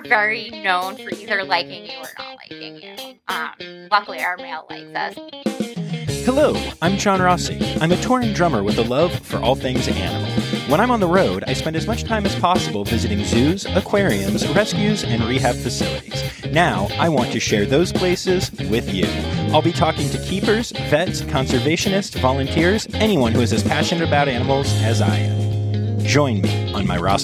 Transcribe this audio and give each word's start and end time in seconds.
are 0.00 0.08
very 0.08 0.50
known 0.50 0.96
for 0.96 1.10
either 1.14 1.44
liking 1.44 1.84
you 1.84 1.98
or 1.98 2.08
not 2.18 2.36
liking 2.36 2.76
you. 2.76 3.18
Um, 3.28 3.88
luckily, 3.90 4.20
our 4.20 4.36
male 4.36 4.66
likes 4.70 4.94
us. 4.94 6.24
Hello, 6.24 6.54
I'm 6.80 6.96
John 6.96 7.20
Rossi. 7.20 7.58
I'm 7.80 7.92
a 7.92 7.96
touring 7.96 8.32
drummer 8.32 8.62
with 8.62 8.78
a 8.78 8.82
love 8.82 9.12
for 9.12 9.38
all 9.38 9.54
things 9.54 9.88
animal. 9.88 10.30
When 10.70 10.80
I'm 10.80 10.90
on 10.90 11.00
the 11.00 11.08
road, 11.08 11.44
I 11.46 11.54
spend 11.54 11.76
as 11.76 11.86
much 11.86 12.04
time 12.04 12.24
as 12.24 12.34
possible 12.36 12.84
visiting 12.84 13.24
zoos, 13.24 13.66
aquariums, 13.66 14.46
rescues, 14.54 15.02
and 15.02 15.22
rehab 15.24 15.56
facilities. 15.56 16.22
Now, 16.46 16.88
I 16.98 17.08
want 17.08 17.32
to 17.32 17.40
share 17.40 17.66
those 17.66 17.92
places 17.92 18.50
with 18.70 18.92
you. 18.94 19.06
I'll 19.52 19.62
be 19.62 19.72
talking 19.72 20.08
to 20.10 20.18
keepers, 20.24 20.70
vets, 20.72 21.22
conservationists, 21.22 22.18
volunteers, 22.20 22.86
anyone 22.94 23.32
who 23.32 23.40
is 23.40 23.52
as 23.52 23.62
passionate 23.62 24.06
about 24.06 24.28
animals 24.28 24.72
as 24.82 25.00
I 25.00 25.16
am. 25.16 25.98
Join 26.00 26.42
me 26.42 26.72
on 26.72 26.86
my 26.86 26.96
Raw 26.96 27.16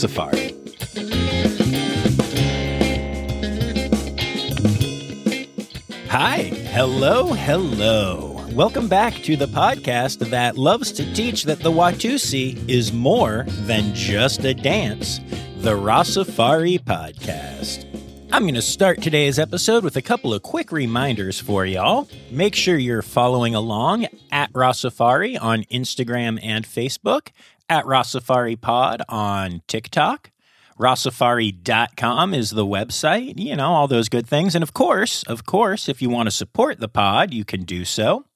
hello, 6.76 7.32
hello. 7.32 8.46
Welcome 8.52 8.86
back 8.86 9.14
to 9.22 9.34
the 9.34 9.46
podcast 9.46 10.18
that 10.28 10.58
loves 10.58 10.92
to 10.92 11.10
teach 11.14 11.44
that 11.44 11.60
the 11.60 11.72
Watusi 11.72 12.68
is 12.68 12.92
more 12.92 13.46
than 13.48 13.94
just 13.94 14.44
a 14.44 14.52
dance, 14.52 15.20
the 15.56 15.72
Rossafari 15.72 16.78
Podcast. 16.78 17.86
I'm 18.30 18.42
going 18.42 18.56
to 18.56 18.60
start 18.60 19.00
today's 19.00 19.38
episode 19.38 19.84
with 19.84 19.96
a 19.96 20.02
couple 20.02 20.34
of 20.34 20.42
quick 20.42 20.70
reminders 20.70 21.40
for 21.40 21.64
y'all. 21.64 22.10
Make 22.30 22.54
sure 22.54 22.76
you're 22.76 23.00
following 23.00 23.54
along 23.54 24.08
at 24.30 24.52
Rossafari 24.52 25.40
on 25.40 25.62
Instagram 25.72 26.38
and 26.42 26.66
Facebook, 26.66 27.28
at 27.70 27.86
Rossafari 27.86 28.60
Pod 28.60 29.00
on 29.08 29.62
TikTok. 29.66 30.30
Rossafari.com 30.78 32.34
is 32.34 32.50
the 32.50 32.66
website, 32.66 33.38
you 33.38 33.56
know, 33.56 33.72
all 33.72 33.88
those 33.88 34.08
good 34.08 34.26
things. 34.26 34.54
And 34.54 34.62
of 34.62 34.74
course, 34.74 35.22
of 35.24 35.46
course, 35.46 35.88
if 35.88 36.02
you 36.02 36.10
want 36.10 36.26
to 36.26 36.30
support 36.30 36.80
the 36.80 36.88
pod, 36.88 37.32
you 37.32 37.44
can 37.44 37.64
do 37.64 37.84
so. 37.84 38.26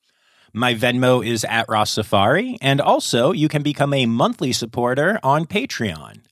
My 0.52 0.74
Venmo 0.74 1.24
is 1.24 1.44
at 1.44 1.69
Rossafari, 1.69 2.56
and 2.60 2.80
also 2.80 3.32
you 3.32 3.48
can 3.48 3.62
become 3.62 3.94
a 3.94 4.06
monthly 4.06 4.52
supporter 4.52 5.20
on 5.22 5.44
Patreon. 5.44 6.22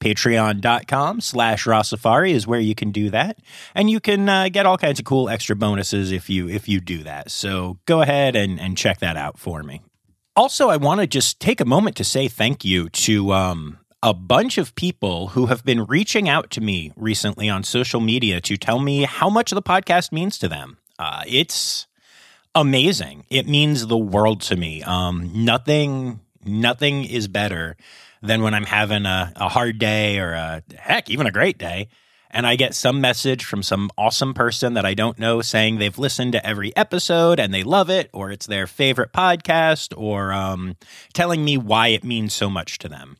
Patreon.com 0.00 1.20
slash 1.20 1.64
Rossafari 1.64 2.32
is 2.32 2.46
where 2.46 2.60
you 2.60 2.74
can 2.74 2.90
do 2.90 3.10
that. 3.10 3.38
And 3.74 3.88
you 3.88 4.00
can 4.00 4.28
uh, 4.28 4.48
get 4.48 4.66
all 4.66 4.76
kinds 4.76 4.98
of 4.98 5.04
cool 5.04 5.28
extra 5.28 5.56
bonuses 5.56 6.10
if 6.10 6.28
you 6.28 6.48
if 6.48 6.68
you 6.68 6.80
do 6.80 7.04
that. 7.04 7.30
So 7.30 7.78
go 7.86 8.02
ahead 8.02 8.36
and, 8.36 8.60
and 8.60 8.76
check 8.76 8.98
that 8.98 9.16
out 9.16 9.38
for 9.38 9.62
me. 9.62 9.82
Also, 10.36 10.68
I 10.68 10.76
want 10.76 11.00
to 11.00 11.06
just 11.06 11.38
take 11.38 11.60
a 11.60 11.64
moment 11.64 11.96
to 11.96 12.04
say 12.04 12.28
thank 12.28 12.64
you 12.64 12.88
to 12.90 13.32
um, 13.32 13.78
a 14.04 14.12
bunch 14.12 14.58
of 14.58 14.74
people 14.74 15.28
who 15.28 15.46
have 15.46 15.64
been 15.64 15.86
reaching 15.86 16.28
out 16.28 16.50
to 16.50 16.60
me 16.60 16.92
recently 16.94 17.48
on 17.48 17.64
social 17.64 18.00
media 18.02 18.38
to 18.38 18.54
tell 18.58 18.78
me 18.78 19.04
how 19.04 19.30
much 19.30 19.50
the 19.50 19.62
podcast 19.62 20.12
means 20.12 20.36
to 20.36 20.46
them. 20.46 20.76
Uh, 20.98 21.22
it's 21.26 21.86
amazing. 22.54 23.24
It 23.30 23.48
means 23.48 23.86
the 23.86 23.96
world 23.96 24.42
to 24.42 24.56
me. 24.56 24.82
Um, 24.82 25.30
nothing, 25.34 26.20
nothing 26.44 27.04
is 27.06 27.28
better 27.28 27.78
than 28.20 28.42
when 28.42 28.52
I'm 28.52 28.66
having 28.66 29.06
a, 29.06 29.32
a 29.36 29.48
hard 29.48 29.78
day 29.78 30.18
or 30.18 30.32
a 30.32 30.62
heck, 30.76 31.08
even 31.08 31.26
a 31.26 31.32
great 31.32 31.56
day. 31.56 31.88
And 32.30 32.46
I 32.46 32.56
get 32.56 32.74
some 32.74 33.00
message 33.00 33.46
from 33.46 33.62
some 33.62 33.90
awesome 33.96 34.34
person 34.34 34.74
that 34.74 34.84
I 34.84 34.92
don't 34.92 35.18
know 35.18 35.40
saying 35.40 35.78
they've 35.78 35.98
listened 35.98 36.32
to 36.32 36.46
every 36.46 36.76
episode 36.76 37.40
and 37.40 37.54
they 37.54 37.62
love 37.62 37.88
it, 37.88 38.10
or 38.12 38.30
it's 38.30 38.46
their 38.46 38.66
favorite 38.66 39.14
podcast, 39.14 39.94
or 39.96 40.30
um, 40.30 40.76
telling 41.14 41.42
me 41.42 41.56
why 41.56 41.88
it 41.88 42.04
means 42.04 42.34
so 42.34 42.50
much 42.50 42.76
to 42.80 42.88
them. 42.90 43.16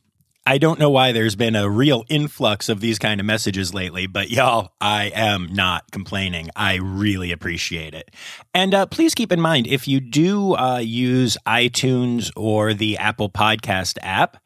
I 0.46 0.58
don't 0.58 0.78
know 0.78 0.90
why 0.90 1.12
there's 1.12 1.36
been 1.36 1.56
a 1.56 1.70
real 1.70 2.04
influx 2.10 2.68
of 2.68 2.80
these 2.80 2.98
kind 2.98 3.18
of 3.18 3.24
messages 3.24 3.72
lately, 3.72 4.06
but 4.06 4.30
y'all, 4.30 4.72
I 4.78 5.10
am 5.14 5.46
not 5.54 5.90
complaining. 5.90 6.50
I 6.54 6.74
really 6.74 7.32
appreciate 7.32 7.94
it. 7.94 8.10
And 8.52 8.74
uh, 8.74 8.84
please 8.84 9.14
keep 9.14 9.32
in 9.32 9.40
mind 9.40 9.66
if 9.66 9.88
you 9.88 10.00
do 10.00 10.54
uh, 10.54 10.78
use 10.78 11.38
iTunes 11.46 12.30
or 12.36 12.74
the 12.74 12.98
Apple 12.98 13.30
Podcast 13.30 13.96
app, 14.02 14.36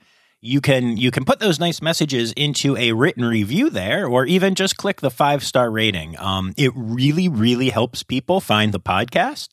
you 0.41 0.61
can 0.61 0.97
you 0.97 1.11
can 1.11 1.25
put 1.25 1.41
those 1.41 1.59
nice 1.59 1.83
messages 1.83 2.33
into 2.35 2.77
a 2.77 2.93
written 2.93 3.25
review 3.25 3.69
there, 3.69 4.07
or 4.07 4.25
even 4.25 4.55
just 4.55 4.77
click 4.77 5.01
the 5.01 5.11
five 5.11 5.43
star 5.43 5.69
rating. 5.69 6.17
Um, 6.21 6.55
it 6.57 6.71
really 6.77 7.29
really 7.29 7.71
helps 7.71 8.05
people 8.05 8.41
find 8.41 8.73
the 8.73 8.79
podcast. 8.79 9.49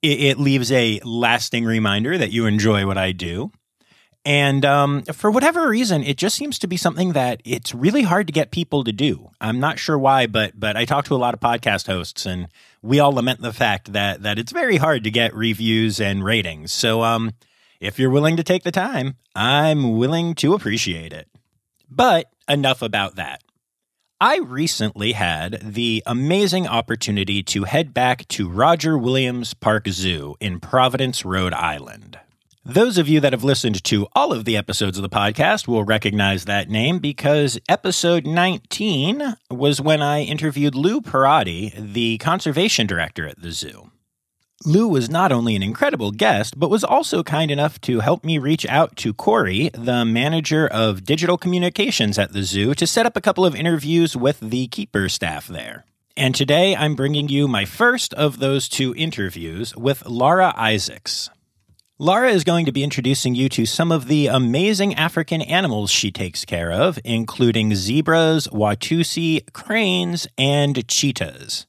It, 0.00 0.20
it 0.20 0.38
leaves 0.38 0.72
a 0.72 1.00
lasting 1.04 1.66
reminder 1.66 2.16
that 2.16 2.32
you 2.32 2.46
enjoy 2.46 2.86
what 2.86 2.96
I 2.96 3.12
do. 3.12 3.50
And 4.26 4.64
um, 4.64 5.02
for 5.02 5.30
whatever 5.30 5.68
reason, 5.68 6.02
it 6.02 6.16
just 6.16 6.34
seems 6.34 6.58
to 6.58 6.66
be 6.66 6.76
something 6.76 7.12
that 7.12 7.40
it's 7.44 7.72
really 7.72 8.02
hard 8.02 8.26
to 8.26 8.32
get 8.32 8.50
people 8.50 8.82
to 8.82 8.90
do. 8.90 9.30
I'm 9.40 9.60
not 9.60 9.78
sure 9.78 9.96
why, 9.96 10.26
but 10.26 10.58
but 10.58 10.76
I 10.76 10.84
talk 10.84 11.04
to 11.04 11.14
a 11.14 11.16
lot 11.16 11.32
of 11.32 11.38
podcast 11.38 11.86
hosts, 11.86 12.26
and 12.26 12.48
we 12.82 12.98
all 12.98 13.12
lament 13.12 13.40
the 13.40 13.52
fact 13.52 13.92
that 13.92 14.24
that 14.24 14.36
it's 14.36 14.50
very 14.50 14.78
hard 14.78 15.04
to 15.04 15.12
get 15.12 15.32
reviews 15.32 16.00
and 16.00 16.24
ratings. 16.24 16.72
So, 16.72 17.04
um, 17.04 17.34
if 17.78 18.00
you're 18.00 18.10
willing 18.10 18.36
to 18.36 18.42
take 18.42 18.64
the 18.64 18.72
time, 18.72 19.14
I'm 19.36 19.96
willing 19.96 20.34
to 20.36 20.54
appreciate 20.54 21.12
it. 21.12 21.28
But 21.88 22.26
enough 22.48 22.82
about 22.82 23.14
that. 23.14 23.44
I 24.20 24.38
recently 24.38 25.12
had 25.12 25.60
the 25.62 26.02
amazing 26.04 26.66
opportunity 26.66 27.44
to 27.44 27.62
head 27.62 27.94
back 27.94 28.26
to 28.28 28.48
Roger 28.48 28.98
Williams 28.98 29.54
Park 29.54 29.86
Zoo 29.86 30.34
in 30.40 30.58
Providence, 30.58 31.24
Rhode 31.24 31.54
Island. 31.54 32.18
Those 32.68 32.98
of 32.98 33.06
you 33.06 33.20
that 33.20 33.32
have 33.32 33.44
listened 33.44 33.84
to 33.84 34.08
all 34.12 34.32
of 34.32 34.44
the 34.44 34.56
episodes 34.56 34.98
of 34.98 35.02
the 35.02 35.08
podcast 35.08 35.68
will 35.68 35.84
recognize 35.84 36.46
that 36.46 36.68
name 36.68 36.98
because 36.98 37.60
episode 37.68 38.26
19 38.26 39.36
was 39.48 39.80
when 39.80 40.02
I 40.02 40.22
interviewed 40.22 40.74
Lou 40.74 41.00
Perrotti, 41.00 41.72
the 41.92 42.18
conservation 42.18 42.88
director 42.88 43.24
at 43.28 43.40
the 43.40 43.52
zoo. 43.52 43.92
Lou 44.64 44.88
was 44.88 45.08
not 45.08 45.30
only 45.30 45.54
an 45.54 45.62
incredible 45.62 46.10
guest, 46.10 46.58
but 46.58 46.68
was 46.68 46.82
also 46.82 47.22
kind 47.22 47.52
enough 47.52 47.80
to 47.82 48.00
help 48.00 48.24
me 48.24 48.36
reach 48.36 48.66
out 48.66 48.96
to 48.96 49.14
Corey, 49.14 49.70
the 49.72 50.04
manager 50.04 50.66
of 50.66 51.04
digital 51.04 51.38
communications 51.38 52.18
at 52.18 52.32
the 52.32 52.42
zoo, 52.42 52.74
to 52.74 52.84
set 52.84 53.06
up 53.06 53.16
a 53.16 53.20
couple 53.20 53.46
of 53.46 53.54
interviews 53.54 54.16
with 54.16 54.40
the 54.40 54.66
keeper 54.66 55.08
staff 55.08 55.46
there. 55.46 55.84
And 56.16 56.34
today 56.34 56.74
I'm 56.74 56.96
bringing 56.96 57.28
you 57.28 57.46
my 57.46 57.64
first 57.64 58.12
of 58.14 58.40
those 58.40 58.68
two 58.68 58.92
interviews 58.96 59.76
with 59.76 60.04
Laura 60.04 60.52
Isaacs. 60.56 61.30
Laura 61.98 62.28
is 62.28 62.44
going 62.44 62.66
to 62.66 62.72
be 62.72 62.84
introducing 62.84 63.34
you 63.34 63.48
to 63.48 63.64
some 63.64 63.90
of 63.90 64.06
the 64.06 64.26
amazing 64.26 64.94
African 64.96 65.40
animals 65.40 65.90
she 65.90 66.10
takes 66.10 66.44
care 66.44 66.70
of, 66.70 66.98
including 67.06 67.74
zebras, 67.74 68.46
watusi, 68.48 69.50
cranes, 69.54 70.28
and 70.36 70.86
cheetahs. 70.88 71.66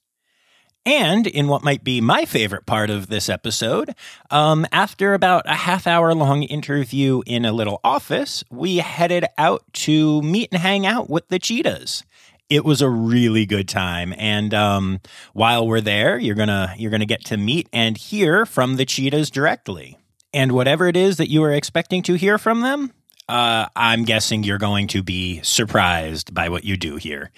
And 0.85 1.27
in 1.27 1.47
what 1.47 1.63
might 1.63 1.81
be 1.85 2.01
my 2.01 2.25
favorite 2.25 2.65
part 2.65 2.89
of 2.89 3.07
this 3.07 3.29
episode, 3.29 3.95
um, 4.29 4.67
after 4.73 5.13
about 5.13 5.43
a 5.45 5.55
half 5.55 5.87
hour 5.87 6.13
long 6.13 6.43
interview 6.43 7.21
in 7.25 7.45
a 7.45 7.53
little 7.53 7.79
office, 7.81 8.43
we 8.51 8.77
headed 8.77 9.23
out 9.37 9.63
to 9.73 10.21
meet 10.23 10.49
and 10.51 10.61
hang 10.61 10.85
out 10.85 11.09
with 11.09 11.29
the 11.29 11.39
cheetahs. 11.39 12.03
It 12.49 12.65
was 12.65 12.81
a 12.81 12.89
really 12.89 13.45
good 13.45 13.69
time, 13.69 14.13
and 14.17 14.53
um, 14.53 14.99
while 15.31 15.65
we're 15.65 15.79
there, 15.79 16.17
you're 16.17 16.35
gonna 16.35 16.75
you're 16.77 16.91
gonna 16.91 17.05
get 17.05 17.23
to 17.25 17.37
meet 17.37 17.69
and 17.71 17.97
hear 17.97 18.45
from 18.45 18.75
the 18.75 18.85
cheetahs 18.85 19.29
directly. 19.29 19.97
And 20.37 20.51
whatever 20.51 20.87
it 20.87 20.95
is 20.95 21.17
that 21.17 21.31
you 21.31 21.43
are 21.45 21.51
expecting 21.51 22.03
to 22.03 22.13
hear 22.13 22.37
from 22.37 22.61
them, 22.61 22.93
uh, 23.27 23.65
I'm 23.75 24.03
guessing 24.03 24.43
you're 24.43 24.59
going 24.59 24.85
to 24.89 25.01
be 25.01 25.41
surprised 25.41 26.31
by 26.31 26.49
what 26.49 26.63
you 26.63 26.77
do 26.77 26.97
hear. 26.97 27.31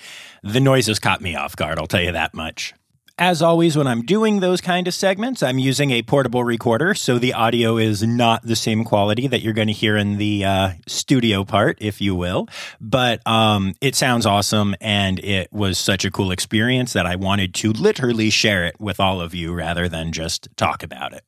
The 0.43 0.59
noises 0.59 0.99
caught 0.99 1.21
me 1.21 1.33
off 1.33 1.55
guard, 1.55 1.79
I'll 1.79 1.87
tell 1.87 2.01
you 2.01 2.11
that 2.11 2.33
much. 2.33 2.73
As 3.17 3.41
always, 3.41 3.77
when 3.77 3.87
I'm 3.87 4.01
doing 4.01 4.41
those 4.41 4.59
kind 4.59 4.85
of 4.85 4.93
segments, 4.93 5.41
I'm 5.41 5.59
using 5.59 5.91
a 5.91 6.01
portable 6.01 6.43
recorder, 6.43 6.93
so 6.93 7.17
the 7.17 7.33
audio 7.33 7.77
is 7.77 8.03
not 8.03 8.43
the 8.43 8.57
same 8.57 8.83
quality 8.83 9.27
that 9.27 9.41
you're 9.41 9.53
going 9.53 9.67
to 9.67 9.73
hear 9.73 9.95
in 9.95 10.17
the 10.17 10.43
uh, 10.43 10.71
studio 10.85 11.45
part, 11.45 11.77
if 11.79 12.01
you 12.01 12.15
will. 12.15 12.49
But 12.81 13.25
um, 13.25 13.75
it 13.79 13.95
sounds 13.95 14.25
awesome, 14.25 14.75
and 14.81 15.19
it 15.19 15.53
was 15.53 15.79
such 15.79 16.03
a 16.03 16.11
cool 16.11 16.31
experience 16.31 16.91
that 16.91 17.05
I 17.05 17.15
wanted 17.15 17.53
to 17.55 17.71
literally 17.71 18.29
share 18.29 18.65
it 18.65 18.77
with 18.77 18.99
all 18.99 19.21
of 19.21 19.33
you 19.33 19.53
rather 19.53 19.87
than 19.87 20.11
just 20.11 20.49
talk 20.57 20.83
about 20.83 21.13
it. 21.13 21.23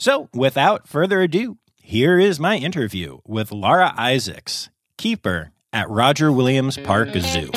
So, 0.00 0.28
without 0.32 0.86
further 0.86 1.22
ado, 1.22 1.58
here 1.82 2.20
is 2.20 2.38
my 2.38 2.56
interview 2.56 3.18
with 3.26 3.50
Laura 3.50 3.92
Isaacs, 3.98 4.70
keeper 4.96 5.50
at 5.72 5.90
Roger 5.90 6.30
Williams 6.30 6.78
Park 6.78 7.08
Zoo. 7.16 7.50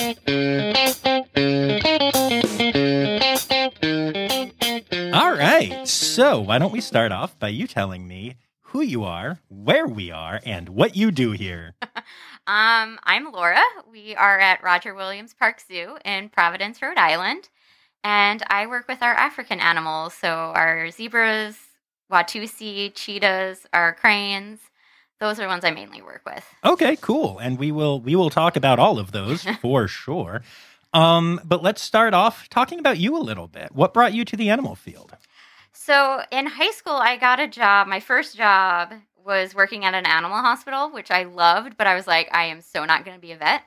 All 5.14 5.34
right, 5.34 5.82
so 5.86 6.42
why 6.42 6.58
don't 6.58 6.72
we 6.72 6.82
start 6.82 7.12
off 7.12 7.38
by 7.38 7.50
you 7.50 7.68
telling 7.68 8.08
me 8.08 8.38
who 8.62 8.82
you 8.82 9.04
are, 9.04 9.38
where 9.48 9.86
we 9.86 10.10
are, 10.10 10.42
and 10.44 10.70
what 10.70 10.96
you 10.96 11.12
do 11.12 11.34
here? 11.34 11.76
um, 12.48 12.98
I'm 13.04 13.32
Laura. 13.32 13.62
We 13.88 14.16
are 14.16 14.40
at 14.40 14.64
Roger 14.64 14.96
Williams 14.96 15.36
Park 15.36 15.62
Zoo 15.62 15.98
in 16.04 16.30
Providence, 16.30 16.82
Rhode 16.82 16.98
Island, 16.98 17.50
and 18.04 18.42
I 18.48 18.66
work 18.66 18.88
with 18.88 19.04
our 19.04 19.14
African 19.14 19.60
animals, 19.60 20.16
so 20.16 20.28
our 20.56 20.90
zebras, 20.90 21.56
Watusi, 22.12 22.92
cheetahs, 22.94 23.66
our 23.74 23.94
cranes. 23.94 24.60
Those 25.20 25.40
are 25.40 25.44
the 25.44 25.48
ones 25.48 25.64
I 25.64 25.72
mainly 25.72 26.02
work 26.02 26.22
with. 26.26 26.44
Okay, 26.66 26.96
cool. 26.96 27.38
And 27.40 27.58
we 27.58 27.72
will 27.72 28.02
we 28.02 28.16
will 28.16 28.30
talk 28.30 28.56
about 28.56 28.80
all 28.80 29.00
of 29.00 29.12
those 29.12 29.44
for 29.62 29.88
sure. 29.88 30.42
Um, 30.94 31.40
but 31.46 31.64
let's 31.64 31.82
start 31.82 32.14
off 32.14 32.50
talking 32.50 32.80
about 32.80 32.98
you 32.98 33.16
a 33.16 33.20
little 33.20 33.48
bit. 33.48 33.72
What 33.74 33.94
brought 33.94 34.14
you 34.14 34.26
to 34.26 34.36
the 34.36 34.50
animal 34.50 34.76
field? 34.76 35.16
So 35.72 36.22
in 36.32 36.48
high 36.48 36.72
school, 36.72 36.94
I 36.94 37.18
got 37.18 37.40
a 37.40 37.48
job. 37.48 37.88
My 37.88 38.00
first 38.00 38.36
job 38.36 38.94
was 39.26 39.56
working 39.56 39.86
at 39.86 39.94
an 39.94 40.06
animal 40.06 40.38
hospital, 40.38 40.90
which 40.92 41.12
I 41.12 41.24
loved, 41.24 41.78
but 41.78 41.88
I 41.88 41.96
was 41.96 42.08
like, 42.08 42.28
I 42.34 42.46
am 42.46 42.62
so 42.62 42.86
not 42.86 43.06
going 43.06 43.16
to 43.16 43.22
be 43.22 43.32
a 43.32 43.38
vet. 43.38 43.64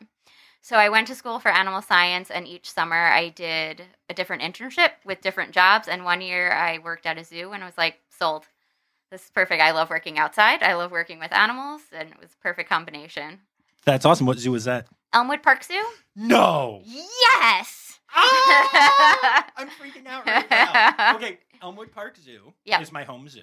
So 0.61 0.77
I 0.77 0.89
went 0.89 1.07
to 1.09 1.15
school 1.15 1.39
for 1.39 1.51
animal 1.51 1.83
science, 1.83 2.31
and 2.31 2.49
each 2.49 2.71
summer 2.71 2.97
I 2.97 3.29
did 3.29 3.83
a 4.09 4.15
different 4.15 4.43
internship 4.43 4.91
with 5.05 5.21
different 5.21 5.53
jobs. 5.53 5.89
And 5.89 6.05
one 6.05 6.23
year 6.23 6.53
I 6.53 6.79
worked 6.79 7.05
at 7.05 7.19
a 7.19 7.25
zoo, 7.25 7.53
and 7.53 7.63
I 7.63 7.67
was 7.67 7.77
like, 7.77 8.01
sold. 8.19 8.47
This 9.11 9.25
is 9.25 9.31
perfect. 9.31 9.63
I 9.63 9.71
love 9.73 9.91
working 9.91 10.19
outside. 10.19 10.63
I 10.63 10.75
love 10.75 10.91
working 10.91 11.19
with 11.19 11.33
animals, 11.33 11.83
and 11.93 12.11
it 12.11 12.19
was 12.21 12.31
a 12.33 12.43
perfect 12.43 12.69
combination. 12.69 13.41
That's 13.85 14.05
awesome. 14.05 14.27
What 14.27 14.39
zoo 14.39 14.53
was 14.53 14.65
that? 14.65 14.87
Elmwood 15.13 15.43
Park 15.43 15.63
Zoo? 15.63 15.85
No. 16.17 16.83
Yes. 16.85 18.01
Ah! 18.13 19.47
I'm 19.57 19.69
freaking 19.69 20.07
out 20.07 20.27
right 20.27 20.51
now. 20.51 21.17
Okay, 21.17 21.39
Elmwood 21.63 21.93
Park 21.93 22.17
Zoo 22.17 22.53
Yep. 22.65 22.81
is 22.83 22.93
my 22.93 23.05
home 23.05 23.29
zoo. 23.29 23.43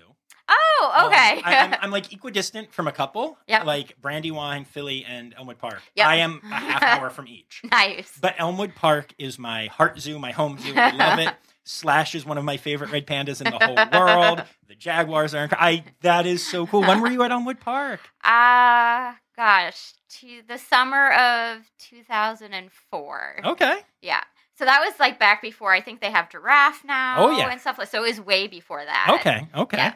Oh, 0.49 0.93
Um, 0.97 1.07
okay. 1.07 1.41
I, 1.45 1.55
am 1.55 1.75
I'm 1.81 1.91
like 1.91 2.11
equidistant 2.11 2.73
from 2.73 2.87
a 2.87 2.91
couple. 2.91 3.37
Yep. 3.47 3.65
Like 3.65 4.01
Brandywine, 4.01 4.65
Philly, 4.65 5.05
and 5.07 5.33
Elmwood 5.37 5.59
Park. 5.59 5.81
Yep. 5.95 6.07
I 6.07 6.15
am 6.17 6.41
a 6.43 6.55
half 6.55 6.83
hour 6.83 7.09
from 7.09 7.27
each. 7.27 7.61
nice. 7.71 8.17
But 8.19 8.35
Elmwood 8.37 8.75
Park 8.75 9.13
is 9.17 9.39
my 9.39 9.67
heart 9.67 9.99
zoo, 9.99 10.19
my 10.19 10.31
home 10.31 10.57
zoo. 10.59 10.73
I 10.75 10.91
love 10.91 11.19
it. 11.19 11.33
Slash 11.63 12.15
is 12.15 12.25
one 12.25 12.37
of 12.37 12.43
my 12.43 12.57
favorite 12.57 12.91
red 12.91 13.05
pandas 13.05 13.39
in 13.41 13.51
the 13.51 13.59
whole 13.65 13.75
world. 13.99 14.43
The 14.67 14.75
Jaguars 14.75 15.35
are. 15.35 15.49
inc- 15.49 15.57
I. 15.59 15.83
That 15.99 16.25
is 16.25 16.47
so 16.47 16.65
cool. 16.65 16.79
When 16.81 17.01
were 17.01 17.11
you 17.11 17.23
at 17.23 17.31
Elmwood 17.31 17.59
Park? 17.59 17.99
Ah, 18.23 19.17
gosh, 19.35 19.93
to 20.21 20.41
the 20.47 20.57
summer 20.57 21.11
of 21.11 21.69
2004. 21.79 23.41
Okay. 23.45 23.79
Yeah. 24.01 24.21
So 24.57 24.65
that 24.65 24.79
was 24.79 24.97
like 24.99 25.19
back 25.19 25.41
before 25.41 25.73
I 25.73 25.81
think 25.81 26.01
they 26.01 26.11
have 26.11 26.29
giraffe 26.29 26.83
now. 26.85 27.15
Oh, 27.17 27.37
yeah. 27.37 27.49
and 27.49 27.59
stuff. 27.59 27.77
like 27.77 27.89
So 27.89 28.03
it 28.03 28.07
was 28.07 28.21
way 28.21 28.47
before 28.47 28.83
that. 28.83 29.17
Okay. 29.19 29.47
Okay. 29.55 29.77
Yeah. 29.77 29.93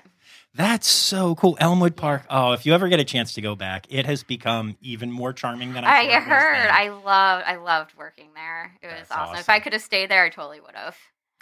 That's 0.56 0.88
so 0.88 1.36
cool. 1.36 1.58
Elmwood 1.60 1.96
Park. 1.96 2.24
Oh, 2.30 2.54
if 2.54 2.66
you 2.66 2.74
ever 2.74 2.88
get 2.88 3.00
a 3.00 3.04
chance 3.04 3.34
to 3.34 3.42
go 3.42 3.56
back, 3.56 3.86
it 3.90 4.06
has 4.06 4.24
become 4.24 4.78
even 4.82 5.12
more 5.12 5.34
charming 5.34 5.74
than 5.74 5.84
I, 5.84 5.88
I 5.88 5.94
thought 5.94 6.06
it 6.06 6.16
was 6.16 6.24
heard. 6.24 6.70
I 6.70 6.88
loved. 6.90 7.44
I 7.46 7.56
loved 7.58 7.92
working 7.98 8.30
there. 8.36 8.72
It 8.82 8.88
was 8.88 8.96
That's 9.08 9.12
awesome. 9.12 9.40
If. 9.40 9.50
I 9.50 9.60
could 9.60 9.74
have 9.74 9.82
stayed 9.82 10.10
there, 10.10 10.24
I 10.24 10.30
totally 10.30 10.62
would 10.62 10.76
have. 10.76 10.98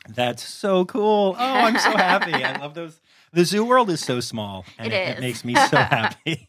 That's 0.10 0.44
so 0.48 0.86
cool. 0.86 1.36
Oh, 1.38 1.54
I'm 1.54 1.78
so 1.78 1.92
happy. 1.92 2.34
I 2.34 2.58
love 2.62 2.74
those. 2.74 3.00
The 3.32 3.46
zoo 3.46 3.66
world 3.66 3.90
is 3.90 4.00
so 4.02 4.20
small, 4.20 4.66
and 4.78 4.94
It 4.94 5.18
it, 5.18 5.20
makes 5.20 5.44
me 5.44 5.56
so 5.56 5.78
happy. 5.78 6.48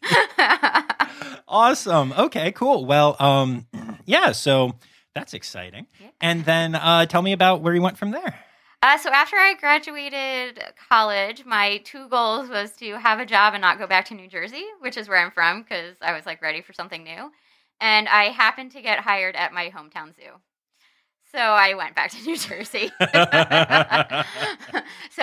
awesome. 1.48 2.12
Okay, 2.12 2.52
cool. 2.52 2.84
Well, 2.84 3.16
um, 3.18 3.66
yeah. 4.04 4.32
So 4.32 4.74
that's 5.14 5.34
exciting. 5.34 5.86
Yeah. 6.00 6.08
And 6.20 6.44
then 6.44 6.74
uh, 6.74 7.06
tell 7.06 7.22
me 7.22 7.32
about 7.32 7.62
where 7.62 7.74
you 7.74 7.80
went 7.80 7.96
from 7.96 8.10
there. 8.10 8.38
Uh, 8.82 8.98
so 8.98 9.08
after 9.08 9.36
I 9.36 9.54
graduated 9.54 10.62
college, 10.90 11.46
my 11.46 11.78
two 11.84 12.06
goals 12.08 12.50
was 12.50 12.72
to 12.72 12.98
have 12.98 13.18
a 13.18 13.24
job 13.24 13.54
and 13.54 13.62
not 13.62 13.78
go 13.78 13.86
back 13.86 14.04
to 14.06 14.14
New 14.14 14.28
Jersey, 14.28 14.64
which 14.80 14.98
is 14.98 15.08
where 15.08 15.18
I'm 15.18 15.30
from, 15.30 15.62
because 15.62 15.96
I 16.02 16.12
was 16.12 16.26
like 16.26 16.42
ready 16.42 16.60
for 16.60 16.74
something 16.74 17.02
new. 17.02 17.30
And 17.80 18.08
I 18.08 18.24
happened 18.24 18.72
to 18.72 18.82
get 18.82 19.00
hired 19.00 19.36
at 19.36 19.54
my 19.54 19.70
hometown 19.70 20.14
zoo. 20.14 20.32
So 21.34 21.40
I 21.40 21.75
went 21.75 21.96
back 21.96 22.12
to 22.12 22.22
New 22.25 22.36
Jersey. 22.36 22.92
so 23.00 23.06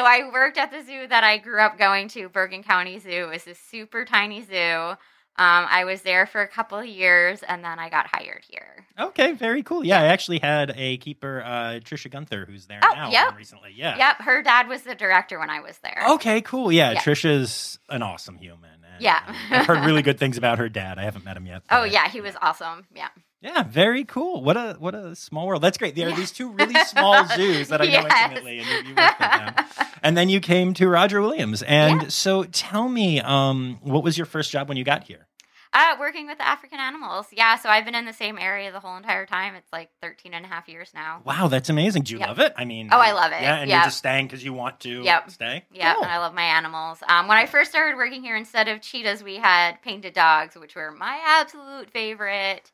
I 0.04 0.30
worked 0.32 0.58
at 0.58 0.70
the 0.72 0.84
zoo 0.84 1.08
that 1.08 1.24
I 1.24 1.38
grew 1.38 1.62
up 1.62 1.78
going 1.78 2.10
to, 2.10 2.28
Bergen 2.28 2.64
County 2.64 3.00
Zoo. 3.00 3.10
It 3.10 3.30
was 3.30 3.48
a 3.48 3.56
super 3.56 4.04
tiny 4.04 4.42
zoo. 4.42 4.96
Um, 5.38 5.66
I 5.70 5.86
was 5.86 6.02
there 6.02 6.26
for 6.26 6.42
a 6.42 6.48
couple 6.50 6.78
of 6.78 6.86
years 6.86 7.42
and 7.48 7.64
then 7.64 7.80
I 7.80 7.90
got 7.90 8.08
hired 8.08 8.44
here. 8.50 8.86
Okay, 9.00 9.32
very 9.32 9.64
cool. 9.64 9.86
Yeah, 9.86 10.02
I 10.02 10.08
actually 10.08 10.40
had 10.40 10.74
a 10.76 10.98
keeper, 10.98 11.42
uh, 11.46 11.80
Trisha 11.82 12.12
Gunther, 12.12 12.46
who's 12.46 12.66
there 12.68 12.82
Oh, 12.84 12.94
now 12.94 13.10
yep. 13.10 13.38
recently. 13.38 13.72
Yeah. 13.74 13.98
Yep, 13.98 14.18
her 14.24 14.44
dad 14.44 14.68
was 14.68 14.82
the 14.82 14.96
director 14.96 15.40
when 15.40 15.50
I 15.50 15.62
was 15.62 15.78
there. 15.82 16.04
Okay, 16.16 16.42
cool. 16.42 16.74
Yeah, 16.74 16.92
Yeah. 16.92 17.00
Trisha's 17.02 17.80
an 17.88 18.04
awesome 18.04 18.38
human. 18.38 18.70
and, 18.94 19.02
Yeah. 19.02 19.22
uh, 19.26 19.34
I've 19.56 19.66
heard 19.66 19.86
really 19.86 20.02
good 20.02 20.20
things 20.20 20.38
about 20.38 20.58
her 20.60 20.68
dad. 20.68 21.00
I 21.00 21.04
haven't 21.04 21.24
met 21.24 21.38
him 21.38 21.46
yet. 21.46 21.64
Oh 21.72 21.86
yeah, 21.86 22.10
he 22.10 22.20
was 22.20 22.36
awesome. 22.42 22.86
Yeah. 22.94 23.08
Yeah, 23.42 23.64
very 23.64 24.04
cool. 24.04 24.44
What 24.44 24.56
a 24.56 24.76
what 24.78 24.94
a 24.94 25.16
small 25.16 25.48
world. 25.48 25.64
That's 25.64 25.78
great. 25.78 25.96
There 25.96 26.08
are 26.08 26.14
these 26.14 26.32
two 26.32 26.50
really 26.52 26.78
small 26.80 27.26
zoos 27.36 27.70
that 27.70 27.82
I 27.82 27.86
know 27.86 28.06
intimately, 28.06 28.60
and 28.60 28.70
you, 28.70 28.78
you 28.78 28.96
worked 28.96 29.20
them. 29.20 29.56
And 30.04 30.16
then 30.16 30.30
you 30.30 30.40
came 30.40 30.76
to 30.76 30.88
Roger 30.88 31.22
Williams. 31.22 31.64
And 31.64 32.04
Yeah. 32.04 32.08
so, 32.10 32.44
tell 32.44 32.88
me, 32.88 33.20
um, 33.20 33.80
what 33.82 34.04
was 34.04 34.16
your 34.18 34.26
first 34.28 34.52
job 34.52 34.68
when 34.68 34.78
you 34.78 34.84
got 34.84 35.06
here? 35.06 35.28
Uh, 35.74 35.96
working 36.00 36.28
with 36.28 36.38
the 36.38 36.46
African 36.48 36.80
animals. 36.80 37.28
Yeah, 37.32 37.56
so 37.56 37.70
I've 37.70 37.86
been 37.86 37.96
in 37.96 38.04
the 38.06 38.12
same 38.14 38.38
area 38.38 38.72
the 38.74 38.82
whole 38.82 38.98
entire 38.98 39.26
time. 39.26 39.56
It's 39.56 39.72
like 39.72 39.90
13 40.02 40.34
and 40.34 40.46
a 40.46 40.48
half 40.50 40.68
years 40.68 40.92
now. 40.94 41.22
Wow, 41.24 41.48
that's 41.48 41.70
amazing. 41.70 42.04
Do 42.04 42.14
you 42.14 42.20
Yep. 42.20 42.28
love 42.28 42.40
it? 42.40 42.54
I 42.58 42.66
mean, 42.66 42.90
Oh, 42.92 43.00
I 43.00 43.14
love 43.14 43.32
it. 43.32 43.42
Yeah, 43.42 43.56
and 43.56 43.70
Yep. 43.70 43.76
you're 43.78 43.84
just 43.86 43.98
staying 43.98 44.28
because 44.28 44.44
you 44.44 44.52
want 44.54 44.82
to 44.82 45.02
Yep. 45.04 45.32
stay. 45.32 45.64
Yeah, 45.72 45.94
Cool. 45.96 46.04
and 46.04 46.12
I 46.12 46.18
love 46.20 46.34
my 46.34 46.44
animals. 46.44 47.02
Um, 47.08 47.28
when 47.30 47.38
I 47.38 47.46
first 47.46 47.72
started 47.72 47.96
working 47.96 48.22
here, 48.22 48.36
instead 48.36 48.68
of 48.68 48.82
cheetahs, 48.82 49.24
we 49.24 49.38
had 49.38 49.82
painted 49.82 50.14
dogs, 50.14 50.56
which 50.58 50.76
were 50.76 50.92
my 50.92 51.20
absolute 51.26 51.90
favorite. 51.90 52.70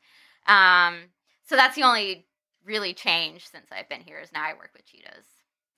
Um, 0.48 0.96
so 1.46 1.56
that's 1.56 1.76
the 1.76 1.82
only 1.84 2.26
really 2.64 2.94
change 2.94 3.46
since 3.48 3.66
I've 3.72 3.88
been 3.88 4.00
here 4.00 4.18
is 4.18 4.32
now 4.32 4.42
I 4.44 4.54
work 4.54 4.70
with 4.74 4.84
cheetahs. 4.86 5.24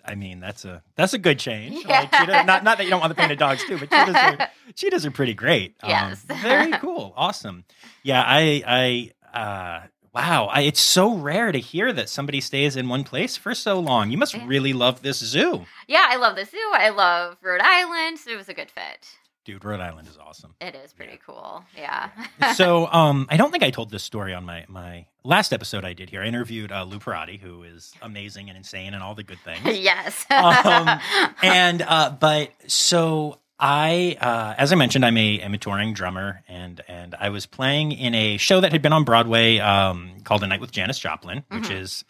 I 0.04 0.14
mean, 0.14 0.40
that's 0.40 0.64
a 0.64 0.82
that's 0.96 1.12
a 1.12 1.18
good 1.18 1.38
change. 1.38 1.84
Yeah. 1.86 2.00
Like, 2.00 2.10
cheetah, 2.12 2.44
not 2.44 2.64
not 2.64 2.78
that 2.78 2.84
you 2.84 2.90
don't 2.90 3.00
want 3.00 3.10
the 3.14 3.20
painted 3.20 3.38
dogs 3.46 3.62
too, 3.64 3.76
but 3.78 3.90
cheetahs 3.90 4.16
are 4.16 4.48
cheetahs 4.74 5.04
are 5.04 5.10
pretty 5.10 5.34
great. 5.34 5.74
Um, 5.82 5.90
Yes. 5.90 6.22
very 6.22 6.70
cool. 6.80 7.12
Awesome. 7.16 7.64
Yeah, 8.02 8.22
I 8.26 9.12
I 9.34 9.38
uh 9.38 9.86
wow, 10.14 10.46
I, 10.46 10.62
it's 10.62 10.80
so 10.80 11.14
rare 11.14 11.52
to 11.52 11.58
hear 11.60 11.92
that 11.92 12.08
somebody 12.08 12.40
stays 12.40 12.76
in 12.76 12.88
one 12.88 13.04
place 13.04 13.36
for 13.36 13.54
so 13.54 13.78
long. 13.78 14.10
You 14.10 14.16
must 14.18 14.34
Yeah. 14.34 14.46
really 14.46 14.72
love 14.72 15.02
this 15.02 15.18
zoo. 15.18 15.66
Yeah, 15.86 16.06
I 16.08 16.16
love 16.16 16.34
the 16.34 16.46
zoo. 16.46 16.70
I 16.72 16.88
love 16.88 17.36
Rhode 17.42 17.60
Island. 17.62 18.18
So 18.18 18.30
it 18.30 18.36
was 18.36 18.48
a 18.48 18.54
good 18.54 18.70
fit. 18.70 19.06
Dude, 19.44 19.64
Rhode 19.64 19.80
Island 19.80 20.06
is 20.06 20.18
awesome. 20.18 20.54
It 20.60 20.74
is 20.74 20.92
pretty 20.92 21.18
cool. 21.26 21.64
Yeah. 21.76 22.10
so 22.54 22.86
um 22.92 23.26
I 23.30 23.36
don't 23.36 23.50
think 23.50 23.62
I 23.64 23.70
told 23.70 23.90
this 23.90 24.02
story 24.04 24.34
on 24.34 24.44
my 24.44 24.64
my 24.68 25.06
last 25.24 25.52
episode 25.52 25.84
I 25.84 25.92
did 25.94 26.10
here. 26.10 26.22
I 26.22 26.26
interviewed 26.26 26.70
uh, 26.72 26.84
Lou 26.84 26.98
Perrotti, 26.98 27.40
who 27.40 27.62
is 27.62 27.92
amazing 28.02 28.48
and 28.48 28.56
insane 28.56 28.92
and 28.94 29.02
all 29.02 29.14
the 29.14 29.22
good 29.22 29.38
things. 29.40 29.60
yes. 29.78 30.26
Um, 30.30 31.00
and 31.42 31.82
uh, 31.82 32.10
but 32.18 32.50
so 32.66 33.38
I, 33.62 34.16
uh, 34.20 34.54
as 34.56 34.72
I 34.72 34.76
mentioned, 34.76 35.04
I'm 35.04 35.18
a, 35.18 35.42
I'm 35.42 35.52
a 35.52 35.58
touring 35.58 35.92
drummer, 35.92 36.42
and 36.48 36.80
and 36.88 37.14
I 37.14 37.28
was 37.28 37.44
playing 37.44 37.92
in 37.92 38.14
a 38.14 38.38
show 38.38 38.58
that 38.62 38.72
had 38.72 38.80
been 38.80 38.94
on 38.94 39.04
Broadway 39.04 39.58
um, 39.58 40.12
called 40.24 40.42
A 40.42 40.46
Night 40.46 40.62
with 40.62 40.72
Janis 40.72 40.98
Joplin, 40.98 41.44
which 41.50 41.64
Mhm. 41.64 41.80
is 41.82 42.04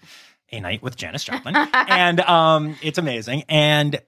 a 0.52 0.61
night 0.61 0.83
with 0.83 0.97
Janis 0.97 1.25
Joplin, 1.25 1.54
and 1.57 2.21
um, 2.21 2.76
it's 2.83 2.99
amazing. 2.99 3.45
And 3.49 4.00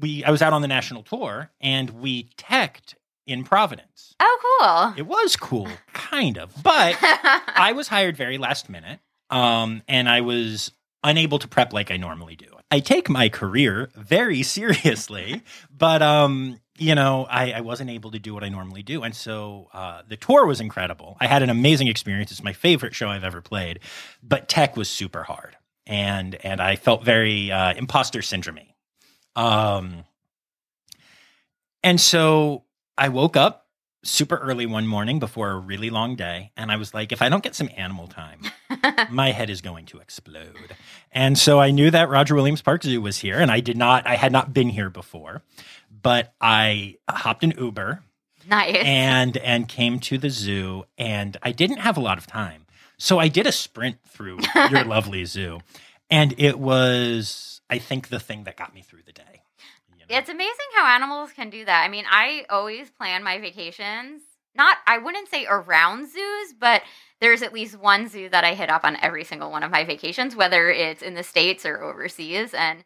we, 0.00 0.24
I 0.24 0.30
was 0.30 0.42
out 0.42 0.52
on 0.52 0.62
the 0.62 0.68
national 0.68 1.02
tour, 1.02 1.50
and 1.60 1.90
we 1.90 2.30
teched 2.36 2.94
in 3.26 3.44
Providence. 3.44 4.14
oh, 4.20 4.38
cool! 4.60 4.94
It 4.96 5.06
was 5.06 5.36
cool, 5.36 5.68
kind 5.92 6.38
of, 6.38 6.54
but. 6.62 6.96
I 7.02 7.72
was 7.74 7.88
hired 7.88 8.16
very 8.16 8.38
last 8.38 8.68
minute, 8.68 9.00
um, 9.30 9.82
and 9.88 10.08
I 10.08 10.20
was 10.22 10.72
unable 11.04 11.38
to 11.38 11.48
prep 11.48 11.72
like 11.72 11.90
I 11.90 11.96
normally 11.96 12.36
do. 12.36 12.46
I 12.70 12.80
take 12.80 13.08
my 13.08 13.28
career 13.28 13.90
very 13.94 14.42
seriously, 14.56 15.42
but 15.76 16.02
um, 16.02 16.58
you 16.78 16.94
know, 16.94 17.26
I, 17.28 17.52
I 17.52 17.60
wasn't 17.60 17.90
able 17.90 18.10
to 18.12 18.18
do 18.18 18.34
what 18.34 18.42
I 18.44 18.48
normally 18.48 18.82
do, 18.82 19.02
and 19.02 19.14
so 19.14 19.68
uh, 19.72 20.02
the 20.08 20.16
tour 20.16 20.46
was 20.46 20.60
incredible. 20.60 21.16
I 21.20 21.26
had 21.26 21.42
an 21.42 21.50
amazing 21.50 21.88
experience. 21.88 22.30
It's 22.30 22.42
my 22.42 22.52
favorite 22.52 22.94
show 22.94 23.08
I've 23.08 23.24
ever 23.24 23.40
played, 23.40 23.80
but 24.22 24.48
tech 24.48 24.76
was 24.76 24.88
super 24.88 25.22
hard, 25.24 25.56
and 25.86 26.34
and 26.44 26.60
I 26.60 26.76
felt 26.76 27.04
very 27.04 27.50
uh, 27.50 27.74
imposter 27.74 28.22
syndrome. 28.22 28.58
Um, 29.36 30.04
and 31.82 32.00
so 32.00 32.64
I 32.96 33.08
woke 33.08 33.36
up 33.36 33.62
super 34.04 34.36
early 34.36 34.66
one 34.66 34.86
morning 34.86 35.18
before 35.18 35.50
a 35.50 35.58
really 35.58 35.88
long 35.88 36.16
day 36.16 36.50
and 36.56 36.72
i 36.72 36.76
was 36.76 36.92
like 36.92 37.12
if 37.12 37.22
i 37.22 37.28
don't 37.28 37.42
get 37.42 37.54
some 37.54 37.68
animal 37.76 38.08
time 38.08 38.40
my 39.10 39.30
head 39.30 39.48
is 39.48 39.60
going 39.60 39.86
to 39.86 39.98
explode 39.98 40.74
and 41.12 41.38
so 41.38 41.60
i 41.60 41.70
knew 41.70 41.88
that 41.88 42.08
roger 42.08 42.34
williams 42.34 42.60
park 42.60 42.82
zoo 42.82 43.00
was 43.00 43.18
here 43.18 43.38
and 43.38 43.50
i 43.50 43.60
did 43.60 43.76
not 43.76 44.04
i 44.06 44.16
had 44.16 44.32
not 44.32 44.52
been 44.52 44.68
here 44.68 44.90
before 44.90 45.42
but 46.02 46.34
i 46.40 46.96
hopped 47.08 47.44
an 47.44 47.52
uber 47.56 48.02
nice. 48.50 48.76
and 48.84 49.36
and 49.36 49.68
came 49.68 50.00
to 50.00 50.18
the 50.18 50.30
zoo 50.30 50.84
and 50.98 51.36
i 51.44 51.52
didn't 51.52 51.78
have 51.78 51.96
a 51.96 52.00
lot 52.00 52.18
of 52.18 52.26
time 52.26 52.61
so 53.02 53.18
i 53.18 53.28
did 53.28 53.46
a 53.46 53.52
sprint 53.52 53.96
through 54.06 54.38
your 54.70 54.84
lovely 54.94 55.24
zoo 55.24 55.60
and 56.10 56.34
it 56.38 56.58
was 56.58 57.60
i 57.68 57.78
think 57.78 58.08
the 58.08 58.20
thing 58.20 58.44
that 58.44 58.56
got 58.56 58.74
me 58.74 58.82
through 58.82 59.02
the 59.04 59.12
day 59.12 59.42
you 59.88 59.98
know? 59.98 60.18
It's 60.18 60.28
amazing 60.28 60.66
how 60.74 60.86
animals 60.86 61.30
can 61.32 61.50
do 61.50 61.64
that. 61.64 61.82
I 61.84 61.88
mean, 61.88 62.04
I 62.08 62.44
always 62.50 62.90
plan 62.90 63.22
my 63.22 63.38
vacations. 63.38 64.22
Not, 64.54 64.78
I 64.86 64.98
wouldn't 64.98 65.28
say 65.28 65.46
around 65.48 66.10
zoos, 66.10 66.54
but 66.58 66.82
there's 67.20 67.42
at 67.42 67.54
least 67.54 67.78
one 67.78 68.08
zoo 68.08 68.28
that 68.28 68.44
I 68.44 68.54
hit 68.54 68.68
up 68.68 68.84
on 68.84 68.98
every 69.00 69.24
single 69.24 69.50
one 69.50 69.62
of 69.62 69.70
my 69.70 69.84
vacations, 69.84 70.36
whether 70.36 70.70
it's 70.70 71.02
in 71.02 71.14
the 71.14 71.22
States 71.22 71.64
or 71.64 71.82
overseas. 71.82 72.52
And 72.52 72.84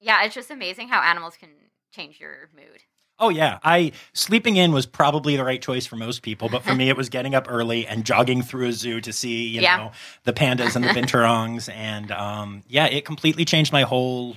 yeah, 0.00 0.24
it's 0.24 0.34
just 0.34 0.50
amazing 0.50 0.88
how 0.88 1.00
animals 1.00 1.36
can 1.36 1.50
change 1.92 2.18
your 2.18 2.48
mood. 2.54 2.82
Oh 3.20 3.28
yeah, 3.28 3.58
I 3.62 3.92
sleeping 4.14 4.56
in 4.56 4.72
was 4.72 4.86
probably 4.86 5.36
the 5.36 5.44
right 5.44 5.60
choice 5.60 5.86
for 5.86 5.96
most 5.96 6.22
people, 6.22 6.48
but 6.48 6.62
for 6.62 6.74
me 6.74 6.88
it 6.88 6.96
was 6.96 7.08
getting 7.10 7.34
up 7.34 7.46
early 7.48 7.86
and 7.86 8.04
jogging 8.04 8.42
through 8.42 8.68
a 8.68 8.72
zoo 8.72 9.00
to 9.02 9.12
see 9.12 9.46
you 9.46 9.60
Yeah. 9.60 9.76
know 9.76 9.92
the 10.24 10.32
pandas 10.32 10.74
and 10.74 10.84
the 10.84 10.88
binturongs, 10.98 11.72
and 11.72 12.10
um, 12.10 12.62
yeah, 12.66 12.86
it 12.86 13.04
completely 13.04 13.44
changed 13.44 13.72
my 13.72 13.82
whole 13.82 14.36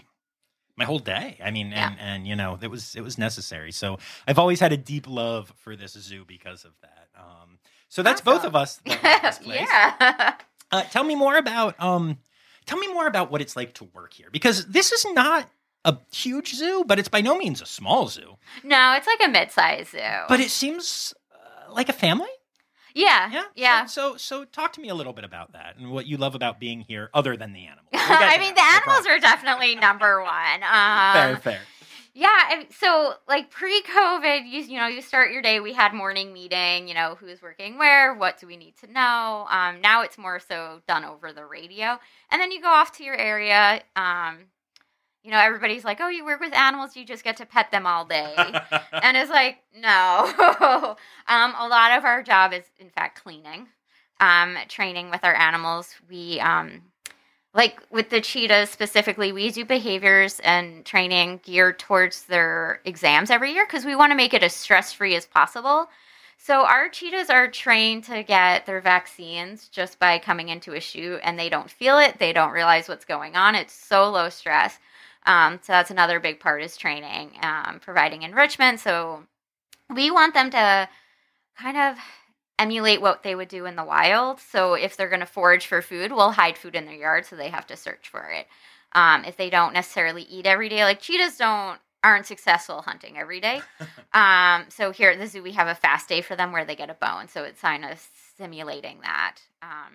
my 0.75 0.85
whole 0.85 0.99
day. 0.99 1.37
I 1.43 1.51
mean, 1.51 1.71
and 1.71 1.95
and 1.99 2.27
you 2.27 2.35
know 2.35 2.57
it 2.61 2.67
was 2.69 2.95
it 2.95 3.01
was 3.01 3.17
necessary. 3.17 3.71
So 3.71 3.99
I've 4.27 4.39
always 4.39 4.59
had 4.59 4.73
a 4.73 4.77
deep 4.77 5.07
love 5.07 5.53
for 5.57 5.75
this 5.75 5.93
zoo 5.93 6.25
because 6.27 6.65
of 6.65 6.71
that. 6.81 7.07
Um, 7.17 7.59
so 7.89 8.03
that's 8.03 8.21
both 8.21 8.43
of 8.43 8.55
us. 8.55 8.81
this 8.85 9.37
place. 9.39 9.67
yeah. 9.69 10.33
Uh, 10.71 10.81
tell 10.83 11.03
me 11.03 11.15
more 11.15 11.37
about 11.37 11.79
um, 11.79 12.17
tell 12.65 12.79
me 12.79 12.91
more 12.91 13.07
about 13.07 13.31
what 13.31 13.39
it's 13.41 13.55
like 13.55 13.73
to 13.75 13.83
work 13.93 14.13
here 14.13 14.29
because 14.31 14.65
this 14.65 14.91
is 14.91 15.05
not 15.13 15.47
a 15.85 15.97
huge 16.11 16.53
zoo, 16.55 16.83
but 16.87 16.99
it's 16.99 17.09
by 17.09 17.21
no 17.21 17.37
means 17.37 17.61
a 17.61 17.65
small 17.65 18.07
zoo. 18.07 18.37
no, 18.63 18.93
it's 18.97 19.07
like 19.07 19.19
a 19.23 19.29
mid-sized 19.29 19.91
zoo. 19.91 19.99
But 20.29 20.39
it 20.39 20.49
seems 20.49 21.13
uh, 21.33 21.73
like 21.73 21.89
a 21.89 21.93
family. 21.93 22.29
yeah, 22.95 23.29
Yeah, 23.31 23.43
yeah. 23.55 23.85
So, 23.85 24.11
so, 24.13 24.17
so 24.17 24.45
talk 24.45 24.73
to 24.73 24.81
me 24.81 24.89
a 24.89 24.95
little 24.95 25.13
bit 25.13 25.25
about 25.25 25.53
that 25.53 25.77
and 25.77 25.91
what 25.91 26.05
you 26.07 26.17
love 26.17 26.35
about 26.35 26.59
being 26.59 26.81
here, 26.81 27.09
other 27.13 27.35
than 27.35 27.53
the 27.53 27.65
animals. 27.65 27.89
I 27.93 28.37
mean, 28.39 28.53
the 28.55 28.61
animals 28.61 29.07
are 29.07 29.19
definitely 29.19 29.75
number 29.75 30.21
one. 30.21 30.31
Um, 30.73 31.13
fair, 31.13 31.37
fair. 31.37 31.59
Yeah, 32.15 32.63
so 32.79 33.15
like 33.27 33.49
pre-COVID, 33.49 34.47
you 34.47 34.61
you 34.61 34.77
know 34.77 34.85
you 34.85 35.01
start 35.01 35.31
your 35.31 35.41
day. 35.41 35.59
We 35.59 35.73
had 35.73 35.93
morning 35.93 36.31
meeting. 36.31 36.87
You 36.87 36.93
know 36.93 37.15
who's 37.19 37.41
working 37.41 37.79
where, 37.79 38.13
what 38.13 38.39
do 38.39 38.45
we 38.45 38.55
need 38.55 38.77
to 38.77 38.91
know. 38.91 39.47
Um, 39.49 39.81
now 39.81 40.03
it's 40.03 40.17
more 40.17 40.39
so 40.39 40.81
done 40.87 41.03
over 41.03 41.33
the 41.33 41.43
radio, 41.43 41.97
and 42.29 42.39
then 42.39 42.51
you 42.51 42.61
go 42.61 42.67
off 42.67 42.91
to 42.97 43.03
your 43.03 43.15
area. 43.15 43.81
Um, 43.95 44.45
you 45.23 45.31
know 45.31 45.39
everybody's 45.39 45.85
like, 45.85 45.99
"Oh, 46.01 46.09
you 46.09 46.25
work 46.25 46.39
with 46.39 46.53
animals, 46.53 46.95
you 46.95 47.05
just 47.05 47.23
get 47.23 47.37
to 47.37 47.45
pet 47.45 47.71
them 47.71 47.87
all 47.87 48.05
day," 48.05 48.35
and 48.91 49.17
it's 49.17 49.31
like, 49.31 49.59
no. 49.75 50.33
um, 51.27 51.53
a 51.57 51.67
lot 51.67 51.97
of 51.97 52.05
our 52.05 52.21
job 52.21 52.53
is 52.53 52.65
in 52.79 52.89
fact 52.89 53.23
cleaning, 53.23 53.67
um, 54.19 54.57
training 54.67 55.09
with 55.09 55.23
our 55.23 55.35
animals. 55.35 55.95
We 56.09 56.39
um, 56.39 56.81
like 57.53 57.79
with 57.91 58.09
the 58.09 58.21
cheetahs 58.21 58.69
specifically, 58.69 59.31
we 59.31 59.51
do 59.51 59.63
behaviors 59.63 60.39
and 60.41 60.85
training 60.85 61.41
geared 61.43 61.79
towards 61.79 62.23
their 62.23 62.81
exams 62.83 63.29
every 63.29 63.53
year 63.53 63.65
because 63.65 63.85
we 63.85 63.95
want 63.95 64.11
to 64.11 64.15
make 64.15 64.33
it 64.33 64.43
as 64.43 64.53
stress 64.53 64.91
free 64.91 65.15
as 65.15 65.25
possible. 65.25 65.87
So 66.37 66.65
our 66.65 66.89
cheetahs 66.89 67.29
are 67.29 67.47
trained 67.47 68.03
to 68.05 68.21
get 68.23 68.65
their 68.65 68.81
vaccines 68.81 69.69
just 69.69 69.97
by 69.97 70.19
coming 70.19 70.49
into 70.49 70.73
a 70.73 70.79
chute, 70.81 71.21
and 71.23 71.39
they 71.39 71.47
don't 71.47 71.69
feel 71.69 71.99
it. 71.99 72.19
They 72.19 72.33
don't 72.33 72.51
realize 72.51 72.89
what's 72.89 73.05
going 73.05 73.37
on. 73.37 73.55
It's 73.55 73.73
so 73.73 74.09
low 74.09 74.27
stress. 74.29 74.77
Um, 75.25 75.59
so 75.61 75.73
that's 75.73 75.91
another 75.91 76.19
big 76.19 76.39
part 76.39 76.61
is 76.63 76.75
training, 76.77 77.31
um, 77.41 77.79
providing 77.79 78.23
enrichment. 78.23 78.79
So 78.79 79.23
we 79.93 80.11
want 80.11 80.33
them 80.33 80.49
to 80.51 80.89
kind 81.57 81.77
of 81.77 81.97
emulate 82.59 83.01
what 83.01 83.23
they 83.23 83.35
would 83.35 83.47
do 83.47 83.65
in 83.65 83.75
the 83.75 83.83
wild. 83.83 84.39
So 84.39 84.73
if 84.73 84.95
they're 84.95 85.09
going 85.09 85.19
to 85.21 85.25
forage 85.25 85.65
for 85.65 85.81
food, 85.81 86.11
we'll 86.11 86.31
hide 86.31 86.57
food 86.57 86.75
in 86.75 86.85
their 86.85 86.95
yard, 86.95 87.25
so 87.25 87.35
they 87.35 87.49
have 87.49 87.67
to 87.67 87.77
search 87.77 88.09
for 88.09 88.29
it. 88.29 88.47
Um, 88.93 89.25
if 89.25 89.37
they 89.37 89.49
don't 89.49 89.73
necessarily 89.73 90.23
eat 90.23 90.45
every 90.45 90.69
day, 90.69 90.83
like 90.83 90.99
cheetahs 90.99 91.37
don't 91.37 91.79
aren't 92.03 92.25
successful 92.25 92.81
hunting 92.81 93.17
every 93.17 93.39
day. 93.39 93.61
um, 94.13 94.65
so 94.67 94.91
here 94.91 95.09
at 95.09 95.19
the 95.19 95.27
zoo, 95.27 95.41
we 95.41 95.53
have 95.53 95.67
a 95.67 95.75
fast 95.75 96.09
day 96.09 96.21
for 96.21 96.35
them 96.35 96.51
where 96.51 96.65
they 96.65 96.75
get 96.75 96.89
a 96.89 96.93
bone. 96.93 97.27
So 97.29 97.43
it's 97.43 97.61
kind 97.61 97.85
of 97.85 98.05
simulating 98.37 98.99
that. 99.01 99.37
Um, 99.61 99.93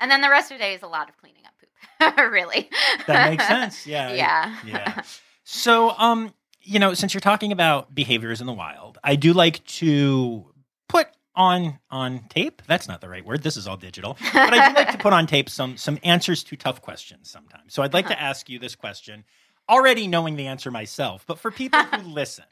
and 0.00 0.10
then 0.10 0.20
the 0.20 0.30
rest 0.30 0.50
of 0.50 0.58
the 0.58 0.64
day 0.64 0.74
is 0.74 0.82
a 0.82 0.88
lot 0.88 1.08
of 1.08 1.16
cleaning 1.18 1.44
up. 1.44 1.53
really, 2.18 2.68
That 3.06 3.30
makes 3.30 3.46
sense. 3.48 3.86
Yeah. 3.86 4.12
yeah. 4.12 4.56
Yeah. 4.64 5.02
So, 5.44 5.90
um, 5.98 6.32
you 6.62 6.78
know, 6.78 6.94
since 6.94 7.12
you're 7.14 7.20
talking 7.20 7.52
about 7.52 7.94
behaviors 7.94 8.40
in 8.40 8.46
the 8.46 8.52
wild, 8.52 8.98
I 9.04 9.16
do 9.16 9.32
like 9.32 9.64
to 9.66 10.46
put 10.88 11.08
on 11.34 11.78
on 11.90 12.24
tape. 12.28 12.62
That's 12.66 12.88
not 12.88 13.00
the 13.00 13.08
right 13.08 13.24
word. 13.24 13.42
This 13.42 13.56
is 13.56 13.66
all 13.66 13.76
digital. 13.76 14.16
But 14.32 14.54
I 14.54 14.68
do 14.68 14.74
like 14.74 14.92
to 14.92 14.98
put 14.98 15.12
on 15.12 15.26
tape 15.26 15.50
some 15.50 15.76
some 15.76 15.98
answers 16.02 16.42
to 16.44 16.56
tough 16.56 16.80
questions 16.80 17.30
sometimes. 17.30 17.74
So 17.74 17.82
I'd 17.82 17.92
like 17.94 18.06
to 18.08 18.20
ask 18.20 18.48
you 18.48 18.58
this 18.58 18.74
question, 18.74 19.24
already 19.68 20.06
knowing 20.06 20.36
the 20.36 20.46
answer 20.46 20.70
myself, 20.70 21.24
but 21.26 21.38
for 21.38 21.50
people 21.50 21.82
who 21.82 22.08
listen. 22.08 22.44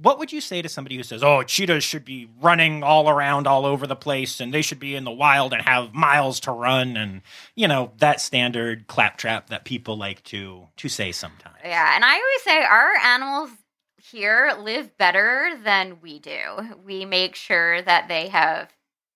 What 0.00 0.18
would 0.18 0.32
you 0.32 0.40
say 0.40 0.62
to 0.62 0.68
somebody 0.68 0.96
who 0.96 1.02
says, 1.02 1.24
"Oh, 1.24 1.42
cheetahs 1.42 1.82
should 1.82 2.04
be 2.04 2.28
running 2.40 2.82
all 2.82 3.08
around 3.08 3.46
all 3.46 3.66
over 3.66 3.86
the 3.86 3.96
place 3.96 4.40
and 4.40 4.54
they 4.54 4.62
should 4.62 4.78
be 4.78 4.94
in 4.94 5.04
the 5.04 5.10
wild 5.10 5.52
and 5.52 5.62
have 5.62 5.92
miles 5.92 6.38
to 6.40 6.52
run 6.52 6.96
and, 6.96 7.22
you 7.56 7.66
know, 7.66 7.92
that 7.98 8.20
standard 8.20 8.86
claptrap 8.86 9.48
that 9.48 9.64
people 9.64 9.96
like 9.96 10.22
to 10.24 10.68
to 10.76 10.88
say 10.88 11.10
sometimes." 11.12 11.56
Yeah, 11.64 11.94
and 11.94 12.04
I 12.04 12.14
always 12.14 12.42
say 12.42 12.64
our 12.64 12.96
animals 12.96 13.50
here 14.10 14.52
live 14.60 14.96
better 14.96 15.58
than 15.64 15.98
we 16.00 16.18
do. 16.18 16.76
We 16.84 17.04
make 17.04 17.34
sure 17.34 17.82
that 17.82 18.08
they 18.08 18.28
have 18.28 18.72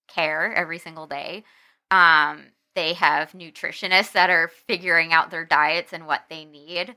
care 0.08 0.52
every 0.52 0.78
single 0.78 1.06
day. 1.06 1.44
Um, 1.90 2.46
they 2.74 2.94
have 2.94 3.32
nutritionists 3.32 4.12
that 4.12 4.30
are 4.30 4.48
figuring 4.48 5.12
out 5.12 5.30
their 5.30 5.44
diets 5.44 5.92
and 5.92 6.06
what 6.06 6.24
they 6.28 6.44
need. 6.44 6.94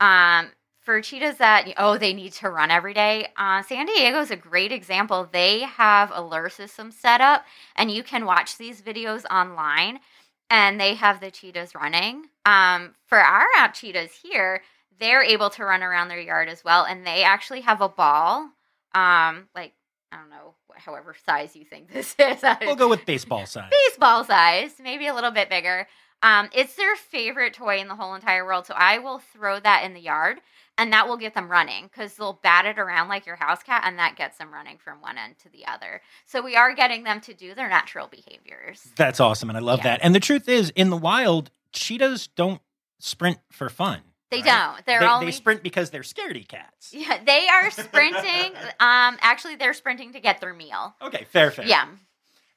Um, 0.00 0.50
for 0.86 1.02
cheetahs 1.02 1.36
that 1.36 1.68
oh 1.76 1.98
they 1.98 2.14
need 2.14 2.32
to 2.34 2.48
run 2.48 2.70
every 2.70 2.94
day, 2.94 3.28
uh, 3.36 3.62
San 3.62 3.84
Diego 3.86 4.20
is 4.20 4.30
a 4.30 4.36
great 4.36 4.72
example. 4.72 5.28
They 5.30 5.60
have 5.60 6.10
a 6.14 6.22
lure 6.22 6.48
system 6.48 6.90
set 6.90 7.20
up, 7.20 7.44
and 7.74 7.90
you 7.90 8.02
can 8.02 8.24
watch 8.24 8.56
these 8.56 8.80
videos 8.80 9.24
online. 9.30 10.00
And 10.48 10.80
they 10.80 10.94
have 10.94 11.20
the 11.20 11.32
cheetahs 11.32 11.74
running. 11.74 12.26
Um, 12.46 12.94
for 13.06 13.18
our 13.18 13.46
out 13.58 13.74
cheetahs 13.74 14.12
here, 14.22 14.62
they're 14.98 15.22
able 15.22 15.50
to 15.50 15.64
run 15.64 15.82
around 15.82 16.08
their 16.08 16.20
yard 16.20 16.48
as 16.48 16.64
well 16.64 16.84
and 16.84 17.06
they 17.06 17.22
actually 17.22 17.60
have 17.60 17.80
a 17.80 17.88
ball 17.88 18.50
um 18.94 19.48
like 19.54 19.72
i 20.12 20.16
don't 20.16 20.30
know 20.30 20.54
however 20.74 21.14
size 21.26 21.54
you 21.56 21.64
think 21.64 21.92
this 21.92 22.14
is 22.18 22.42
We'll 22.62 22.76
go 22.76 22.88
with 22.88 23.04
baseball 23.04 23.46
size. 23.46 23.70
baseball 23.70 24.24
size 24.24 24.70
maybe 24.82 25.06
a 25.06 25.14
little 25.14 25.30
bit 25.30 25.48
bigger 25.50 25.86
um 26.22 26.48
it's 26.54 26.74
their 26.74 26.96
favorite 26.96 27.52
toy 27.54 27.78
in 27.78 27.88
the 27.88 27.94
whole 27.94 28.14
entire 28.14 28.44
world 28.44 28.66
so 28.66 28.74
i 28.76 28.98
will 28.98 29.18
throw 29.18 29.60
that 29.60 29.84
in 29.84 29.94
the 29.94 30.00
yard 30.00 30.38
and 30.78 30.92
that 30.92 31.08
will 31.08 31.16
get 31.16 31.34
them 31.34 31.50
running 31.50 31.84
because 31.84 32.14
they'll 32.14 32.38
bat 32.42 32.66
it 32.66 32.78
around 32.78 33.08
like 33.08 33.24
your 33.26 33.36
house 33.36 33.62
cat 33.62 33.82
and 33.84 33.98
that 33.98 34.16
gets 34.16 34.36
them 34.38 34.52
running 34.52 34.76
from 34.78 35.00
one 35.00 35.16
end 35.18 35.38
to 35.38 35.48
the 35.50 35.66
other 35.66 36.00
so 36.26 36.42
we 36.42 36.56
are 36.56 36.74
getting 36.74 37.04
them 37.04 37.20
to 37.20 37.32
do 37.34 37.54
their 37.54 37.68
natural 37.68 38.06
behaviors 38.08 38.86
That's 38.96 39.20
awesome, 39.20 39.48
and 39.50 39.56
I 39.56 39.60
love 39.60 39.78
Yeah. 39.80 39.84
that. 39.96 40.00
And 40.02 40.14
the 40.14 40.20
truth 40.20 40.48
is, 40.48 40.70
in 40.70 40.90
the 40.90 40.96
wild, 40.96 41.50
cheetahs 41.72 42.26
don't 42.28 42.60
sprint 42.98 43.38
for 43.50 43.68
fun. 43.68 44.00
they 44.30 44.38
right? 44.38 44.44
don't 44.46 44.86
they're 44.86 45.00
they, 45.00 45.06
only 45.06 45.26
they 45.26 45.32
sprint 45.32 45.62
because 45.62 45.90
they're 45.90 46.02
scaredy 46.02 46.46
cats. 46.46 46.92
yeah, 46.94 47.22
they 47.24 47.46
are 47.48 47.70
sprinting. 47.86 48.54
um, 48.80 49.16
actually, 49.20 49.56
they're 49.56 49.74
sprinting 49.74 50.12
to 50.12 50.20
get 50.20 50.40
their 50.40 50.54
meal. 50.54 50.94
Okay, 51.02 51.24
fair, 51.30 51.50
fair. 51.50 51.66
Yeah, 51.66 51.86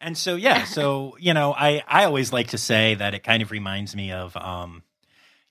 And 0.02 0.18
so 0.18 0.36
yeah, 0.36 0.64
so 0.64 1.18
you 1.20 1.34
know, 1.34 1.54
I 1.54 1.84
I 1.88 2.06
always 2.06 2.34
like 2.34 2.50
to 2.50 2.58
say 2.58 2.96
that 2.96 3.14
it 3.14 3.24
kind 3.24 3.42
of 3.42 3.52
reminds 3.52 3.96
me 3.96 4.12
of 4.12 4.36
um, 4.38 4.84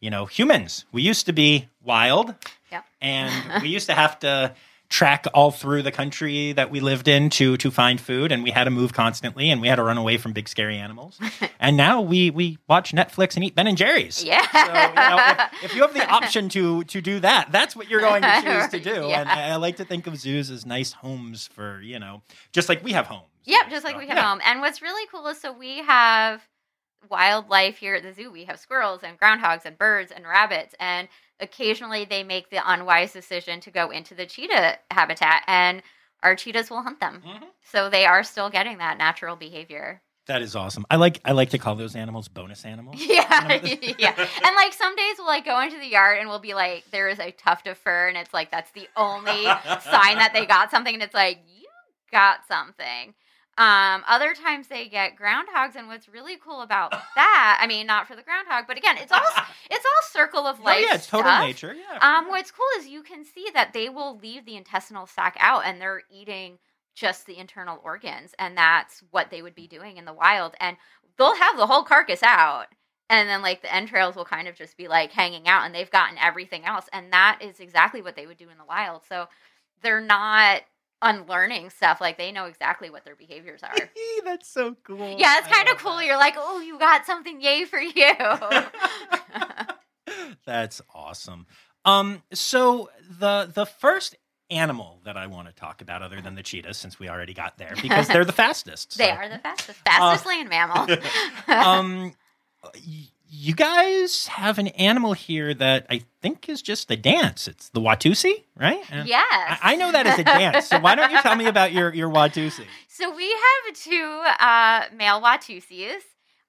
you 0.00 0.11
know, 0.11 0.26
humans. 0.26 0.85
We 0.93 1.02
used 1.02 1.26
to 1.26 1.33
be 1.33 1.69
wild. 1.83 2.35
Yep. 2.71 2.85
And 3.00 3.62
we 3.62 3.69
used 3.69 3.87
to 3.87 3.95
have 3.95 4.19
to 4.21 4.55
track 4.90 5.26
all 5.35 5.50
through 5.50 5.83
the 5.83 5.92
country 5.92 6.52
that 6.52 6.71
we 6.71 6.80
lived 6.80 7.09
in 7.09 7.28
to 7.28 7.57
to 7.59 7.71
find 7.71 8.00
food 8.00 8.33
and 8.33 8.42
we 8.42 8.50
had 8.50 8.64
to 8.64 8.71
move 8.71 8.95
constantly 8.95 9.50
and 9.50 9.61
we 9.61 9.68
had 9.68 9.76
to 9.76 9.83
run 9.83 9.99
away 9.99 10.16
from 10.16 10.33
big 10.33 10.49
scary 10.49 10.78
animals. 10.78 11.18
and 11.61 11.76
now 11.76 12.00
we 12.00 12.30
we 12.30 12.57
watch 12.68 12.92
Netflix 12.92 13.37
and 13.37 13.45
eat 13.45 13.54
Ben 13.54 13.66
and 13.66 13.76
Jerry's. 13.76 14.25
yeah. 14.25 14.40
So, 14.50 14.59
you 14.88 14.95
know, 14.95 15.49
if, 15.62 15.64
if 15.64 15.75
you 15.76 15.83
have 15.83 15.92
the 15.92 16.09
option 16.09 16.49
to 16.50 16.85
to 16.85 17.00
do 17.02 17.21
that, 17.21 17.52
that's 17.52 17.76
what 17.76 17.88
you're 17.90 18.00
going 18.00 18.23
to 18.23 18.40
choose 18.45 18.68
to 18.68 18.80
do. 18.80 19.09
Yeah. 19.09 19.21
And 19.21 19.28
I, 19.28 19.49
I 19.50 19.57
like 19.57 19.76
to 19.76 19.85
think 19.85 20.07
of 20.07 20.16
zoos 20.16 20.50
as 20.50 20.64
nice 20.64 20.92
homes 20.92 21.47
for 21.52 21.80
you 21.83 21.99
know, 21.99 22.23
just 22.52 22.68
like 22.68 22.83
we 22.83 22.92
have 22.92 23.07
homes. 23.07 23.25
Yep, 23.45 23.71
just 23.71 23.85
like 23.85 23.95
So, 23.95 23.99
we 23.99 24.07
have 24.09 24.16
yeah. 24.16 24.28
home. 24.28 24.40
And 24.45 24.61
what's 24.61 24.83
really 24.83 25.07
cool 25.11 25.26
is 25.28 25.40
so 25.40 25.52
we 25.52 25.78
have 25.78 26.42
wildlife 27.11 27.78
here 27.78 27.95
at 27.95 28.02
the 28.02 28.12
zoo. 28.12 28.30
We 28.30 28.45
have 28.45 28.59
squirrels 28.59 29.00
and 29.02 29.18
groundhogs 29.18 29.64
and 29.64 29.76
birds 29.78 30.12
and 30.12 30.26
rabbits. 30.26 30.75
And 30.80 31.09
occasionally 31.40 32.04
they 32.04 32.23
make 32.23 32.50
the 32.50 32.61
unwise 32.64 33.12
decision 33.12 33.61
to 33.61 33.71
go 33.71 33.90
into 33.90 34.14
the 34.14 34.26
cheetah 34.26 34.78
habitat, 34.90 35.42
and 35.47 35.83
our 36.23 36.35
cheetahs 36.35 36.71
will 36.71 36.83
hunt 36.83 37.00
them. 37.00 37.23
Mhm. 37.25 37.45
So 37.62 37.88
they 37.90 38.07
are 38.07 38.23
still 38.25 38.50
getting 38.50 38.78
that 38.78 38.99
natural 38.99 39.37
behavior. 39.37 40.02
That 40.26 40.42
is 40.42 40.54
awesome. 40.54 40.85
I 40.90 40.97
like 40.97 41.21
I 41.25 41.33
like 41.33 41.50
to 41.50 41.59
call 41.59 41.75
those 41.75 41.97
animals 41.97 42.28
bonus 42.28 42.64
animals. 42.64 42.97
Yeah, 43.00 43.61
yeah. 43.99 44.14
And 44.45 44.57
like 44.57 44.75
some 44.75 44.95
days 44.95 45.14
we'll 45.18 45.26
like 45.26 45.45
go 45.47 45.59
into 45.61 45.78
the 45.78 45.87
yard 45.87 46.18
and 46.18 46.28
we'll 46.28 46.38
be 46.38 46.52
like, 46.54 46.85
there 46.90 47.09
is 47.09 47.18
a 47.18 47.30
tuft 47.30 47.66
of 47.66 47.78
fur, 47.78 48.09
and 48.09 48.16
it's 48.16 48.35
like 48.35 48.50
that's 48.50 48.71
the 48.73 48.87
only 48.97 49.45
sign 49.45 50.16
that 50.18 50.33
they 50.35 50.45
got 50.45 50.71
something, 50.71 50.92
and 50.92 51.02
it's 51.02 51.14
like 51.14 51.38
you 51.49 51.66
got 52.12 52.47
something. 52.47 53.14
Um, 53.59 54.05
other 54.07 54.35
times 54.35 54.69
they 54.69 54.88
get 54.88 55.17
groundhogs, 55.17 55.75
and 55.75 55.88
what's 55.88 56.09
really 56.09 56.37
cool 56.37 56.62
about 56.62 56.93
that, 57.17 57.59
I 57.61 57.67
mean, 57.67 57.88
not 57.88 58.07
for 58.07 58.15
the 58.15 58.23
groundhog, 58.23 58.67
but 58.69 58.79
again, 58.79 58.97
it's 58.99 59.11
all 59.11 59.21
it's 59.71 59.85
all 59.85 60.03
circle 60.11 60.47
of 60.47 60.61
life. 60.61 60.77
Oh 60.79 60.87
yeah, 60.88 60.95
it's 60.95 61.09
total 61.09 61.38
nature. 61.41 61.75
Yeah. 61.75 61.99
Um, 62.00 62.29
what's 62.29 62.53
cool 62.53 62.67
is 62.79 62.87
you 62.87 63.03
can 63.03 63.25
see 63.25 63.49
that 63.55 63.73
they 63.73 63.88
will 63.88 64.17
leave 64.19 64.47
the 64.47 64.57
intestinal 64.57 65.07
sac 65.07 65.37
out, 65.41 65.62
and 65.67 65.81
they're 65.81 66.03
eating 66.11 66.59
just 66.95 67.27
the 67.27 67.37
internal 67.37 67.81
organs, 67.85 68.33
and 68.38 68.57
that's 68.57 69.03
what 69.11 69.31
they 69.31 69.43
would 69.43 69.57
be 69.57 69.67
doing 69.67 69.97
in 69.97 70.05
the 70.05 70.12
wild. 70.12 70.55
And 70.61 70.77
they'll 71.17 71.35
have 71.35 71.57
the 71.57 71.67
whole 71.67 71.83
carcass 71.83 72.23
out, 72.23 72.67
and 73.11 73.29
then 73.29 73.43
like 73.43 73.62
the 73.62 73.75
entrails 73.75 74.15
will 74.15 74.25
kind 74.25 74.47
of 74.47 74.55
just 74.55 74.77
be 74.77 74.87
like 74.87 75.11
hanging 75.11 75.49
out, 75.49 75.67
and 75.67 75.75
they've 75.75 75.91
gotten 75.91 76.17
everything 76.19 76.65
else, 76.65 76.87
and 76.93 77.12
that 77.12 77.41
is 77.43 77.59
exactly 77.59 78.03
what 78.03 78.15
they 78.15 78.27
would 78.27 78.38
do 78.38 78.50
in 78.50 78.59
the 78.59 78.65
wild. 78.65 79.03
So 79.09 79.27
they're 79.83 80.00
not 80.00 80.62
unlearning 81.02 81.71
stuff. 81.71 82.00
Like 82.00 82.19
they 82.19 82.33
know 82.33 82.47
exactly 82.47 82.90
what 82.90 83.05
their 83.05 83.17
behaviors 83.17 83.62
are. 83.62 83.75
That's 84.25 84.49
so 84.49 84.76
cool. 84.85 85.17
Yeah, 85.19 85.38
it's 85.38 85.49
kind 85.49 85.69
of 85.69 85.78
cool. 85.78 85.97
that. 85.97 86.07
You're 86.07 86.19
like, 86.19 86.35
oh, 86.37 86.61
you 86.61 86.78
got 86.78 87.07
something, 87.07 87.40
yay 87.40 87.64
for 87.64 87.78
you. 87.81 88.12
That's 90.47 90.81
awesome. 90.95 91.47
Um, 91.85 92.23
so 92.33 92.90
the 93.19 93.50
the 93.52 93.67
first 93.67 94.17
animal 94.50 95.00
that 95.05 95.17
I 95.17 95.26
want 95.26 95.49
to 95.49 95.55
talk 95.55 95.83
about, 95.83 96.02
other 96.02 96.21
than 96.21 96.35
the 96.35 96.43
cheetah, 96.43 96.75
since 96.75 96.99
we 96.99 97.09
already 97.09 97.35
got 97.35 97.59
there, 97.59 97.75
because 97.81 98.09
they're 98.09 98.25
the 98.25 98.33
fastest. 98.45 98.99
they 98.99 99.07
so- 99.09 99.12
are 99.12 99.28
the 99.28 99.38
fastest, 99.38 99.78
fastest 99.85 100.26
land 100.26 100.49
mammal. 100.49 100.97
um, 101.49 102.14
you 103.30 103.54
guys 103.54 104.26
have 104.28 104.58
an 104.58 104.68
animal 104.68 105.12
here 105.12 105.52
that 105.54 105.87
I 105.90 106.02
think 106.23 106.49
is 106.49 106.62
just 106.62 106.90
a 106.90 106.97
dance. 106.97 107.47
It's 107.47 107.68
the 107.70 107.80
Watusi, 107.80 108.44
right? 108.56 108.82
Yes. 109.04 109.26
I, 109.30 109.58
I 109.62 109.76
know 109.76 109.92
that 109.92 110.06
as 110.06 110.18
a 110.18 110.25
dance. 110.25 110.66
So 110.68 110.78
why 110.80 110.94
don't 110.94 111.11
you 111.11 111.20
tell 111.20 111.37
me 111.37 111.47
about 111.47 111.73
your 111.73 111.92
your 111.94 112.08
Watusi? 112.08 112.64
So 112.88 113.14
we 113.14 113.30
have 113.30 113.76
two 113.76 114.23
uh, 114.40 114.85
male 114.97 115.20
Watusis. 115.20 116.02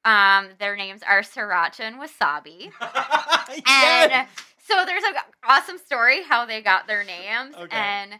Um, 0.05 0.49
their 0.59 0.75
names 0.77 1.01
are 1.03 1.21
Sriracha 1.21 1.81
and 1.81 1.97
Wasabi. 1.97 2.71
And 3.67 4.27
so 4.65 4.85
there's 4.85 5.03
an 5.03 5.15
awesome 5.43 5.79
story 5.79 6.23
how 6.23 6.45
they 6.45 6.61
got 6.61 6.87
their 6.87 7.03
names. 7.03 7.55
Okay. 7.55 7.75
And 7.75 8.13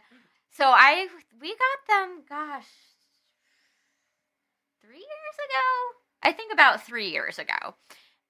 so 0.56 0.64
I 0.66 1.08
we 1.40 1.48
got 1.48 1.86
them, 1.88 2.22
gosh, 2.28 2.66
three 4.82 4.96
years 4.96 5.36
ago. 5.48 5.98
I 6.22 6.32
think 6.32 6.52
about 6.52 6.84
three 6.84 7.10
years 7.10 7.38
ago. 7.38 7.74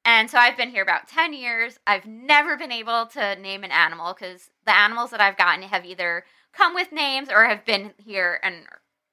And 0.04 0.30
so 0.30 0.38
I've 0.38 0.57
been 0.57 0.71
here 0.71 0.83
about 0.83 1.09
10 1.09 1.33
years. 1.33 1.78
I've 1.87 2.07
never 2.07 2.57
been 2.57 2.73
able 2.73 3.07
to 3.07 3.37
name 3.37 3.64
an 3.64 3.71
animal 3.71 4.14
because 4.14 4.50
the 4.64 4.76
animals 4.76 5.11
that 5.11 5.21
I've 5.21 5.37
gotten 5.37 5.62
have 5.62 5.85
either 5.85 6.25
come 6.52 6.75
with 6.75 6.90
names 6.92 7.28
or 7.30 7.45
have 7.45 7.64
been 7.64 7.92
here 7.99 8.40
and 8.42 8.66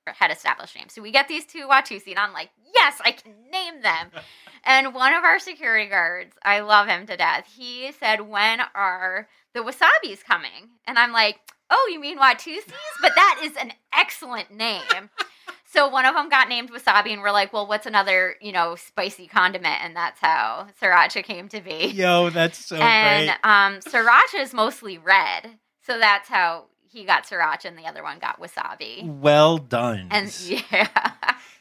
had 0.07 0.31
established 0.31 0.75
names. 0.75 0.93
So 0.93 1.01
we 1.01 1.11
get 1.11 1.27
these 1.27 1.45
two 1.45 1.67
Watusi, 1.67 2.11
and 2.11 2.19
I'm 2.19 2.33
like, 2.33 2.49
yes, 2.73 2.99
I 3.03 3.11
can 3.11 3.33
name 3.51 3.81
them. 3.81 4.11
and 4.63 4.93
one 4.93 5.13
of 5.13 5.23
our 5.23 5.39
security 5.39 5.89
guards, 5.89 6.35
I 6.43 6.61
love 6.61 6.87
him 6.87 7.05
to 7.07 7.17
death, 7.17 7.45
he 7.57 7.91
said, 7.91 8.21
when 8.21 8.61
are 8.73 9.27
the 9.53 9.59
Wasabis 9.59 10.23
coming? 10.23 10.69
And 10.85 10.97
I'm 10.97 11.11
like, 11.11 11.39
oh, 11.69 11.89
you 11.91 11.99
mean 11.99 12.17
Watusis? 12.17 12.71
But 13.01 13.13
that 13.15 13.41
is 13.43 13.55
an 13.57 13.73
excellent 13.93 14.51
name. 14.51 15.09
So 15.69 15.89
one 15.89 16.05
of 16.05 16.15
them 16.15 16.29
got 16.29 16.47
named 16.49 16.71
Wasabi, 16.71 17.11
and 17.11 17.21
we're 17.21 17.31
like, 17.31 17.51
well, 17.51 17.67
what's 17.67 17.85
another, 17.85 18.35
you 18.41 18.51
know, 18.51 18.75
spicy 18.75 19.27
condiment? 19.27 19.83
And 19.83 19.95
that's 19.95 20.19
how 20.21 20.67
Sriracha 20.81 21.23
came 21.23 21.49
to 21.49 21.61
be. 21.61 21.87
Yo, 21.87 22.29
that's 22.29 22.65
so 22.65 22.77
and 22.77 23.27
great. 23.27 23.49
um, 23.49 23.79
Sriracha 23.79 24.41
is 24.41 24.53
mostly 24.53 24.97
red, 24.97 25.57
so 25.85 25.99
that's 25.99 26.29
how 26.29 26.65
he 26.89 27.03
got 27.03 27.25
Sriracha, 27.25 27.65
and 27.65 27.77
the 27.77 27.85
other 27.85 28.01
one 28.01 28.17
got 28.19 28.39
Wasabi. 28.39 29.05
Well 29.19 29.57
done. 29.57 30.07
And 30.09 30.33
yeah, 30.47 30.87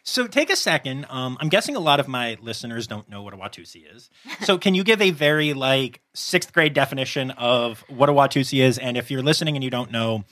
So 0.04 0.28
take 0.28 0.50
a 0.50 0.56
second. 0.56 1.06
Um, 1.10 1.36
I'm 1.40 1.48
guessing 1.48 1.74
a 1.74 1.80
lot 1.80 1.98
of 1.98 2.06
my 2.06 2.38
listeners 2.40 2.86
don't 2.86 3.08
know 3.08 3.22
what 3.22 3.34
a 3.34 3.36
Watusi 3.36 3.92
is. 3.92 4.08
So 4.42 4.56
can 4.56 4.74
you 4.76 4.84
give 4.84 5.02
a 5.02 5.10
very 5.10 5.52
like 5.52 6.00
sixth 6.14 6.52
grade 6.52 6.74
definition 6.74 7.32
of 7.32 7.84
what 7.88 8.08
a 8.08 8.12
Watusi 8.12 8.62
is? 8.62 8.78
And 8.78 8.96
if 8.96 9.10
you're 9.10 9.22
listening 9.22 9.56
and 9.56 9.64
you 9.64 9.70
don't 9.70 9.90
know, 9.90 10.22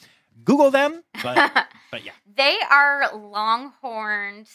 Google 0.44 0.70
them. 0.70 1.02
But 1.24 1.66
but 1.90 2.04
yeah, 2.04 2.12
they 2.36 2.58
are 2.70 3.14
longhorned 3.14 4.48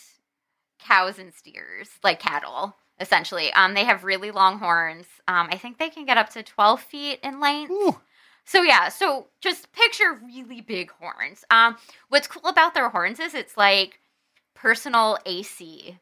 cows 0.80 1.20
and 1.20 1.34
steers, 1.34 1.90
like 2.04 2.20
cattle, 2.20 2.76
essentially. 3.00 3.52
Um, 3.54 3.74
they 3.74 3.86
have 3.86 4.04
really 4.04 4.32
long 4.32 4.60
horns. 4.60 5.06
Um, 5.28 5.50
I 5.52 5.58
think 5.58 5.78
they 5.78 5.90
can 5.90 6.06
get 6.06 6.18
up 6.18 6.30
to 6.32 6.44
12 6.44 6.82
feet 6.82 7.20
in 7.24 7.40
length. 7.40 7.72
Ooh. 7.72 8.00
So 8.46 8.64
yeah, 8.64 8.90
so 8.90 9.28
just 9.42 9.72
picture 9.74 10.20
really 10.26 10.62
big 10.62 10.92
horns. 10.92 11.44
Um, 11.52 11.78
what's 12.08 12.28
cool 12.28 12.50
about 12.50 12.74
their 12.74 12.90
horns 12.90 13.20
is 13.20 13.36
it's 13.36 13.56
like 13.56 14.00
personal 14.56 15.20
AC. 15.26 16.00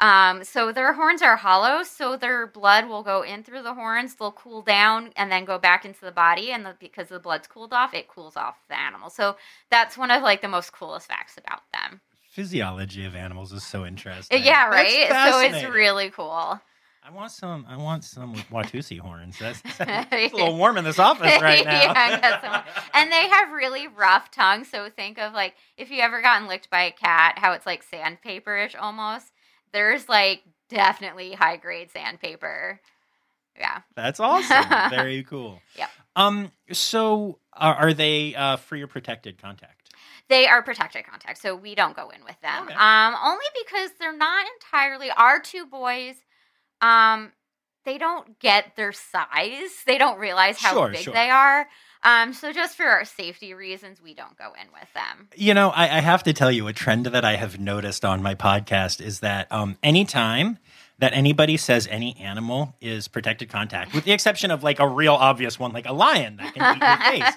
Um, 0.00 0.42
so 0.42 0.72
their 0.72 0.92
horns 0.94 1.22
are 1.22 1.36
hollow, 1.36 1.82
so 1.84 2.16
their 2.16 2.46
blood 2.46 2.88
will 2.88 3.02
go 3.02 3.22
in 3.22 3.44
through 3.44 3.62
the 3.62 3.74
horns. 3.74 4.14
They'll 4.16 4.32
cool 4.32 4.60
down 4.60 5.10
and 5.16 5.30
then 5.30 5.44
go 5.44 5.58
back 5.58 5.84
into 5.84 6.00
the 6.00 6.10
body, 6.10 6.50
and 6.50 6.66
the, 6.66 6.74
because 6.80 7.08
the 7.08 7.20
blood's 7.20 7.46
cooled 7.46 7.72
off, 7.72 7.94
it 7.94 8.08
cools 8.08 8.36
off 8.36 8.56
the 8.68 8.78
animal. 8.78 9.08
So 9.08 9.36
that's 9.70 9.96
one 9.96 10.10
of 10.10 10.22
like 10.22 10.42
the 10.42 10.48
most 10.48 10.72
coolest 10.72 11.06
facts 11.08 11.38
about 11.38 11.62
them. 11.72 12.00
physiology 12.30 13.04
of 13.04 13.14
animals 13.14 13.52
is 13.52 13.62
so 13.62 13.86
interesting. 13.86 14.42
Yeah, 14.42 14.66
right. 14.68 15.08
So 15.30 15.38
it's 15.40 15.64
really 15.72 16.10
cool. 16.10 16.60
I 17.06 17.10
want 17.10 17.30
some. 17.30 17.66
I 17.68 17.76
want 17.76 18.02
some 18.02 18.32
with 18.32 18.48
Watusi 18.48 18.98
horns. 18.98 19.38
That's, 19.38 19.60
it's 19.80 20.32
a 20.32 20.36
little 20.36 20.56
warm 20.56 20.78
in 20.78 20.84
this 20.84 20.98
office 20.98 21.40
right 21.42 21.64
now. 21.64 21.82
Yeah, 21.82 21.92
I 21.94 22.20
got 22.20 22.40
some. 22.40 22.74
and 22.94 23.12
they 23.12 23.28
have 23.28 23.52
really 23.52 23.88
rough 23.88 24.30
tongues. 24.30 24.70
So 24.70 24.88
think 24.88 25.18
of 25.18 25.34
like 25.34 25.54
if 25.76 25.90
you 25.90 26.00
ever 26.00 26.22
gotten 26.22 26.48
licked 26.48 26.70
by 26.70 26.84
a 26.84 26.90
cat, 26.90 27.38
how 27.38 27.52
it's 27.52 27.66
like 27.66 27.84
sandpaperish 27.88 28.74
almost. 28.80 29.32
There's 29.74 30.08
like 30.08 30.42
definitely 30.70 31.32
high 31.32 31.56
grade 31.56 31.90
sandpaper. 31.90 32.80
Yeah. 33.58 33.80
That's 33.94 34.18
awesome. 34.20 34.64
Very 34.90 35.22
cool. 35.24 35.60
Yeah. 35.76 35.88
Um. 36.16 36.50
So, 36.72 37.38
are, 37.52 37.74
are 37.74 37.92
they 37.92 38.34
uh, 38.34 38.56
free 38.56 38.80
or 38.80 38.86
protected 38.86 39.40
contact? 39.40 39.90
They 40.28 40.46
are 40.46 40.62
protected 40.62 41.04
contact, 41.06 41.42
so 41.42 41.54
we 41.54 41.74
don't 41.74 41.94
go 41.94 42.08
in 42.08 42.24
with 42.24 42.40
them. 42.40 42.64
Okay. 42.64 42.74
Um, 42.74 43.14
only 43.22 43.44
because 43.66 43.90
they're 44.00 44.16
not 44.16 44.46
entirely 44.56 45.10
our 45.10 45.38
two 45.40 45.66
boys. 45.66 46.14
Um, 46.80 47.32
they 47.84 47.98
don't 47.98 48.38
get 48.38 48.74
their 48.76 48.92
size. 48.92 49.82
They 49.86 49.98
don't 49.98 50.18
realize 50.18 50.58
how 50.58 50.72
Sure, 50.72 50.88
big 50.90 51.00
sure. 51.02 51.12
they 51.12 51.28
are. 51.28 51.68
Um, 52.04 52.32
so 52.34 52.52
just 52.52 52.76
for 52.76 52.84
our 52.84 53.04
safety 53.04 53.54
reasons, 53.54 54.00
we 54.02 54.12
don't 54.14 54.36
go 54.36 54.52
in 54.60 54.68
with 54.72 54.92
them. 54.92 55.28
You 55.34 55.54
know, 55.54 55.70
I, 55.70 55.84
I 55.84 56.00
have 56.00 56.22
to 56.24 56.32
tell 56.32 56.52
you 56.52 56.66
a 56.68 56.72
trend 56.72 57.06
that 57.06 57.24
I 57.24 57.36
have 57.36 57.58
noticed 57.58 58.04
on 58.04 58.22
my 58.22 58.34
podcast 58.34 59.00
is 59.00 59.20
that 59.20 59.50
um, 59.50 59.76
anytime 59.82 60.58
that 60.98 61.12
anybody 61.14 61.56
says 61.56 61.88
any 61.90 62.16
animal 62.18 62.74
is 62.80 63.08
protected 63.08 63.48
contact, 63.48 63.94
with 63.94 64.04
the 64.04 64.12
exception 64.12 64.50
of 64.50 64.62
like 64.62 64.78
a 64.78 64.86
real 64.86 65.14
obvious 65.14 65.58
one, 65.58 65.72
like 65.72 65.86
a 65.86 65.92
lion 65.92 66.36
that 66.36 66.54
can 66.54 66.76
eat 66.76 66.82
your 66.82 67.22
face, 67.24 67.34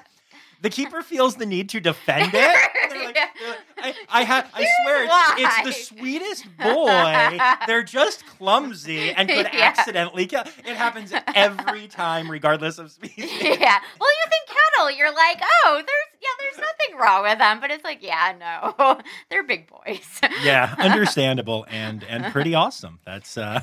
the 0.62 0.70
keeper 0.70 1.02
feels 1.02 1.36
the 1.36 1.46
need 1.46 1.70
to 1.70 1.80
defend 1.80 2.32
it. 2.34 2.58
They're 2.90 3.04
like, 3.06 3.16
they're 3.16 3.50
like, 3.50 3.60
I, 3.78 3.94
I, 4.10 4.24
ha- 4.24 4.50
I 4.54 4.68
swear, 4.84 5.06
it's, 5.38 5.58
it's 5.64 5.90
the 5.90 5.96
sweetest 5.96 6.46
boy. 6.58 7.38
They're 7.68 7.84
just 7.84 8.26
clumsy 8.26 9.12
and 9.12 9.28
could 9.30 9.48
Yeah. 9.54 9.74
accidentally 9.78 10.26
kill. 10.26 10.42
It 10.66 10.76
happens 10.76 11.14
every 11.36 11.88
time, 11.88 12.30
regardless 12.32 12.80
of 12.80 12.92
species. 12.92 13.30
yeah. 13.42 13.80
Well, 14.00 14.10
you 14.10 14.30
think 14.30 14.48
cattle, 14.48 14.92
you're 14.92 15.14
like, 15.14 15.42
oh, 15.66 15.76
there's 15.76 16.22
yeah, 16.22 16.30
there's 16.40 16.58
nothing 16.58 16.98
wrong 17.00 17.24
with 17.24 17.38
them, 17.38 17.60
but 17.60 17.72
it's 17.72 17.84
like, 17.84 18.02
yeah, 18.02 18.34
no, 18.40 19.00
they're 19.30 19.44
big 19.44 19.68
boys. 19.70 20.22
yeah, 20.44 20.74
understandable 20.80 21.66
and 21.70 22.04
and 22.06 22.26
pretty 22.34 22.56
awesome. 22.56 23.00
That's 23.06 23.38
uh 23.38 23.62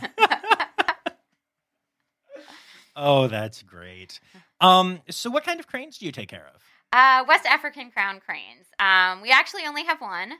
Oh, 2.96 3.26
that's 3.26 3.62
great. 3.62 4.20
Um 4.61 5.00
so 5.11 5.30
what 5.30 5.44
kind 5.44 5.59
of 5.59 5.66
cranes 5.66 5.98
do 5.98 6.07
you 6.07 6.12
take 6.12 6.28
care 6.28 6.46
of? 6.54 6.61
Uh, 6.92 7.25
West 7.27 7.44
African 7.47 7.90
crown 7.90 8.20
cranes. 8.25 8.66
Um, 8.79 9.20
we 9.23 9.31
actually 9.31 9.62
only 9.66 9.85
have 9.85 10.01
one, 10.01 10.33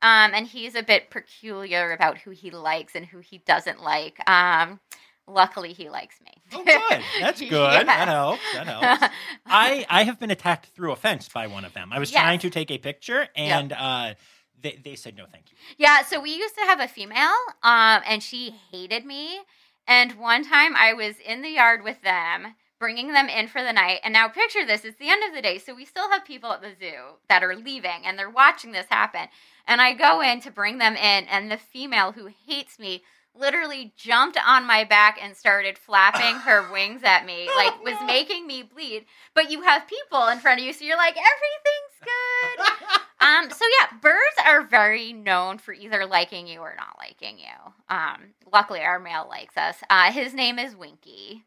um, 0.00 0.32
and 0.34 0.46
he's 0.46 0.74
a 0.74 0.82
bit 0.82 1.10
peculiar 1.10 1.92
about 1.92 2.18
who 2.18 2.30
he 2.30 2.50
likes 2.50 2.94
and 2.94 3.04
who 3.04 3.18
he 3.18 3.38
doesn't 3.38 3.82
like. 3.82 4.18
Um, 4.28 4.80
luckily, 5.26 5.74
he 5.74 5.90
likes 5.90 6.16
me. 6.22 6.32
Oh 6.54 6.64
good. 6.64 7.02
That's 7.20 7.40
good. 7.50 7.86
That 7.86 8.08
helps. 8.08 8.42
That 8.54 8.66
helps. 8.68 9.14
I 9.46 9.84
I 9.90 10.04
have 10.04 10.18
been 10.18 10.30
attacked 10.30 10.66
through 10.66 10.92
a 10.92 10.96
fence 10.96 11.28
by 11.28 11.46
one 11.46 11.64
of 11.66 11.74
them. 11.74 11.92
I 11.92 11.98
was 11.98 12.10
Yes. 12.10 12.22
trying 12.22 12.38
to 12.40 12.50
take 12.50 12.70
a 12.70 12.78
picture 12.78 13.28
and 13.36 13.72
uh 13.72 14.14
they, 14.60 14.80
they 14.82 14.96
said 14.96 15.14
no 15.16 15.24
thank 15.30 15.50
you. 15.52 15.56
Yeah, 15.76 16.02
so 16.02 16.20
we 16.20 16.30
used 16.34 16.54
to 16.56 16.62
have 16.62 16.80
a 16.80 16.88
female, 16.88 17.34
um, 17.62 18.02
and 18.06 18.20
she 18.22 18.54
hated 18.72 19.04
me. 19.04 19.38
And 19.86 20.12
one 20.18 20.42
time 20.42 20.74
I 20.76 20.94
was 20.94 21.14
in 21.24 21.42
the 21.42 21.48
yard 21.50 21.84
with 21.84 22.02
them, 22.02 22.54
bringing 22.78 23.12
them 23.12 23.28
in 23.28 23.48
for 23.48 23.62
the 23.62 23.72
night. 23.72 24.00
And 24.04 24.12
now 24.12 24.28
picture 24.28 24.64
this: 24.66 24.84
it's 24.84 24.98
the 24.98 25.10
end 25.10 25.22
of 25.28 25.34
the 25.34 25.42
day, 25.42 25.58
so 25.58 25.74
we 25.74 25.84
still 25.84 26.10
have 26.10 26.24
people 26.24 26.52
at 26.52 26.62
the 26.62 26.72
zoo 26.78 27.16
that 27.28 27.42
are 27.42 27.56
leaving, 27.56 28.04
and 28.04 28.18
they're 28.18 28.30
watching 28.30 28.72
this 28.72 28.86
happen. 28.88 29.28
And 29.66 29.80
I 29.80 29.92
go 29.92 30.20
in 30.20 30.40
to 30.42 30.50
bring 30.50 30.78
them 30.78 30.96
in, 30.96 31.24
and 31.24 31.50
the 31.50 31.58
female 31.58 32.12
who 32.12 32.30
hates 32.46 32.78
me 32.78 33.02
literally 33.34 33.92
jumped 33.96 34.38
on 34.44 34.66
my 34.66 34.84
back 34.84 35.18
and 35.22 35.36
started 35.36 35.78
flapping 35.78 36.40
her 36.40 36.70
wings 36.72 37.02
at 37.04 37.24
me, 37.24 37.48
like 37.56 37.74
Oh, 37.78 37.82
was 37.84 38.06
making 38.06 38.46
me 38.46 38.62
bleed. 38.62 39.06
But 39.34 39.50
you 39.50 39.62
have 39.62 39.86
people 39.86 40.26
in 40.28 40.38
front 40.38 40.60
of 40.60 40.66
you, 40.66 40.72
so 40.72 40.84
you're 40.84 40.96
like, 40.96 41.16
everything's 41.16 42.04
good. 42.04 42.98
Um, 43.20 43.50
so 43.50 43.64
yeah, 43.80 43.98
birds 44.00 44.36
are 44.46 44.62
very 44.62 45.12
known 45.12 45.58
for 45.58 45.72
either 45.72 46.06
liking 46.06 46.46
you 46.46 46.60
or 46.60 46.74
not 46.76 46.96
liking 46.98 47.38
you. 47.38 47.72
Um, 47.88 48.34
luckily 48.52 48.80
our 48.80 49.00
male 49.00 49.26
likes 49.28 49.56
us. 49.56 49.76
Uh, 49.90 50.12
his 50.12 50.34
name 50.34 50.58
is 50.58 50.76
Winky. 50.76 51.42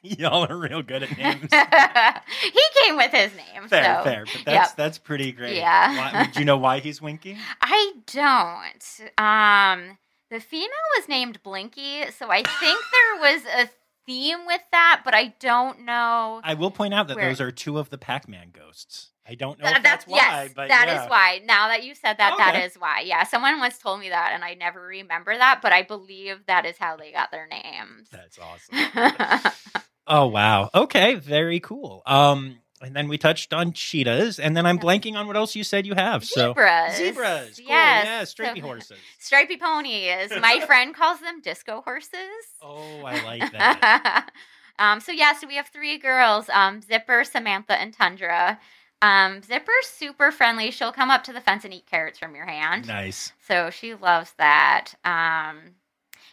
Y'all 0.18 0.46
are 0.50 0.56
real 0.56 0.82
good 0.82 1.02
at 1.02 1.16
names. 1.18 1.50
he 1.50 2.62
came 2.82 2.96
with 2.96 3.10
his 3.12 3.32
name. 3.34 3.68
Fair, 3.68 3.98
so 3.98 4.04
fair, 4.04 4.24
but 4.24 4.42
that's 4.46 4.70
yep. 4.70 4.76
that's 4.76 4.98
pretty 4.98 5.32
great. 5.32 5.56
Yeah. 5.56 5.96
Why, 5.96 6.30
do 6.32 6.38
you 6.38 6.46
know 6.46 6.56
why 6.56 6.78
he's 6.80 7.02
winking? 7.02 7.36
I 7.60 7.92
don't. 8.06 9.00
Um, 9.18 9.98
the 10.30 10.40
female 10.40 10.68
was 10.96 11.08
named 11.08 11.42
Blinky, 11.42 12.10
so 12.12 12.30
I 12.30 12.42
think 12.42 12.80
there 12.92 13.32
was 13.32 13.42
a 13.44 13.70
theme 14.06 14.46
with 14.46 14.62
that, 14.72 15.02
but 15.04 15.14
I 15.14 15.34
don't 15.38 15.80
know. 15.84 16.40
I 16.42 16.54
will 16.54 16.70
point 16.70 16.94
out 16.94 17.08
that 17.08 17.16
Where? 17.16 17.28
those 17.28 17.40
are 17.40 17.50
two 17.50 17.78
of 17.78 17.90
the 17.90 17.98
Pac-Man 17.98 18.50
ghosts. 18.52 19.08
I 19.28 19.34
don't 19.34 19.58
know 19.60 19.66
Th- 19.66 19.76
if 19.76 19.82
that's, 19.84 20.06
why, 20.06 20.16
yes, 20.16 20.52
but 20.56 20.68
that 20.68 20.88
is 20.88 20.94
yeah. 20.94 21.08
why. 21.08 21.40
Now 21.44 21.68
that 21.68 21.84
you 21.84 21.94
said 21.94 22.14
that, 22.18 22.34
that 22.38 22.54
Okay. 22.56 22.64
is 22.64 22.74
why. 22.76 23.02
Yeah, 23.04 23.22
someone 23.24 23.60
once 23.60 23.78
told 23.78 24.00
me 24.00 24.08
that, 24.08 24.32
and 24.34 24.42
I 24.42 24.54
never 24.54 24.80
remember 24.80 25.36
that, 25.36 25.60
but 25.62 25.72
I 25.72 25.82
believe 25.82 26.38
that 26.46 26.64
is 26.64 26.78
how 26.78 26.96
they 26.96 27.12
got 27.12 27.30
their 27.30 27.46
names. 27.46 28.08
That's 28.10 28.38
awesome. 28.38 29.82
Oh 30.10 30.26
wow. 30.26 30.68
Okay, 30.74 31.14
very 31.14 31.60
cool. 31.60 32.02
Um, 32.04 32.58
and 32.82 32.96
then 32.96 33.08
we 33.08 33.16
touched 33.18 33.52
on 33.54 33.72
cheetahs, 33.72 34.38
and 34.38 34.56
then 34.56 34.66
I'm 34.66 34.78
blanking 34.78 35.14
on 35.14 35.26
what 35.26 35.36
else 35.36 35.54
you 35.54 35.62
said 35.64 35.86
you 35.86 35.94
have. 35.94 36.24
So 36.24 36.52
Zebras. 36.54 36.96
zebras, 36.96 37.56
cool. 37.58 37.68
Yes. 37.68 38.04
yeah, 38.06 38.24
stripey 38.24 38.60
So- 38.60 38.66
horses. 38.66 38.98
Stripey 39.18 39.56
ponies. 39.58 40.30
My 40.40 40.60
friend 40.66 40.94
calls 40.94 41.20
them 41.20 41.40
disco 41.42 41.82
horses. 41.82 42.44
Oh, 42.62 43.02
I 43.04 43.22
like 43.24 43.52
that. 43.52 44.30
um, 44.78 45.00
so 45.00 45.12
yeah, 45.12 45.34
so 45.34 45.46
we 45.46 45.56
have 45.56 45.68
three 45.68 45.98
girls, 45.98 46.48
um, 46.48 46.80
Zipper, 46.82 47.22
Samantha, 47.24 47.78
and 47.80 47.92
Tundra. 47.94 48.58
Um, 49.02 49.40
Zipper's 49.42 49.86
super 49.86 50.30
friendly. 50.30 50.70
She'll 50.70 50.92
come 50.92 51.10
up 51.10 51.24
to 51.24 51.32
the 51.32 51.40
fence 51.40 51.64
and 51.64 51.72
eat 51.72 51.86
carrots 51.86 52.18
from 52.18 52.34
your 52.34 52.44
hand. 52.46 52.86
nice. 52.88 53.32
So 53.46 53.70
she 53.70 53.94
loves 53.94 54.32
that. 54.38 54.92
Um, 55.04 55.74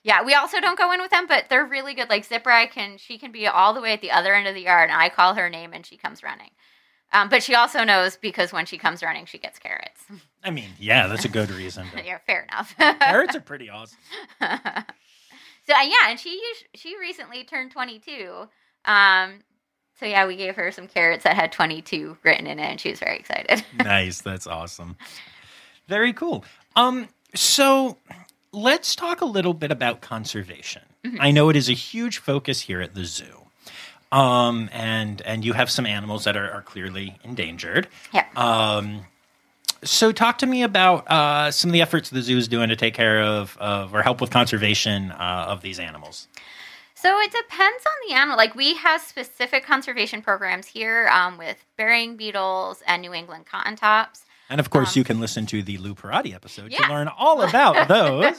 yeah, 0.08 0.24
we 0.24 0.34
also 0.34 0.62
don't 0.62 0.78
go 0.78 0.94
in 0.94 1.02
with 1.02 1.12
them, 1.12 1.28
but 1.28 1.50
they're 1.50 1.66
really 1.66 1.94
good. 1.94 2.10
Like 2.10 2.24
Zipper, 2.24 2.50
I 2.50 2.66
can 2.66 2.98
she 2.98 3.18
can 3.18 3.34
be 3.34 3.46
all 3.46 3.74
the 3.74 3.82
way 3.82 3.92
at 3.92 4.00
the 4.00 4.12
other 4.12 4.34
end 4.34 4.48
of 4.48 4.56
the 4.56 4.62
yard, 4.62 4.90
and 4.90 4.98
I 4.98 5.10
call 5.10 5.34
her 5.34 5.50
name, 5.50 5.74
and 5.74 5.86
she 5.86 5.98
comes 5.98 6.24
running. 6.24 6.52
Um, 7.12 7.28
but 7.28 7.44
she 7.44 7.56
also 7.56 7.84
knows 7.84 8.16
because 8.16 8.54
when 8.54 8.66
she 8.66 8.78
comes 8.78 9.04
running, 9.04 9.26
she 9.26 9.38
gets 9.38 9.60
carrots. 9.60 10.06
I 10.46 10.50
mean, 10.50 10.70
yeah, 10.80 11.08
that's 11.08 11.26
a 11.26 11.30
good 11.30 11.52
reason. 11.52 11.88
to- 11.90 12.04
yeah, 12.06 12.20
fair 12.26 12.44
enough. 12.50 12.74
Carrots 12.78 13.36
are 13.36 13.42
pretty 13.42 13.70
awesome. 13.70 13.98
so 14.40 14.48
uh, 14.48 15.84
yeah, 15.84 16.08
and 16.10 16.18
she 16.18 16.42
she 16.74 16.98
recently 16.98 17.44
turned 17.44 17.72
22. 17.72 18.48
Um, 18.86 19.40
so 20.00 20.06
yeah, 20.06 20.26
we 20.26 20.38
gave 20.38 20.56
her 20.56 20.72
some 20.72 20.88
carrots 20.88 21.26
that 21.26 21.36
had 21.36 21.52
22 21.52 22.18
written 22.24 22.48
in 22.48 22.60
it, 22.60 22.64
and 22.64 22.80
she 22.80 22.92
was 22.92 23.00
very 23.00 23.18
excited. 23.18 23.66
nice. 23.78 24.22
That's 24.22 24.48
awesome. 24.48 24.96
Very 25.90 26.14
cool. 26.14 26.46
Um, 26.78 27.10
so 27.36 27.98
let's 28.52 28.96
talk 28.96 29.22
a 29.22 29.26
little 29.26 29.54
bit 29.54 29.72
about 29.72 30.02
conservation. 30.02 30.84
Mhm. 31.06 31.18
I 31.20 31.32
know 31.32 31.50
it 31.50 31.56
is 31.56 31.70
a 31.70 31.74
huge 31.74 32.18
focus 32.18 32.62
here 32.62 32.82
at 32.82 32.96
the 32.96 33.06
zoo. 33.06 33.48
Um, 34.12 34.70
and 34.72 35.22
and 35.24 35.44
you 35.44 35.54
have 35.54 35.70
some 35.70 35.86
animals 35.86 36.24
that 36.24 36.38
are, 36.38 36.50
are 36.50 36.62
clearly 36.62 37.18
endangered. 37.24 37.88
yeah. 38.14 38.26
Um, 38.36 39.06
so 39.84 40.12
talk 40.12 40.38
to 40.40 40.46
me 40.48 40.64
about 40.64 41.10
uh, 41.12 41.52
some 41.52 41.70
of 41.70 41.74
the 41.74 41.82
efforts 41.82 42.10
the 42.10 42.22
zoo 42.22 42.38
is 42.38 42.48
doing 42.48 42.70
to 42.70 42.76
take 42.76 42.94
care 42.96 43.22
of, 43.22 43.56
of 43.60 43.94
or 43.94 44.02
help 44.02 44.22
with 44.22 44.32
conservation 44.32 45.12
uh, 45.12 45.46
of 45.50 45.62
these 45.62 45.78
animals. 45.80 46.28
So 46.96 47.20
it 47.20 47.32
depends 47.32 47.86
on 47.86 48.10
the 48.10 48.16
animal. 48.16 48.38
Like 48.38 48.56
we 48.56 48.74
have 48.76 49.02
specific 49.02 49.64
conservation 49.66 50.22
programs 50.24 50.66
here 50.66 51.10
um, 51.10 51.38
with 51.38 51.64
burying 51.78 52.16
beetles 52.18 52.82
and 52.88 53.02
New 53.04 53.14
England 53.14 53.46
cotton 53.46 53.76
tops. 53.76 54.24
And 54.50 54.60
of 54.62 54.70
course, 54.70 54.96
Um, 54.96 55.00
you 55.00 55.04
can 55.04 55.20
listen 55.20 55.46
to 55.48 55.62
the 55.62 55.78
Lou 55.78 55.94
Perrotti 55.94 56.34
episode 56.34 56.72
Yeah. 56.72 56.86
to 56.88 56.94
learn 56.94 57.08
all 57.10 57.42
about 57.42 57.88
those. 57.90 58.36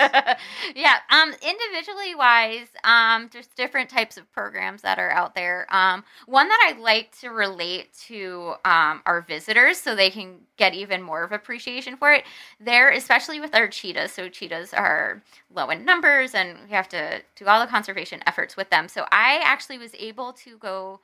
yeah. 0.75 0.99
Um, 1.11 1.35
individually 1.43 2.15
wise, 2.15 2.69
um, 2.85 3.29
there's 3.33 3.47
different 3.49 3.91
types 3.91 4.17
of 4.17 4.31
programs 4.33 4.83
that 4.83 4.99
are 4.99 5.11
out 5.11 5.35
there. 5.35 5.67
Um, 5.69 6.05
one 6.27 6.49
that 6.49 6.73
I 6.75 6.79
like 6.81 7.17
to 7.21 7.29
relate 7.31 7.93
to 8.07 8.55
um, 8.65 9.03
our 9.05 9.21
visitors 9.21 9.79
so 9.79 9.95
they 9.95 10.11
can 10.11 10.41
get 10.57 10.75
even 10.75 11.03
more 11.03 11.23
of 11.25 11.33
appreciation 11.33 11.97
for 11.97 12.13
it. 12.13 12.25
There, 12.59 12.91
especially 12.91 13.41
with 13.41 13.55
our 13.55 13.69
cheetahs. 13.69 14.13
So 14.13 14.29
cheetahs 14.29 14.73
are 14.73 15.23
low 15.55 15.69
in 15.71 15.85
numbers, 15.85 16.35
and 16.35 16.59
we 16.69 16.71
have 16.75 16.89
to 16.91 17.23
do 17.37 17.47
all 17.47 17.61
the 17.61 17.67
conservation 17.71 18.23
efforts 18.27 18.57
with 18.57 18.71
them. 18.71 18.89
So 18.89 19.07
I 19.13 19.41
actually 19.45 19.79
was 19.79 19.95
able 19.99 20.33
to 20.45 20.57
go 20.59 21.01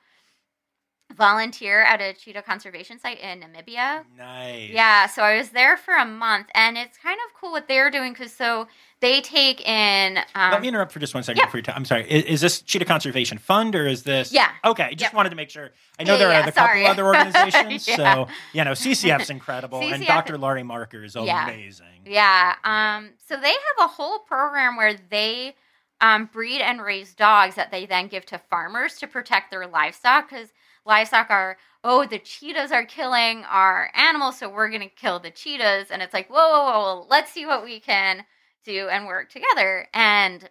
volunteer 1.13 1.81
at 1.81 2.01
a 2.01 2.13
cheetah 2.13 2.41
conservation 2.41 2.99
site 2.99 3.19
in 3.19 3.39
Namibia. 3.41 4.03
Nice. 4.17 4.69
Yeah, 4.71 5.07
so 5.07 5.21
I 5.21 5.37
was 5.37 5.49
there 5.49 5.77
for 5.77 5.93
a 5.95 6.05
month, 6.05 6.47
and 6.53 6.77
it's 6.77 6.97
kind 6.97 7.17
of 7.27 7.39
cool 7.39 7.51
what 7.51 7.67
they're 7.67 7.91
doing 7.91 8.13
because 8.13 8.33
so 8.33 8.67
they 9.01 9.21
take 9.21 9.65
in. 9.67 10.17
Um, 10.33 10.51
Let 10.51 10.61
me 10.61 10.67
interrupt 10.67 10.91
for 10.91 10.99
just 10.99 11.13
one 11.13 11.23
second 11.23 11.39
yeah. 11.39 11.45
before 11.45 11.59
you. 11.59 11.63
i 11.67 11.73
I'm 11.73 11.85
sorry. 11.85 12.09
Is, 12.09 12.23
is 12.25 12.41
this 12.41 12.61
Cheetah 12.61 12.85
Conservation 12.85 13.37
Fund 13.37 13.75
or 13.75 13.87
is 13.87 14.03
this? 14.03 14.31
Yeah. 14.31 14.49
Okay. 14.63 14.89
Just 14.91 15.11
Yep. 15.11 15.13
wanted 15.13 15.29
to 15.29 15.35
make 15.35 15.49
sure. 15.49 15.71
I 15.99 16.03
know 16.03 16.13
Yeah, 16.13 16.19
there 16.19 16.29
yeah, 16.31 16.37
are 16.37 16.49
a 16.49 16.51
couple 16.51 16.63
sorry. 16.63 16.85
other 16.87 17.05
organizations. 17.05 17.87
Yeah. 17.87 17.95
So 17.95 18.27
you 18.53 18.63
know, 18.63 18.71
CCF's 18.71 19.29
incredible, 19.29 19.81
and 19.81 20.05
Dr. 20.05 20.37
Laurie 20.37 20.63
Marker 20.63 21.03
is 21.03 21.15
Yeah. 21.15 21.47
amazing. 21.47 21.85
yeah, 22.05 22.55
um, 22.63 23.11
so 23.27 23.35
they 23.37 23.49
have 23.49 23.85
a 23.85 23.87
whole 23.87 24.19
program 24.19 24.75
where 24.75 24.95
they 25.09 25.55
um, 26.01 26.25
breed 26.25 26.61
and 26.61 26.81
raise 26.81 27.13
dogs 27.13 27.55
that 27.55 27.71
they 27.71 27.85
then 27.85 28.07
give 28.07 28.25
to 28.25 28.37
farmers 28.37 28.97
to 28.97 29.07
protect 29.07 29.49
their 29.51 29.65
livestock 29.65 30.29
because 30.29 30.49
livestock 30.85 31.29
are 31.29 31.57
oh 31.83 32.05
the 32.05 32.19
cheetahs 32.19 32.71
are 32.71 32.85
killing 32.85 33.43
our 33.45 33.89
animals, 33.95 34.39
so 34.39 34.49
we're 34.49 34.69
gonna 34.69 34.89
kill 34.89 35.19
the 35.19 35.31
cheetahs, 35.31 35.91
and 35.91 36.01
it's 36.01 36.13
like 36.13 36.29
whoa 36.29 36.49
whoa 36.49 36.65
whoa, 36.65 37.07
let's 37.09 37.31
see 37.31 37.45
what 37.45 37.63
we 37.63 37.79
can 37.79 38.25
do 38.63 38.87
and 38.89 39.05
work 39.05 39.29
together 39.29 39.87
and 39.93 40.49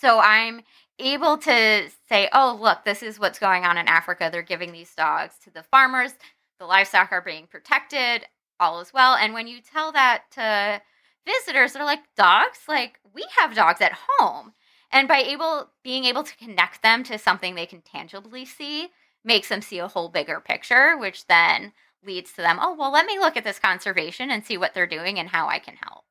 so 0.00 0.20
I'm 0.20 0.62
able 0.98 1.38
to 1.38 1.88
say, 2.08 2.28
oh, 2.32 2.58
look, 2.60 2.84
this 2.84 3.02
is 3.02 3.18
what's 3.18 3.38
going 3.38 3.64
on 3.64 3.78
in 3.78 3.88
Africa. 3.88 4.28
They're 4.30 4.42
giving 4.42 4.72
these 4.72 4.94
dogs 4.94 5.34
to 5.44 5.50
the 5.50 5.62
farmers. 5.62 6.12
The 6.58 6.66
livestock 6.66 7.10
are 7.12 7.22
being 7.22 7.46
protected. 7.46 8.26
All 8.60 8.80
is 8.80 8.92
well. 8.92 9.14
And 9.14 9.34
when 9.34 9.46
you 9.46 9.60
tell 9.60 9.92
that 9.92 10.24
to 10.32 10.82
visitors, 11.26 11.72
they're 11.72 11.84
like, 11.84 12.02
dogs? 12.16 12.60
Like, 12.68 13.00
we 13.14 13.24
have 13.38 13.54
dogs 13.54 13.80
at 13.80 13.98
home. 14.18 14.52
And 14.90 15.06
by 15.06 15.18
able 15.18 15.70
being 15.82 16.04
able 16.04 16.22
to 16.22 16.36
connect 16.36 16.82
them 16.82 17.04
to 17.04 17.18
something 17.18 17.54
they 17.54 17.66
can 17.66 17.82
tangibly 17.82 18.44
see 18.44 18.88
makes 19.24 19.48
them 19.48 19.62
see 19.62 19.78
a 19.78 19.88
whole 19.88 20.08
bigger 20.08 20.40
picture, 20.40 20.96
which 20.96 21.26
then 21.26 21.72
leads 22.04 22.32
to 22.32 22.38
them, 22.38 22.58
oh, 22.60 22.74
well, 22.74 22.92
let 22.92 23.06
me 23.06 23.18
look 23.18 23.36
at 23.36 23.44
this 23.44 23.58
conservation 23.58 24.30
and 24.30 24.44
see 24.44 24.56
what 24.56 24.74
they're 24.74 24.86
doing 24.86 25.18
and 25.18 25.28
how 25.28 25.48
I 25.48 25.58
can 25.58 25.76
help. 25.76 26.04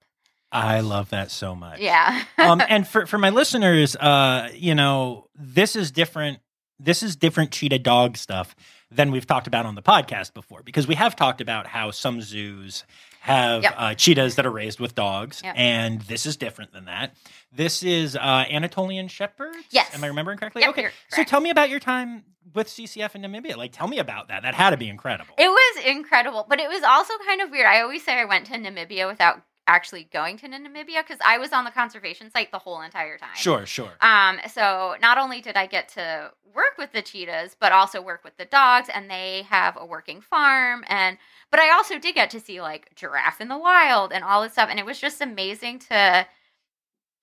I 0.51 0.79
love 0.79 1.09
that 1.09 1.31
so 1.31 1.55
much. 1.55 1.79
Yeah. 1.79 2.23
um, 2.37 2.61
and 2.69 2.87
for 2.87 3.05
for 3.05 3.17
my 3.17 3.29
listeners, 3.29 3.95
uh, 3.95 4.49
you 4.53 4.75
know, 4.75 5.27
this 5.35 5.75
is 5.75 5.91
different. 5.91 6.39
This 6.79 7.03
is 7.03 7.15
different 7.15 7.51
cheetah 7.51 7.79
dog 7.79 8.17
stuff 8.17 8.55
than 8.89 9.11
we've 9.11 9.25
talked 9.25 9.47
about 9.47 9.65
on 9.65 9.75
the 9.75 9.81
podcast 9.81 10.33
before, 10.33 10.61
because 10.63 10.87
we 10.87 10.95
have 10.95 11.15
talked 11.15 11.41
about 11.41 11.67
how 11.67 11.91
some 11.91 12.21
zoos 12.21 12.85
have 13.21 13.63
Yep. 13.63 13.73
uh, 13.77 13.93
cheetahs 13.95 14.35
that 14.35 14.45
are 14.45 14.51
raised 14.51 14.79
with 14.79 14.95
dogs, 14.95 15.41
Yep. 15.43 15.55
and 15.57 16.01
this 16.01 16.25
is 16.25 16.37
different 16.37 16.71
than 16.73 16.85
that. 16.85 17.15
This 17.51 17.83
is 17.83 18.15
uh, 18.15 18.45
Anatolian 18.49 19.07
shepherds. 19.07 19.57
Yes. 19.71 19.93
am 19.95 20.03
I 20.03 20.07
remembering 20.07 20.37
correctly? 20.37 20.61
Yep, 20.61 20.69
okay, 20.71 20.89
so 21.09 21.23
tell 21.23 21.39
me 21.39 21.49
about 21.49 21.69
your 21.69 21.79
time 21.79 22.23
with 22.53 22.67
CCF 22.67 23.15
in 23.15 23.21
Namibia. 23.21 23.57
Like, 23.57 23.71
tell 23.73 23.87
me 23.87 23.99
about 23.99 24.29
that. 24.29 24.43
That 24.43 24.53
had 24.55 24.69
to 24.69 24.77
be 24.77 24.87
incredible. 24.89 25.33
It 25.37 25.49
was 25.49 25.85
incredible, 25.85 26.45
but 26.47 26.59
it 26.59 26.69
was 26.69 26.83
also 26.83 27.13
kind 27.25 27.41
of 27.41 27.51
weird. 27.51 27.65
I 27.67 27.81
always 27.81 28.03
say 28.05 28.13
I 28.19 28.25
went 28.25 28.45
to 28.47 28.53
Namibia 28.53 29.07
without 29.07 29.41
actually 29.67 30.05
going 30.05 30.37
to 30.37 30.47
Namibia 30.47 31.05
because 31.05 31.19
I 31.23 31.37
was 31.37 31.51
on 31.51 31.65
the 31.65 31.71
conservation 31.71 32.31
site 32.31 32.51
the 32.51 32.57
whole 32.57 32.81
entire 32.81 33.17
time. 33.17 33.35
sure, 33.35 33.65
sure. 33.65 33.91
Um, 34.01 34.39
so 34.51 34.95
not 35.01 35.17
only 35.17 35.41
did 35.41 35.55
I 35.55 35.67
get 35.67 35.89
to 35.89 36.31
work 36.55 36.77
with 36.77 36.91
the 36.93 37.01
cheetahs, 37.01 37.55
but 37.59 37.71
also 37.71 38.01
work 38.01 38.23
with 38.23 38.37
the 38.37 38.45
dogs, 38.45 38.89
and 38.93 39.09
they 39.09 39.43
have 39.49 39.77
a 39.77 39.85
working 39.85 40.21
farm. 40.21 40.83
And 40.87 41.17
but 41.51 41.59
I 41.59 41.71
also 41.71 41.99
did 41.99 42.15
get 42.15 42.29
to 42.31 42.39
see 42.39 42.61
like 42.61 42.95
giraffe 42.95 43.41
in 43.41 43.49
the 43.49 43.57
wild 43.57 44.11
and 44.11 44.23
all 44.23 44.41
this 44.41 44.53
stuff, 44.53 44.69
and 44.69 44.79
it 44.79 44.85
was 44.85 44.99
just 44.99 45.21
amazing 45.21 45.79
to 45.79 46.25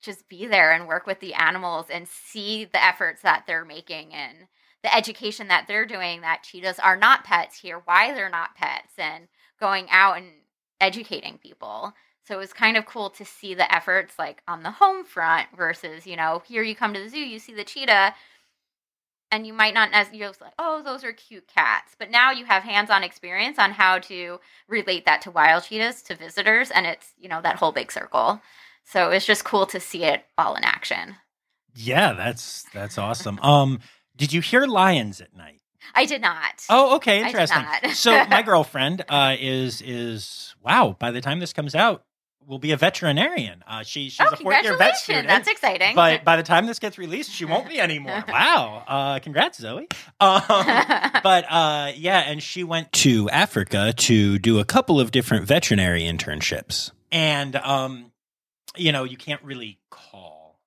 just 0.01 0.29
be 0.29 0.47
there 0.47 0.73
and 0.73 0.87
work 0.87 1.07
with 1.07 1.21
the 1.21 1.35
animals 1.35 1.87
and 1.91 2.07
see 2.07 2.65
the 2.67 2.85
efforts 2.85 3.23
that 3.23 3.45
they're 3.47 3.65
making 3.65 4.13
and 4.13 4.37
the 4.83 4.95
education 4.95 5.49
that 5.49 5.65
they're 5.67 5.87
doing 5.87 6.21
that 6.21 6.43
cheetahs 6.43 6.79
are 6.79 6.97
not 6.97 7.25
pets 7.25 7.59
here, 7.59 7.81
why 7.87 8.13
they're 8.13 8.29
not 8.29 8.55
pets, 8.55 8.93
and 8.99 9.29
going 9.59 9.89
out 9.91 10.19
and 10.19 10.27
educating 10.79 11.39
people. 11.39 11.95
So 12.27 12.35
it 12.35 12.39
was 12.39 12.53
kind 12.53 12.77
of 12.77 12.87
cool 12.87 13.11
to 13.11 13.25
see 13.25 13.55
the 13.55 13.73
efforts 13.73 14.19
like 14.19 14.43
on 14.49 14.63
the 14.63 14.71
home 14.71 15.05
front 15.05 15.49
versus, 15.57 16.07
you 16.07 16.17
know, 16.17 16.43
here 16.47 16.63
you 16.63 16.75
come 16.75 16.95
to 16.95 17.01
the 17.01 17.09
zoo, 17.09 17.19
you 17.19 17.39
see 17.39 17.55
the 17.55 17.65
cheetah, 17.65 18.15
and 19.31 19.47
you 19.47 19.53
might 19.53 19.75
not 19.75 19.91
as 19.93 20.13
you're 20.13 20.29
just 20.29 20.41
like, 20.41 20.53
oh, 20.59 20.83
those 20.83 21.05
are 21.05 21.13
cute 21.13 21.47
cats. 21.49 21.95
But 21.99 22.11
now 22.11 22.31
you 22.31 22.45
have 22.45 22.63
hands 22.63 22.89
on 22.89 23.03
experience 23.03 23.59
on 23.59 23.73
how 23.73 23.99
to 24.01 24.41
relate 24.69 25.05
that 25.07 25.23
to 25.23 25.31
wild 25.31 25.65
cheetahs, 25.65 26.03
to 26.03 26.15
visitors, 26.15 26.71
and 26.71 26.87
it's, 26.87 27.13
you 27.19 27.29
know, 27.29 27.43
that 27.43 27.57
whole 27.57 27.73
big 27.73 27.93
circle. 27.93 28.41
So 28.85 29.11
it's 29.11 29.27
just 29.27 29.45
cool 29.45 29.67
to 29.67 29.81
see 29.81 30.05
it 30.05 30.25
all 30.39 30.55
in 30.55 30.65
action. 30.65 31.17
Yeah, 31.75 32.13
that's 32.13 32.65
that's 32.73 32.99
awesome. 32.99 33.39
Um, 33.41 33.81
did 34.17 34.33
you 34.33 34.41
hear 34.41 34.67
lions 34.67 35.21
at 35.21 35.37
night? 35.37 35.61
I 35.95 36.07
did 36.07 36.23
not. 36.23 36.65
Oh, 36.71 36.97
okay, 36.97 37.27
interesting. 37.27 37.65
so 37.93 38.25
my 38.27 38.43
girlfriend 38.47 39.05
uh, 39.09 39.37
is 39.39 39.83
is 39.83 40.55
wow. 40.63 40.97
By 40.99 41.11
the 41.11 41.21
time 41.21 41.41
this 41.41 41.53
comes 41.53 41.75
out, 41.75 42.05
will 42.47 42.59
be 42.59 42.73
a 42.73 42.77
veterinarian. 42.77 43.63
Uh, 43.67 43.83
she 43.83 44.09
she's 44.09 44.27
oh, 44.27 44.33
a 44.33 44.37
fourth 44.37 44.63
year 44.63 44.77
vet 44.77 44.97
student. 44.97 45.27
That's 45.29 45.49
exciting. 45.49 45.95
but 45.95 46.25
by 46.25 46.37
the 46.37 46.43
time 46.43 46.67
this 46.67 46.79
gets 46.79 46.99
released, 46.99 47.31
she 47.31 47.45
won't 47.45 47.69
be 47.69 47.81
anymore. 47.81 48.25
wow! 48.29 48.83
Uh, 48.87 49.19
congrats, 49.21 49.59
Zoe. 49.59 49.89
Um, 50.21 50.43
but 50.49 51.45
uh, 51.51 51.93
yeah, 51.97 52.21
and 52.21 52.43
she 52.43 52.65
went 52.65 52.93
to 52.93 53.29
Africa 53.31 53.93
to 53.97 54.39
do 54.39 54.59
a 54.59 54.65
couple 54.65 55.01
of 55.01 55.11
different 55.11 55.47
veterinary 55.47 56.03
internships, 56.03 56.91
and 57.11 57.57
um, 57.57 58.13
you 58.77 58.93
know, 58.93 59.05
you 59.05 59.17
can't 59.17 59.43
really 59.43 59.79
call 59.91 60.59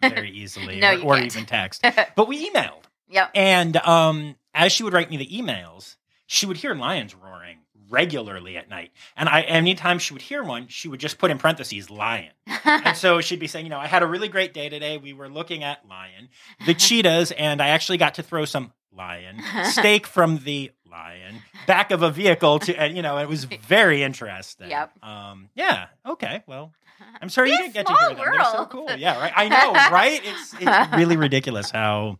very 0.00 0.30
easily, 0.34 0.80
No, 0.80 1.00
or, 1.00 1.16
or 1.16 1.18
even 1.18 1.46
text. 1.46 1.84
But 2.16 2.28
we 2.28 2.50
emailed, 2.50 2.84
yep. 3.08 3.30
and 3.34 3.76
um, 3.78 4.36
as 4.52 4.72
she 4.72 4.82
would 4.82 4.92
write 4.92 5.10
me 5.10 5.16
the 5.16 5.28
emails, 5.28 5.96
she 6.26 6.46
would 6.46 6.56
hear 6.56 6.74
lions 6.74 7.14
roaring 7.14 7.58
regularly 7.88 8.56
at 8.56 8.68
night. 8.68 8.92
And 9.16 9.28
I, 9.28 9.42
anytime 9.42 9.98
she 9.98 10.12
would 10.12 10.22
hear 10.22 10.42
one, 10.42 10.68
she 10.68 10.88
would 10.88 11.00
just 11.00 11.18
put 11.18 11.30
in 11.30 11.38
parentheses 11.38 11.90
lion. 11.90 12.32
and 12.64 12.96
so 12.96 13.20
she'd 13.20 13.40
be 13.40 13.46
saying, 13.46 13.66
you 13.66 13.70
know, 13.70 13.78
I 13.78 13.86
had 13.86 14.02
a 14.02 14.06
really 14.06 14.28
great 14.28 14.54
day 14.54 14.68
today. 14.68 14.98
We 14.98 15.12
were 15.12 15.28
looking 15.28 15.62
at 15.64 15.86
lion, 15.88 16.28
the 16.66 16.74
cheetahs, 16.74 17.32
and 17.32 17.60
I 17.60 17.68
actually 17.68 17.98
got 17.98 18.14
to 18.14 18.22
throw 18.22 18.44
some 18.44 18.72
lion 18.96 19.42
steak 19.64 20.06
from 20.06 20.38
the 20.38 20.70
lion 20.90 21.42
back 21.66 21.90
of 21.90 22.02
a 22.02 22.10
vehicle 22.10 22.60
to, 22.60 22.74
and 22.80 22.96
you 22.96 23.02
know, 23.02 23.18
it 23.18 23.28
was 23.28 23.44
very 23.66 24.02
interesting. 24.02 24.70
Yep. 24.70 24.92
Um. 25.02 25.50
Yeah. 25.54 25.86
Okay. 26.06 26.42
Well, 26.46 26.72
I'm 27.20 27.28
sorry 27.28 27.50
you 27.50 27.58
didn't 27.58 27.74
get 27.74 27.86
to 27.86 27.94
hear 27.94 28.08
them. 28.10 28.18
They're 28.18 28.44
so 28.44 28.66
cool. 28.66 28.90
Yeah. 28.96 29.18
Right. 29.18 29.32
I 29.34 29.48
know. 29.48 29.72
Right. 29.72 30.20
It's 30.24 30.54
it's 30.60 30.96
really 30.96 31.16
ridiculous 31.16 31.70
how 31.70 32.18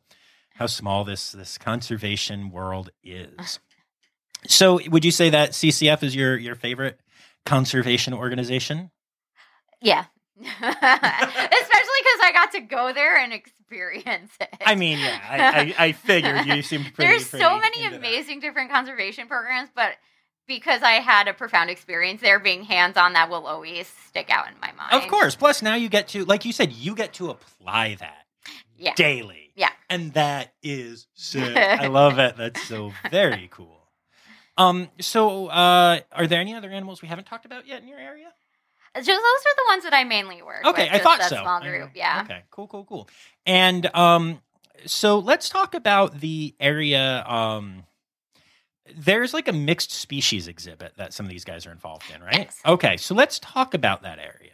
how 0.54 0.66
small 0.66 1.04
this 1.04 1.32
this 1.32 1.58
conservation 1.58 2.50
world 2.50 2.90
is. 3.02 3.60
So, 4.46 4.80
would 4.88 5.04
you 5.04 5.10
say 5.10 5.30
that 5.30 5.50
CCF 5.52 6.02
is 6.02 6.14
your 6.14 6.36
your 6.36 6.54
favorite 6.54 7.00
conservation 7.46 8.14
organization? 8.14 8.90
Yeah. 9.80 10.04
Especially 10.40 12.00
because 12.02 12.20
I 12.22 12.30
got 12.32 12.52
to 12.52 12.60
go 12.60 12.92
there 12.92 13.16
and 13.16 13.32
experience 13.32 14.32
it. 14.40 14.48
I 14.66 14.74
mean, 14.74 14.98
yeah, 14.98 15.20
I, 15.28 15.38
I, 15.78 15.86
I 15.86 15.92
figured 15.92 16.46
you 16.46 16.62
seemed 16.62 16.92
pretty. 16.94 17.10
There's 17.12 17.28
pretty 17.28 17.44
so 17.44 17.58
many 17.58 17.84
into 17.84 17.90
that. 17.92 17.98
amazing 17.98 18.40
different 18.40 18.70
conservation 18.70 19.28
programs, 19.28 19.68
but 19.74 19.92
because 20.46 20.82
I 20.82 20.94
had 20.94 21.28
a 21.28 21.34
profound 21.34 21.70
experience 21.70 22.20
there, 22.20 22.38
being 22.38 22.64
hands 22.64 22.96
on, 22.96 23.12
that 23.14 23.30
will 23.30 23.46
always 23.46 23.86
stick 24.08 24.28
out 24.30 24.46
in 24.48 24.54
my 24.60 24.72
mind. 24.72 24.92
Of 24.92 25.08
course. 25.08 25.36
Plus, 25.36 25.62
now 25.62 25.74
you 25.76 25.88
get 25.88 26.08
to, 26.08 26.24
like 26.24 26.44
you 26.44 26.52
said, 26.52 26.72
you 26.72 26.94
get 26.94 27.14
to 27.14 27.30
apply 27.30 27.94
that 28.00 28.26
Yeah. 28.76 28.92
daily. 28.94 29.52
Yeah. 29.56 29.70
and 29.88 30.12
that 30.14 30.52
is 30.64 31.06
sick. 31.14 31.56
I 31.56 31.86
love 31.88 32.18
it. 32.18 32.36
That's 32.36 32.60
so 32.66 32.92
very 33.10 33.48
cool. 33.52 33.83
Um. 34.56 34.88
So, 35.00 35.48
uh, 35.48 36.00
are 36.12 36.26
there 36.26 36.40
any 36.40 36.54
other 36.54 36.70
animals 36.70 37.02
we 37.02 37.08
haven't 37.08 37.26
talked 37.26 37.44
about 37.44 37.66
yet 37.66 37.82
in 37.82 37.88
your 37.88 37.98
area? 37.98 38.32
Just 38.96 39.06
those 39.08 39.16
are 39.16 39.56
the 39.56 39.64
ones 39.68 39.84
that 39.84 39.92
I 39.92 40.04
mainly 40.04 40.40
work. 40.42 40.64
Okay, 40.64 40.84
with, 40.84 40.92
I 40.92 40.98
thought 40.98 41.22
so. 41.24 41.36
Small 41.36 41.60
group, 41.60 41.90
yeah. 41.94 42.22
Okay. 42.24 42.42
Cool. 42.50 42.68
Cool. 42.68 42.84
Cool. 42.84 43.08
And 43.44 43.86
um, 43.94 44.40
so 44.86 45.18
let's 45.18 45.48
talk 45.48 45.74
about 45.74 46.20
the 46.20 46.54
area. 46.60 47.24
Um, 47.26 47.84
there's 48.96 49.34
like 49.34 49.48
a 49.48 49.52
mixed 49.52 49.90
species 49.90 50.46
exhibit 50.46 50.92
that 50.96 51.12
some 51.12 51.26
of 51.26 51.30
these 51.30 51.44
guys 51.44 51.66
are 51.66 51.72
involved 51.72 52.04
in, 52.14 52.22
right? 52.22 52.38
Yes. 52.38 52.60
Okay. 52.64 52.96
So 52.96 53.14
let's 53.14 53.40
talk 53.40 53.74
about 53.74 54.02
that 54.02 54.20
area. 54.20 54.52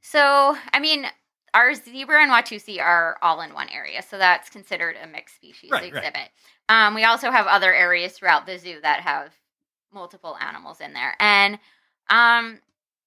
So, 0.00 0.56
I 0.72 0.78
mean, 0.78 1.04
our 1.52 1.74
zebra 1.74 2.22
and 2.22 2.30
Watusi 2.30 2.80
are 2.80 3.18
all 3.20 3.40
in 3.42 3.52
one 3.52 3.68
area, 3.68 4.02
so 4.02 4.16
that's 4.16 4.48
considered 4.48 4.96
a 5.02 5.06
mixed 5.06 5.36
species 5.36 5.70
Right, 5.70 5.92
right. 5.92 6.30
Um, 6.68 6.94
we 6.94 7.04
also 7.04 7.30
have 7.30 7.46
other 7.46 7.72
areas 7.72 8.12
throughout 8.12 8.46
the 8.46 8.58
zoo 8.58 8.78
that 8.82 9.00
have 9.00 9.32
multiple 9.92 10.36
animals 10.38 10.80
in 10.80 10.92
there, 10.92 11.14
and 11.18 11.58
um, 12.10 12.60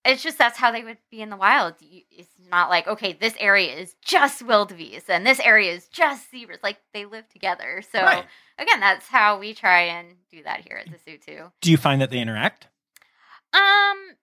it's 0.04 0.24
just 0.24 0.38
that's 0.38 0.58
how 0.58 0.72
they 0.72 0.84
would 0.84 0.98
be 1.12 1.22
in 1.22 1.30
the 1.30 1.38
wild. 1.38 1.76
It's 1.82 2.30
not 2.50 2.70
like 2.70 2.88
okay, 2.88 3.14
this 3.14 3.36
area 3.40 3.74
is 3.76 3.96
just 4.04 4.42
wildebeest 4.42 5.10
and 5.10 5.26
this 5.26 5.40
area 5.40 5.74
is 5.74 5.88
just 5.88 6.32
zebras. 6.32 6.60
Like 6.64 6.78
they 6.94 7.06
live 7.06 7.30
together. 7.30 7.84
So 7.92 8.02
Right. 8.02 8.26
again, 8.58 8.80
that's 8.80 9.08
how 9.08 9.40
we 9.40 9.54
try 9.54 9.82
and 9.84 10.16
do 10.32 10.44
that 10.44 10.62
here 10.62 10.78
at 10.78 10.92
the 10.92 10.98
zoo 10.98 11.18
too. 11.18 11.52
Do 11.62 11.70
you 11.72 11.78
find 11.78 12.02
that 12.02 12.10
they 12.10 12.20
interact? 12.20 12.68
Um, 13.54 14.16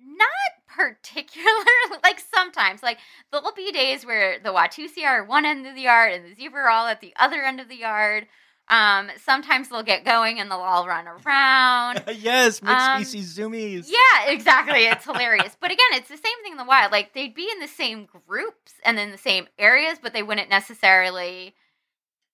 not 0.00 0.28
particularly. 0.68 1.64
like 2.04 2.20
sometimes, 2.32 2.82
like 2.82 2.98
there'll 3.32 3.52
be 3.52 3.72
days 3.72 4.06
where 4.06 4.38
the 4.38 4.50
Watusi 4.50 5.04
are 5.04 5.24
one 5.24 5.44
end 5.44 5.66
of 5.66 5.74
the 5.74 5.82
yard 5.82 6.12
and 6.12 6.24
the 6.24 6.34
zebra 6.34 6.62
are 6.62 6.70
all 6.70 6.86
at 6.86 7.00
the 7.00 7.14
other 7.18 7.42
end 7.42 7.60
of 7.60 7.68
the 7.68 7.76
yard. 7.76 8.26
Um, 8.68 9.10
sometimes 9.24 9.68
they'll 9.68 9.82
get 9.84 10.04
going 10.04 10.40
and 10.40 10.50
they'll 10.50 10.58
all 10.58 10.86
run 10.88 11.06
around. 11.06 12.02
yes, 12.18 12.60
mixed 12.60 12.76
Um, 12.76 13.04
species 13.04 13.36
zoomies. 13.36 13.88
Yeah, 13.88 14.26
exactly. 14.30 14.86
It's 14.86 15.04
hilarious. 15.04 15.56
But 15.60 15.70
again, 15.70 15.86
it's 15.92 16.08
the 16.08 16.16
same 16.16 16.42
thing 16.42 16.52
in 16.52 16.58
the 16.58 16.64
wild. 16.64 16.90
Like 16.90 17.12
they'd 17.14 17.34
be 17.34 17.48
in 17.50 17.60
the 17.60 17.68
same 17.68 18.06
groups 18.26 18.72
and 18.84 18.98
in 18.98 19.12
the 19.12 19.18
same 19.18 19.46
areas, 19.58 19.98
but 20.02 20.12
they 20.12 20.22
wouldn't 20.22 20.50
necessarily 20.50 21.54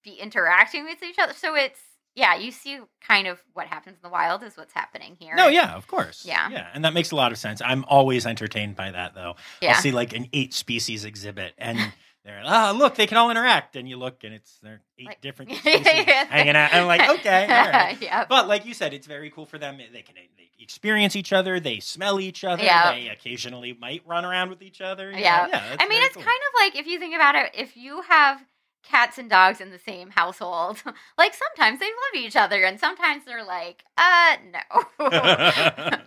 be 0.03 0.13
interacting 0.13 0.85
with 0.85 1.03
each 1.03 1.19
other. 1.19 1.35
So 1.35 1.55
it's 1.55 1.81
yeah, 2.15 2.35
you 2.37 2.51
see 2.51 2.79
kind 3.01 3.27
of 3.27 3.43
what 3.55 3.67
happens 3.69 3.97
in 3.97 4.03
the 4.03 4.11
wild 4.13 4.43
is 4.43 4.57
what's 4.57 4.75
happening 4.75 5.17
here. 5.19 5.35
No, 5.35 5.49
yeah, 5.49 5.75
of 5.75 5.87
course. 5.87 6.25
Yeah. 6.27 6.51
Yeah. 6.51 6.67
And 6.75 6.85
that 6.85 6.93
makes 6.93 7.11
a 7.11 7.17
lot 7.17 7.33
of 7.33 7.39
sense. 7.39 7.63
I'm 7.65 7.85
always 7.89 8.27
entertained 8.27 8.77
by 8.77 8.91
that 8.91 9.15
though. 9.15 9.37
Yeah. 9.63 9.71
I'll 9.75 9.81
see 9.81 9.93
like 9.93 10.13
an 10.13 10.29
eight 10.35 10.53
species 10.53 11.05
exhibit 11.07 11.55
and 11.57 11.79
they're 12.25 12.43
ah 12.45 12.73
look, 12.77 12.95
they 12.95 13.07
can 13.07 13.17
all 13.19 13.31
interact. 13.31 13.77
And 13.77 13.89
you 13.89 13.97
look 13.97 14.25
and 14.25 14.33
it's 14.35 14.59
they're 14.63 14.81
eight 14.99 15.07
Like- 15.07 15.21
different 15.21 15.53
species 15.57 15.85
hanging 15.85 16.57
out. 16.57 16.73
I'm 16.73 16.87
like, 16.87 17.09
okay, 17.19 17.47
right. 17.49 17.97
yeah. 18.01 18.25
But 18.29 18.49
like 18.49 18.65
you 18.67 18.75
said, 18.75 18.93
it's 18.95 19.07
very 19.07 19.31
cool 19.31 19.47
for 19.47 19.59
them. 19.59 19.79
They 19.79 20.03
can 20.03 20.15
they 20.15 20.29
experience 20.61 21.17
each 21.17 21.33
other, 21.33 21.59
they 21.59 21.81
smell 21.81 22.21
each 22.21 22.45
other, 22.45 22.63
Yeah. 22.63 22.93
they 22.93 23.09
occasionally 23.09 23.73
might 23.81 24.03
run 24.07 24.25
around 24.25 24.49
with 24.51 24.63
each 24.63 24.81
other. 24.81 25.11
know? 25.11 25.19
Yeah. 25.19 25.49
yeah. 25.49 25.77
I 25.81 25.89
mean, 25.89 26.01
it's 26.05 26.15
cool. 26.15 26.23
kind 26.23 26.39
of 26.49 26.61
like 26.61 26.77
if 26.77 26.87
you 26.87 27.01
think 27.01 27.17
about 27.17 27.35
it, 27.35 27.51
if 27.55 27.77
you 27.77 28.03
have 28.03 28.41
cats 28.85 29.19
and 29.19 29.29
dogs 29.29 29.61
in 29.61 29.71
the 29.71 29.79
same 29.81 30.11
household, 30.11 30.81
like 31.19 31.35
sometimes 31.35 31.81
they 31.81 31.87
love 31.87 32.25
each 32.25 32.37
other 32.37 32.63
and 32.63 32.79
sometimes 32.79 33.25
they're 33.25 33.45
like, 33.45 33.83
uh, 33.99 34.37
no. 34.53 35.99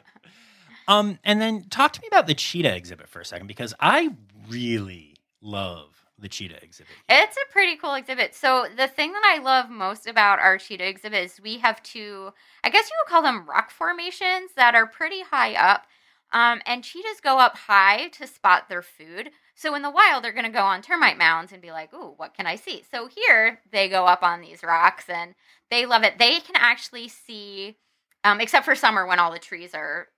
um, 0.88 1.20
and 1.24 1.42
then 1.42 1.66
talk 1.70 1.94
to 1.94 2.02
me 2.02 2.08
about 2.08 2.28
the 2.28 2.34
cheetah 2.34 2.76
exhibit 2.76 3.08
for 3.10 3.20
a 3.20 3.26
second 3.26 3.48
because 3.48 3.74
I 3.80 4.12
really 4.48 5.16
love 5.42 5.95
the 6.18 6.30
cheetah 6.30 6.64
exhibit. 6.64 6.94
It's 7.10 7.36
a 7.36 7.52
pretty 7.52 7.76
cool 7.76 7.96
exhibit. 7.96 8.34
So 8.34 8.68
the 8.76 8.88
thing 8.88 9.12
that 9.12 9.24
I 9.26 9.42
love 9.42 9.70
most 9.70 10.08
about 10.08 10.40
our 10.40 10.58
cheetah 10.58 10.88
exhibit 10.88 11.26
is 11.26 11.42
we 11.42 11.58
have 11.60 11.84
two, 11.84 12.32
I 12.64 12.70
guess 12.70 12.90
you 12.90 12.96
would 13.00 13.12
call 13.12 13.22
them 13.22 13.46
rock 13.48 13.70
formations 13.70 14.52
that 14.56 14.76
are 14.76 14.88
pretty 14.88 15.22
high 15.22 15.56
up. 15.56 15.86
Um, 16.32 16.62
and 16.66 16.84
cheetahs 16.84 17.22
go 17.22 17.40
up 17.40 17.56
high 17.56 18.10
to 18.10 18.28
spot 18.28 18.68
their 18.68 18.82
food. 18.82 19.32
So 19.56 19.76
in 19.76 19.82
the 19.82 19.92
wild, 19.92 20.24
they're 20.24 20.34
going 20.34 20.46
to 20.46 20.52
go 20.52 20.64
on 20.64 20.82
termite 20.82 21.18
mounds 21.18 21.54
and 21.54 21.62
be 21.62 21.72
like, 21.72 21.94
"Ooh, 21.94 22.14
what 22.18 22.34
can 22.34 22.46
I 22.46 22.56
see?" 22.56 22.84
So 22.92 23.08
here 23.08 23.62
they 23.72 23.88
go 23.88 24.06
up 24.06 24.22
on 24.22 24.42
these 24.42 24.64
rocks 24.64 25.06
and 25.08 25.36
they 25.70 25.86
love 25.86 26.04
it. 26.04 26.18
They 26.20 26.42
can 26.42 26.56
actually 26.58 27.08
see, 27.08 27.78
um, 28.26 28.42
except 28.42 28.66
for 28.66 28.76
summer 28.76 29.06
when 29.06 29.20
all 29.20 29.32
the 29.32 29.40
trees 29.40 29.74
are 29.74 30.10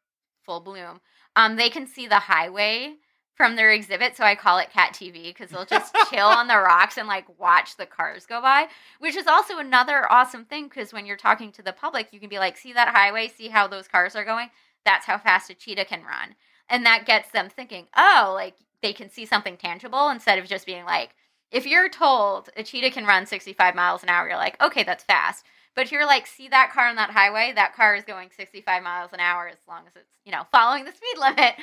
full 0.43 0.59
bloom. 0.59 1.01
Um, 1.35 1.55
they 1.55 1.69
can 1.69 1.85
see 1.85 2.07
the 2.07 2.19
highway 2.19 2.95
from 3.37 3.55
their 3.55 3.71
exhibit, 3.71 4.17
so 4.17 4.23
I 4.23 4.33
call 4.33 4.57
it 4.57 4.71
Cat 4.71 4.93
TV 4.93 5.25
because 5.25 5.51
they'll 5.51 5.63
just 5.63 5.95
chill 6.09 6.25
on 6.25 6.47
the 6.47 6.57
rocks 6.57 6.97
and 6.97 7.07
like 7.07 7.25
watch 7.39 7.77
the 7.77 7.85
cars 7.85 8.25
go 8.25 8.41
by, 8.41 8.67
which 8.99 9.15
is 9.15 9.27
also 9.27 9.59
another 9.59 10.11
awesome 10.11 10.43
thing 10.43 10.67
because 10.67 10.91
when 10.91 11.05
you're 11.05 11.15
talking 11.15 11.51
to 11.51 11.61
the 11.61 11.71
public, 11.71 12.07
you 12.11 12.19
can 12.19 12.29
be 12.29 12.39
like, 12.39 12.57
see 12.57 12.73
that 12.73 12.95
highway, 12.95 13.27
see 13.27 13.49
how 13.49 13.67
those 13.67 13.87
cars 13.87 14.15
are 14.15 14.25
going. 14.25 14.49
That's 14.83 15.05
how 15.05 15.19
fast 15.19 15.51
a 15.51 15.53
cheetah 15.53 15.85
can 15.85 16.01
run, 16.01 16.35
and 16.67 16.83
that 16.85 17.05
gets 17.05 17.29
them 17.29 17.47
thinking, 17.47 17.87
oh, 17.95 18.31
like 18.33 18.55
they 18.81 18.91
can 18.91 19.09
see 19.09 19.25
something 19.25 19.55
tangible 19.55 20.09
instead 20.09 20.39
of 20.39 20.47
just 20.47 20.65
being 20.65 20.85
like, 20.85 21.11
if 21.51 21.67
you're 21.67 21.89
told 21.89 22.49
a 22.57 22.63
cheetah 22.63 22.91
can 22.91 23.05
run 23.05 23.27
65 23.27 23.75
miles 23.75 24.01
an 24.01 24.09
hour, 24.09 24.27
you're 24.27 24.37
like, 24.37 24.61
okay, 24.61 24.83
that's 24.83 25.03
fast. 25.03 25.45
But 25.75 25.85
if 25.85 25.91
you're 25.91 26.07
like, 26.07 26.25
see 26.25 26.47
that 26.47 26.71
car 26.71 26.87
on 26.87 26.95
that 26.95 27.11
highway, 27.11 27.53
that 27.55 27.75
car 27.75 27.95
is 27.95 28.03
going 28.03 28.29
65 28.35 28.81
miles 28.81 29.13
an 29.13 29.19
hour 29.19 29.47
as 29.47 29.59
long 29.67 29.83
as 29.85 29.95
it's, 29.95 30.09
you 30.25 30.31
know, 30.31 30.43
following 30.51 30.85
the 30.85 30.91
speed 30.91 31.19
limit 31.19 31.53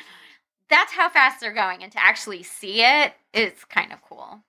that's 0.71 0.93
how 0.93 1.09
fast 1.09 1.41
they're 1.41 1.53
going 1.53 1.83
and 1.83 1.93
to 1.93 2.03
actually 2.03 2.43
see 2.43 2.83
it 2.83 3.13
is 3.33 3.53
kind 3.65 3.93
of 3.93 4.01
cool 4.03 4.41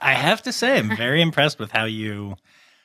I 0.00 0.12
have 0.12 0.42
to 0.42 0.52
say, 0.52 0.78
I'm 0.78 0.96
very 0.96 1.20
impressed 1.22 1.58
with 1.58 1.72
how 1.72 1.84
you 1.84 2.36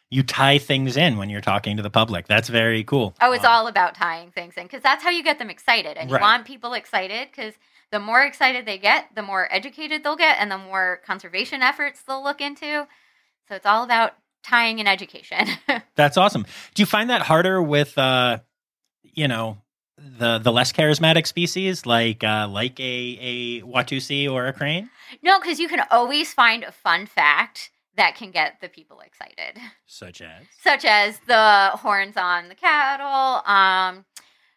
you 0.10 0.22
tie 0.24 0.58
things 0.60 0.96
in 0.96 1.18
when 1.18 1.30
you're 1.30 1.42
talking 1.42 1.78
to 1.78 1.84
the 1.84 1.90
public. 1.90 2.28
That's 2.28 2.48
very 2.48 2.84
cool. 2.84 3.16
oh 3.22 3.32
it's 3.34 3.44
Um, 3.46 3.52
all 3.52 3.68
about 3.68 3.96
tying 3.96 4.32
things 4.32 4.56
in 4.58 4.64
because 4.64 4.82
that's 4.82 5.04
how 5.04 5.10
you 5.10 5.24
get 5.24 5.40
them 5.40 5.50
excited 5.50 5.98
and 5.98 6.10
you 6.10 6.18
want 6.20 6.46
people 6.46 6.74
excited 6.74 7.30
because 7.32 7.54
the 7.92 8.00
more 8.00 8.24
excited 8.24 8.66
they 8.66 8.78
get 8.78 9.08
the 9.16 9.22
more 9.22 9.48
educated 9.52 10.04
they'll 10.04 10.16
get 10.16 10.38
and 10.40 10.52
the 10.52 10.58
more 10.58 11.02
conservation 11.06 11.62
efforts 11.62 12.02
they'll 12.04 12.24
look 12.24 12.42
into 12.42 12.88
so 13.48 13.56
it's 13.56 13.66
all 13.66 13.84
about 13.84 14.14
tying 14.44 14.80
in 14.80 14.88
education 14.88 15.48
That's 15.96 16.18
awesome. 16.18 16.46
Do 16.74 16.82
you 16.82 16.86
find 16.88 17.10
that 17.10 17.22
harder 17.24 17.62
with 17.62 17.98
uh 17.98 18.40
you 19.04 19.28
know 19.28 19.58
the 19.98 20.40
the 20.40 20.52
less 20.52 20.72
charismatic 20.72 21.28
species 21.28 21.86
like 21.86 22.24
uh 22.24 22.48
like 22.50 22.80
a 22.80 23.18
a 23.22 23.62
Watusi 23.62 24.30
or 24.30 24.48
a 24.48 24.54
crane? 24.54 24.90
no 25.22 25.40
because 25.40 25.60
you 25.60 25.68
can 25.68 25.84
always 25.92 26.34
find 26.34 26.64
a 26.64 26.72
fun 26.72 27.06
fact 27.06 27.72
that 27.96 28.16
can 28.16 28.32
get 28.32 28.60
the 28.60 28.70
people 28.70 29.02
excited 29.02 29.62
Such 29.86 30.22
as 30.22 30.46
such 30.62 30.86
as 30.86 31.20
the 31.28 31.72
horns 31.76 32.18
on 32.18 32.50
the 32.50 32.56
cattle. 32.56 33.46
Um, 33.46 34.06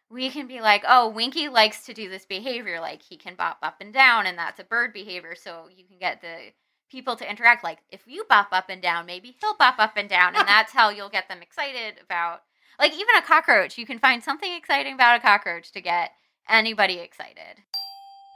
we 0.09 0.31
can 0.31 0.46
be 0.46 0.61
like, 0.61 0.85
oh, 0.87 1.09
Winky 1.09 1.49
likes 1.49 1.85
to 1.87 1.92
do 1.92 2.09
this 2.09 2.25
behavior, 2.25 2.81
like 2.81 3.03
he 3.03 3.16
can 3.16 3.35
bop 3.35 3.59
up 3.62 3.77
and 3.81 3.92
down, 3.92 4.27
and 4.27 4.38
that's 4.38 4.61
a 4.61 4.64
bird 4.64 4.92
behavior. 4.92 5.35
So 5.35 5.66
you 5.75 5.85
can 5.85 5.99
get 5.99 6.20
the 6.20 6.53
people 6.90 7.16
to 7.16 7.29
interact. 7.29 7.64
Like 7.64 7.79
if 7.90 8.03
you 8.07 8.25
bop 8.29 8.49
up 8.53 8.66
and 8.68 8.81
down, 8.81 9.07
maybe 9.07 9.37
he'll 9.40 9.57
bop 9.57 9.79
up 9.79 9.94
and 9.96 10.09
down, 10.09 10.37
and 10.37 10.46
that's 10.49 10.72
how 10.72 10.90
you'll 10.90 11.09
get 11.09 11.29
them 11.29 11.42
excited 11.42 11.94
about. 12.03 12.42
Like 12.78 12.92
even 12.92 13.16
a 13.16 13.22
cockroach, 13.22 13.78
you 13.78 13.86
can 13.86 13.98
find 13.98 14.22
something 14.22 14.52
exciting 14.54 14.94
about 14.94 15.18
a 15.18 15.20
cockroach 15.20 15.72
to 15.72 15.80
get 15.80 16.12
anybody 16.48 16.98
excited. 16.98 17.62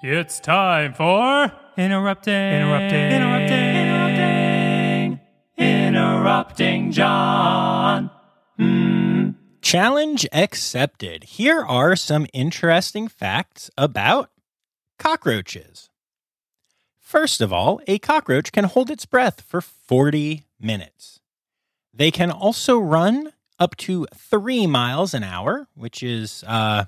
It's 0.03 0.41
time 0.41 0.95
for 0.95 1.53
interrupting, 1.77 2.35
interrupting, 2.35 3.13
interrupting, 3.13 3.77
interrupting 3.77 5.21
interrupting 5.61 6.91
John. 6.93 8.11
Hmm. 8.57 9.31
Challenge 9.61 10.27
accepted. 10.33 11.25
Here 11.25 11.61
are 11.61 11.95
some 11.97 12.27
interesting 12.33 13.09
facts 13.09 13.71
about 13.77 14.31
cockroaches. 14.99 15.91
First 16.99 17.41
of 17.41 17.53
all, 17.53 17.81
a 17.87 17.99
cockroach 17.99 18.53
can 18.53 18.65
hold 18.65 18.91
its 18.91 19.05
breath 19.05 19.41
for 19.41 19.61
40 19.61 20.47
minutes. 20.61 21.21
They 21.93 22.11
can 22.11 22.31
also 22.31 22.79
run 22.79 23.33
up 23.61 23.77
to 23.77 24.07
three 24.15 24.67
miles 24.67 25.15
an 25.15 25.23
hour, 25.23 25.69
which 25.75 26.03
is 26.03 26.43
uh, 26.47 26.87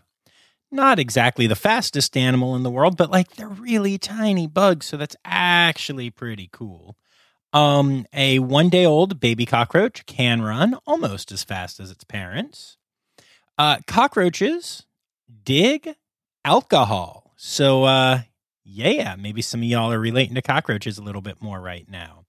not 0.71 0.99
exactly 0.99 1.47
the 1.47 1.55
fastest 1.55 2.17
animal 2.17 2.57
in 2.57 2.63
the 2.63 2.71
world, 2.71 2.97
but 2.97 3.11
like 3.11 3.37
they're 3.37 3.47
really 3.47 3.99
tiny 3.99 4.47
bugs, 4.47 4.87
so 4.87 4.97
that's 4.97 5.17
actually 5.25 6.11
pretty 6.11 6.49
cool. 6.51 6.97
Um, 7.53 8.07
a 8.15 8.39
one 8.39 8.71
day 8.71 8.87
old 8.87 9.21
baby 9.21 9.45
cockroach 9.45 10.07
can 10.07 10.41
run 10.41 10.75
almost 10.87 11.31
as 11.31 11.45
fast 11.45 11.79
as 11.79 11.91
its 11.91 12.05
parents. 12.05 12.79
Uh, 13.59 13.79
cockroaches 13.87 14.87
dig 15.45 15.95
alcohol. 16.45 17.35
So, 17.37 17.85
uh, 17.85 18.21
yeah, 18.65 19.17
maybe 19.17 19.43
some 19.43 19.61
of 19.61 19.65
y'all 19.65 19.93
are 19.93 19.99
relating 19.99 20.35
to 20.37 20.43
cockroaches 20.43 20.97
a 20.97 21.03
little 21.03 21.21
bit 21.21 21.43
more 21.43 21.61
right 21.61 21.87
now. 21.89 22.22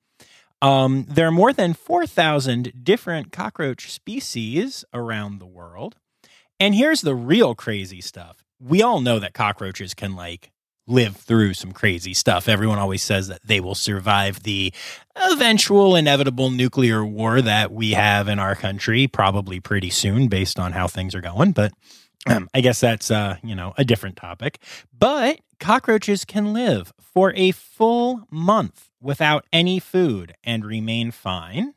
Um, 0.63 1.05
there 1.09 1.27
are 1.27 1.31
more 1.31 1.51
than 1.51 1.73
4,000 1.73 2.85
different 2.85 3.33
cockroach 3.33 3.91
species 3.91 4.85
around 4.93 5.39
the 5.39 5.45
world. 5.45 5.97
And 6.57 6.73
here's 6.73 7.01
the 7.01 7.15
real 7.15 7.53
crazy 7.53 7.99
stuff. 7.99 8.45
We 8.61 8.81
all 8.81 9.01
know 9.01 9.19
that 9.19 9.33
cockroaches 9.33 9.93
can 9.93 10.15
like 10.15 10.51
live 10.87 11.17
through 11.17 11.55
some 11.55 11.73
crazy 11.73 12.13
stuff. 12.13 12.47
Everyone 12.47 12.79
always 12.79 13.03
says 13.03 13.27
that 13.27 13.45
they 13.45 13.59
will 13.59 13.75
survive 13.75 14.43
the 14.43 14.73
eventual 15.17 15.97
inevitable 15.97 16.49
nuclear 16.49 17.03
war 17.05 17.41
that 17.41 17.73
we 17.73 17.91
have 17.91 18.29
in 18.29 18.39
our 18.39 18.55
country 18.55 19.05
probably 19.07 19.59
pretty 19.59 19.89
soon 19.89 20.29
based 20.29 20.57
on 20.57 20.71
how 20.71 20.87
things 20.87 21.13
are 21.13 21.21
going, 21.21 21.51
but 21.51 21.73
um, 22.27 22.49
I 22.53 22.61
guess 22.61 22.79
that's 22.79 23.11
uh, 23.11 23.37
you 23.43 23.55
know, 23.55 23.73
a 23.77 23.83
different 23.83 24.15
topic. 24.15 24.59
But 24.97 25.39
cockroaches 25.59 26.25
can 26.25 26.53
live 26.53 26.93
for 26.99 27.33
a 27.35 27.51
full 27.51 28.27
month 28.31 28.89
without 29.01 29.45
any 29.51 29.79
food 29.79 30.35
and 30.43 30.65
remain 30.65 31.11
fine. 31.11 31.73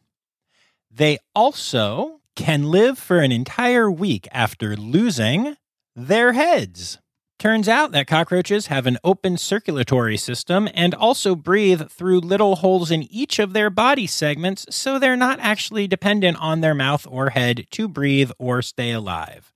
They 0.91 1.19
also 1.35 2.21
can 2.37 2.71
live 2.71 2.99
for 2.99 3.19
an 3.19 3.33
entire 3.33 3.91
week 3.91 4.29
after 4.31 4.77
losing 4.77 5.57
their 5.95 6.33
heads. 6.33 6.99
Turns 7.39 7.69
out 7.69 7.93
that 7.93 8.07
cockroaches 8.07 8.69
have 8.69 8.87
an 8.87 8.97
open 9.05 9.37
circulatory 9.37 10.17
system 10.17 10.69
and 10.73 10.95
also 10.95 11.35
breathe 11.35 11.91
through 11.91 12.21
little 12.21 12.57
holes 12.57 12.91
in 12.91 13.03
each 13.13 13.39
of 13.39 13.53
their 13.53 13.69
body 13.69 14.07
segments, 14.07 14.65
so 14.71 14.99
they're 14.99 15.17
not 15.17 15.39
actually 15.41 15.87
dependent 15.87 16.39
on 16.41 16.61
their 16.63 16.75
mouth 16.75 17.07
or 17.11 17.31
head 17.31 17.67
to 17.73 17.89
breathe 17.89 18.31
or 18.39 18.63
stay 18.63 18.91
alive. 18.91 19.53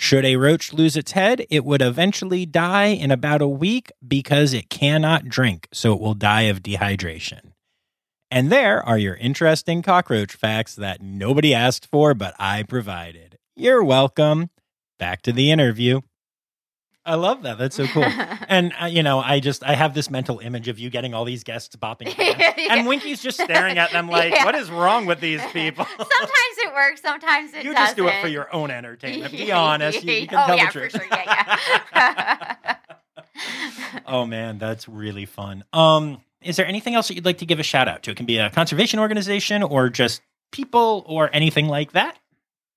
Should 0.00 0.24
a 0.24 0.36
roach 0.36 0.72
lose 0.72 0.96
its 0.96 1.10
head, 1.10 1.44
it 1.50 1.64
would 1.64 1.82
eventually 1.82 2.46
die 2.46 2.86
in 2.86 3.10
about 3.10 3.42
a 3.42 3.48
week 3.48 3.90
because 4.06 4.52
it 4.52 4.70
cannot 4.70 5.28
drink, 5.28 5.66
so 5.72 5.92
it 5.92 6.00
will 6.00 6.14
die 6.14 6.42
of 6.42 6.62
dehydration. 6.62 7.52
And 8.30 8.48
there 8.48 8.80
are 8.80 8.96
your 8.96 9.16
interesting 9.16 9.82
cockroach 9.82 10.36
facts 10.36 10.76
that 10.76 11.02
nobody 11.02 11.52
asked 11.52 11.86
for, 11.90 12.14
but 12.14 12.34
I 12.38 12.62
provided. 12.62 13.38
You're 13.56 13.82
welcome. 13.82 14.50
Back 15.00 15.20
to 15.22 15.32
the 15.32 15.50
interview. 15.50 16.02
I 17.08 17.14
love 17.14 17.42
that. 17.42 17.56
That's 17.58 17.74
so 17.76 17.86
cool. 17.86 18.02
and 18.48 18.72
uh, 18.80 18.86
you 18.86 19.02
know, 19.02 19.18
I 19.18 19.40
just 19.40 19.64
I 19.64 19.74
have 19.74 19.94
this 19.94 20.10
mental 20.10 20.38
image 20.40 20.68
of 20.68 20.78
you 20.78 20.90
getting 20.90 21.14
all 21.14 21.24
these 21.24 21.42
guests 21.42 21.74
bopping, 21.74 22.14
Yeah. 22.18 22.74
and 22.74 22.86
Winky's 22.86 23.22
just 23.22 23.40
staring 23.40 23.78
at 23.78 23.90
them 23.92 24.08
like, 24.08 24.32
Yeah. 24.34 24.44
"What 24.44 24.54
is 24.54 24.70
wrong 24.70 25.06
with 25.06 25.20
these 25.20 25.40
people?" 25.52 25.86
sometimes 25.86 26.56
it 26.58 26.74
works, 26.74 27.00
sometimes 27.00 27.54
it 27.54 27.64
you 27.64 27.72
doesn't. 27.72 27.86
just 27.86 27.96
do 27.96 28.08
it 28.08 28.20
for 28.20 28.28
your 28.28 28.54
own 28.54 28.70
entertainment. 28.70 29.32
Be 29.32 29.50
honest. 29.50 30.04
You, 30.04 30.12
you 30.12 30.26
can 30.28 30.38
oh, 30.38 30.46
tell 30.46 30.56
yeah, 30.56 30.66
the 30.66 30.72
truth. 30.72 30.92
for 30.92 30.98
sure. 30.98 31.06
Yeah, 31.10 31.56
yeah. 31.94 32.76
oh 34.06 34.26
man, 34.26 34.58
that's 34.58 34.88
really 34.88 35.24
fun. 35.26 35.64
Um, 35.72 36.20
is 36.42 36.56
there 36.56 36.66
anything 36.66 36.94
else 36.94 37.08
that 37.08 37.14
you'd 37.14 37.24
like 37.24 37.38
to 37.38 37.46
give 37.46 37.58
a 37.58 37.62
shout 37.64 37.88
out 37.88 38.02
to? 38.04 38.10
It 38.10 38.16
can 38.16 38.26
be 38.26 38.38
a 38.38 38.50
conservation 38.50 39.00
organization 39.00 39.62
or 39.62 39.88
just 39.88 40.20
people 40.52 41.04
or 41.06 41.30
anything 41.32 41.68
like 41.68 41.92
that. 41.92 42.18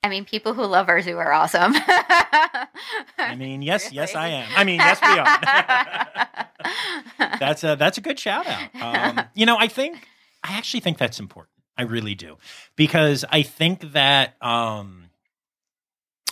I 0.03 0.09
mean, 0.09 0.25
people 0.25 0.53
who 0.53 0.65
love 0.65 0.89
our 0.89 1.01
zoo 1.01 1.17
are 1.17 1.31
awesome. 1.31 1.73
I 1.75 3.35
mean, 3.37 3.61
yes, 3.61 3.91
yes, 3.91 4.15
I 4.15 4.29
am. 4.29 4.49
I 4.55 4.63
mean, 4.63 4.79
yes, 4.79 4.99
we 5.01 5.19
are. 5.19 5.39
that's 7.39 7.63
a 7.63 7.75
that's 7.75 7.99
a 7.99 8.01
good 8.01 8.17
shout 8.17 8.47
out. 8.47 8.69
Um, 8.81 9.25
you 9.35 9.45
know, 9.45 9.57
I 9.59 9.67
think 9.67 10.07
I 10.43 10.57
actually 10.57 10.79
think 10.79 10.97
that's 10.97 11.19
important. 11.19 11.51
I 11.77 11.83
really 11.83 12.15
do 12.15 12.37
because 12.75 13.23
I 13.29 13.43
think 13.43 13.93
that 13.93 14.41
um, 14.41 15.09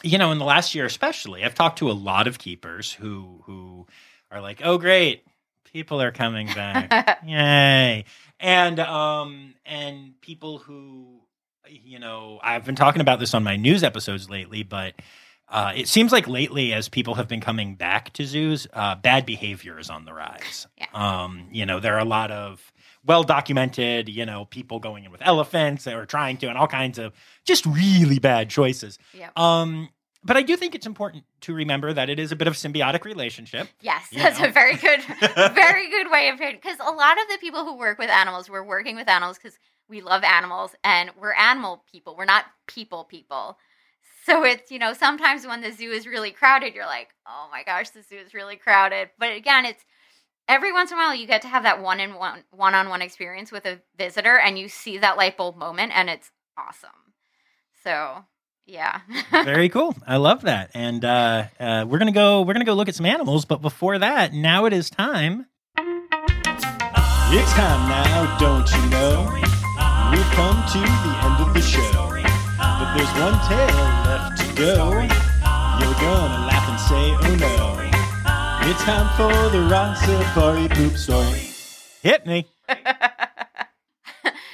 you 0.01 0.17
know, 0.17 0.31
in 0.31 0.39
the 0.39 0.45
last 0.45 0.73
year 0.73 0.85
especially, 0.85 1.43
I've 1.43 1.55
talked 1.55 1.77
to 1.79 1.91
a 1.91 1.93
lot 1.93 2.27
of 2.27 2.39
keepers 2.39 2.91
who 2.91 3.43
who 3.45 3.85
are 4.31 4.41
like, 4.41 4.61
"Oh, 4.63 4.79
great, 4.79 5.23
people 5.71 6.01
are 6.01 6.11
coming 6.11 6.47
back, 6.47 7.19
yay!" 7.23 8.05
And 8.39 8.79
um, 8.79 9.53
and 9.63 10.19
people 10.21 10.57
who 10.57 11.19
you 11.67 11.99
know, 11.99 12.39
I've 12.43 12.65
been 12.65 12.75
talking 12.75 13.01
about 13.01 13.19
this 13.19 13.33
on 13.33 13.43
my 13.43 13.55
news 13.55 13.83
episodes 13.83 14.29
lately, 14.29 14.63
but 14.63 14.93
uh, 15.49 15.73
it 15.75 15.87
seems 15.87 16.11
like 16.11 16.27
lately, 16.27 16.73
as 16.73 16.89
people 16.89 17.15
have 17.15 17.27
been 17.27 17.41
coming 17.41 17.75
back 17.75 18.13
to 18.13 18.25
zoos, 18.25 18.67
uh, 18.73 18.95
bad 18.95 19.25
behavior 19.25 19.79
is 19.79 19.89
on 19.89 20.05
the 20.05 20.13
rise. 20.13 20.67
Yeah. 20.77 20.85
Um, 20.93 21.47
you 21.51 21.65
know, 21.65 21.79
there 21.79 21.95
are 21.95 21.99
a 21.99 22.05
lot 22.05 22.31
of 22.31 22.71
well 23.05 23.23
documented, 23.23 24.09
you 24.09 24.25
know, 24.25 24.45
people 24.45 24.79
going 24.79 25.05
in 25.05 25.11
with 25.11 25.21
elephants 25.23 25.87
or 25.87 26.05
trying 26.05 26.37
to, 26.37 26.47
and 26.47 26.57
all 26.57 26.67
kinds 26.67 26.99
of 26.99 27.13
just 27.45 27.65
really 27.65 28.19
bad 28.19 28.49
choices. 28.49 28.99
Yep. 29.13 29.37
Um, 29.37 29.89
but 30.23 30.35
I 30.35 30.41
do 30.41 30.57
think 30.57 30.75
it's 30.75 30.85
important 30.85 31.23
to 31.41 31.53
remember 31.53 31.93
that 31.93 32.09
it 32.09 32.19
is 32.19 32.31
a 32.31 32.35
bit 32.35 32.47
of 32.47 32.53
a 32.53 32.57
symbiotic 32.57 33.05
relationship. 33.05 33.69
Yes, 33.81 34.07
that's 34.13 34.39
know. 34.39 34.47
a 34.47 34.51
very 34.51 34.75
good, 34.75 35.01
very 35.53 35.89
good 35.89 36.11
way 36.11 36.29
of 36.29 36.41
it. 36.41 36.61
Because 36.61 36.77
a 36.79 36.91
lot 36.91 37.13
of 37.13 37.27
the 37.29 37.37
people 37.39 37.63
who 37.63 37.77
work 37.77 37.97
with 37.97 38.09
animals, 38.09 38.49
we're 38.49 38.63
working 38.63 38.97
with 38.97 39.07
animals 39.07 39.37
because 39.37 39.57
we 39.89 40.01
love 40.01 40.23
animals 40.23 40.75
and 40.83 41.11
we're 41.19 41.33
animal 41.33 41.83
people. 41.91 42.15
We're 42.15 42.25
not 42.25 42.45
people 42.67 43.03
people. 43.03 43.57
So 44.25 44.43
it's, 44.43 44.71
you 44.71 44.79
know, 44.79 44.93
sometimes 44.93 45.47
when 45.47 45.61
the 45.61 45.71
zoo 45.71 45.91
is 45.91 46.05
really 46.05 46.31
crowded, 46.31 46.75
you're 46.75 46.85
like, 46.85 47.09
oh 47.27 47.47
my 47.51 47.63
gosh, 47.63 47.89
the 47.89 48.03
zoo 48.03 48.17
is 48.17 48.33
really 48.33 48.55
crowded. 48.55 49.09
But 49.17 49.35
again, 49.35 49.65
it's 49.65 49.83
every 50.47 50.71
once 50.71 50.91
in 50.91 50.97
a 50.97 51.01
while 51.01 51.15
you 51.15 51.25
get 51.25 51.41
to 51.41 51.47
have 51.47 51.63
that 51.63 51.81
one 51.81 51.99
in 51.99 52.13
one 52.13 52.43
one 52.51 52.75
on 52.75 52.89
one 52.89 53.01
experience 53.01 53.51
with 53.51 53.65
a 53.65 53.79
visitor 53.97 54.37
and 54.37 54.59
you 54.59 54.69
see 54.69 54.99
that 54.99 55.17
light 55.17 55.35
bulb 55.37 55.57
moment 55.57 55.91
and 55.95 56.09
it's 56.09 56.31
awesome. 56.57 56.89
So 57.83 58.25
yeah. 58.69 59.01
Very 59.31 59.69
cool. 59.69 59.95
I 60.05 60.17
love 60.17 60.43
that. 60.43 60.69
And 60.75 61.03
uh, 61.03 61.45
uh, 61.59 61.85
we're 61.87 61.97
gonna 61.97 62.11
go. 62.11 62.43
We're 62.43 62.53
gonna 62.53 62.65
go 62.65 62.75
look 62.75 62.87
at 62.87 62.95
some 62.95 63.07
animals. 63.07 63.45
But 63.45 63.61
before 63.61 63.97
that, 63.97 64.31
now 64.31 64.65
it 64.65 64.73
is 64.73 64.89
time. 64.89 65.47
It's 67.31 67.53
time 67.53 67.89
now, 67.89 68.37
don't 68.39 68.71
you 68.71 68.89
know? 68.89 69.48
We've 70.11 70.31
come 70.31 70.57
to 70.73 70.79
the 70.79 71.13
end 71.23 71.37
of 71.39 71.53
the 71.53 71.61
show, 71.61 72.09
but 72.57 72.93
there's 72.95 73.13
one 73.21 73.37
tail 73.47 73.75
left 74.09 74.41
to 74.41 74.45
go. 74.55 74.89
You're 75.79 75.99
gonna 76.01 76.47
laugh 76.49 76.67
and 76.67 76.79
say, 76.79 77.13
"Oh 77.21 77.35
no!" 77.39 77.79
It's 78.69 78.83
time 78.83 79.07
for 79.15 79.31
the 79.49 79.59
Rossafari 79.69 80.67
poop 80.75 80.97
story. 80.97 81.49
Hit 82.01 82.25
me. 82.25 82.47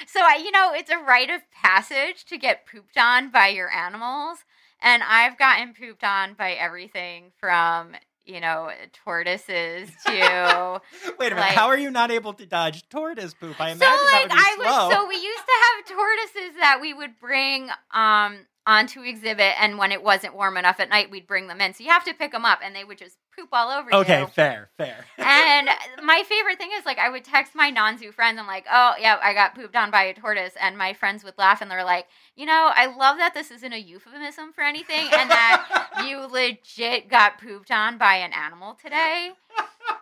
so 0.08 0.20
I, 0.20 0.42
you 0.44 0.52
know, 0.52 0.74
it's 0.74 0.90
a 0.90 0.98
rite 0.98 1.30
of 1.30 1.42
passage 1.52 2.26
to 2.26 2.38
get 2.38 2.66
pooped 2.66 2.98
on 2.98 3.30
by 3.30 3.48
your 3.48 3.72
animals, 3.72 4.40
and 4.82 5.04
I've 5.04 5.38
gotten 5.38 5.74
pooped 5.74 6.04
on 6.04 6.34
by 6.34 6.52
everything 6.52 7.32
from 7.40 7.96
you 8.26 8.40
know 8.42 8.70
tortoises 9.06 9.90
to 10.06 10.82
Wait 11.20 11.32
a 11.32 11.36
minute. 11.36 11.42
Like- 11.42 11.52
How 11.56 11.68
are 11.68 11.78
you 11.78 11.92
not 11.92 12.12
able 12.12 12.34
to 12.34 12.46
dodge 12.46 12.88
tortoise 12.90 13.34
poop? 13.34 13.60
I 13.60 13.74
so 13.74 13.86
imagine 13.86 14.06
like 14.06 14.12
that 14.12 14.22
would 14.24 14.30
be 14.32 14.36
I 14.38 14.56
slow. 14.56 14.88
was 14.88 14.94
so 14.96 15.08
we 15.08 15.16
used 15.16 15.44
to 15.46 15.54
have 15.62 15.98
tortoises 15.98 16.60
that 16.60 16.80
we 16.82 16.94
would 16.94 17.20
bring 17.20 17.70
um 17.94 18.40
onto 18.68 19.02
exhibit, 19.02 19.54
and 19.60 19.78
when 19.78 19.92
it 19.92 20.04
wasn't 20.04 20.36
warm 20.36 20.58
enough 20.58 20.80
at 20.80 20.90
night, 20.90 21.12
we'd 21.12 21.28
bring 21.28 21.48
them 21.48 21.62
in. 21.62 21.74
So 21.74 21.84
you 21.84 21.92
have 21.92 22.04
to 22.06 22.14
pick 22.14 22.32
them 22.32 22.46
up, 22.46 22.60
and 22.64 22.76
they 22.76 22.84
would 22.84 22.98
just 22.98 23.18
poop 23.36 23.50
all 23.52 23.70
over 23.70 23.90
you. 23.92 23.98
okay, 23.98 24.26
fair, 24.34 24.70
fair. 24.78 25.06
and 25.18 25.70
my 26.04 26.24
favorite 26.28 26.58
thing 26.58 26.72
is 26.78 26.86
like 26.86 26.98
I 26.98 27.10
would 27.10 27.24
text 27.24 27.54
my 27.54 27.70
non-zoo 27.70 28.12
friends. 28.12 28.40
I'm 28.40 28.48
like, 28.48 28.66
oh 28.72 28.94
yeah, 29.00 29.20
I 29.22 29.34
got 29.34 29.56
pooped 29.56 29.76
on 29.76 29.92
by 29.92 30.04
a 30.04 30.14
tortoise, 30.14 30.54
and 30.60 30.78
my 30.78 30.94
friends 30.94 31.24
would 31.24 31.38
laugh 31.38 31.62
and 31.62 31.70
they're 31.70 31.84
like, 31.84 32.08
you 32.36 32.46
know, 32.46 32.72
I 32.74 32.88
love 32.88 33.18
that 33.18 33.34
this 33.34 33.52
isn't 33.52 33.74
a 33.74 33.80
euphemism 33.80 34.54
for 34.54 34.62
anything, 34.62 35.08
and 35.14 35.30
that 35.30 36.04
you 36.06 36.26
legit 36.26 37.10
got 37.10 37.40
pooped 37.40 37.72
on 37.72 37.98
by 37.98 38.16
an 38.16 38.34
animal 38.34 38.78
today. 38.82 39.32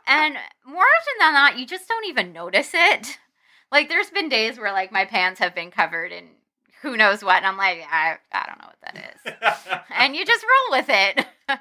And 0.07 0.35
more 0.65 0.83
often 0.83 1.13
than 1.19 1.33
not, 1.33 1.57
you 1.57 1.65
just 1.65 1.87
don't 1.87 2.05
even 2.05 2.33
notice 2.33 2.71
it. 2.73 3.19
Like 3.71 3.89
there's 3.89 4.09
been 4.11 4.29
days 4.29 4.59
where 4.59 4.71
like 4.71 4.91
my 4.91 5.05
pants 5.05 5.39
have 5.39 5.55
been 5.55 5.71
covered 5.71 6.11
in 6.11 6.25
who 6.83 6.95
knows 6.97 7.23
what, 7.23 7.37
and 7.37 7.47
I'm 7.47 7.57
like, 7.57 7.79
I 7.89 8.17
I 8.31 8.45
don't 8.45 8.59
know 8.59 8.67
what 8.67 8.93
that 8.93 9.15
is 9.15 9.33
and 9.97 10.15
you 10.15 10.25
just 10.25 10.43
roll 10.43 10.79
with 10.79 10.87
it. 10.89 11.25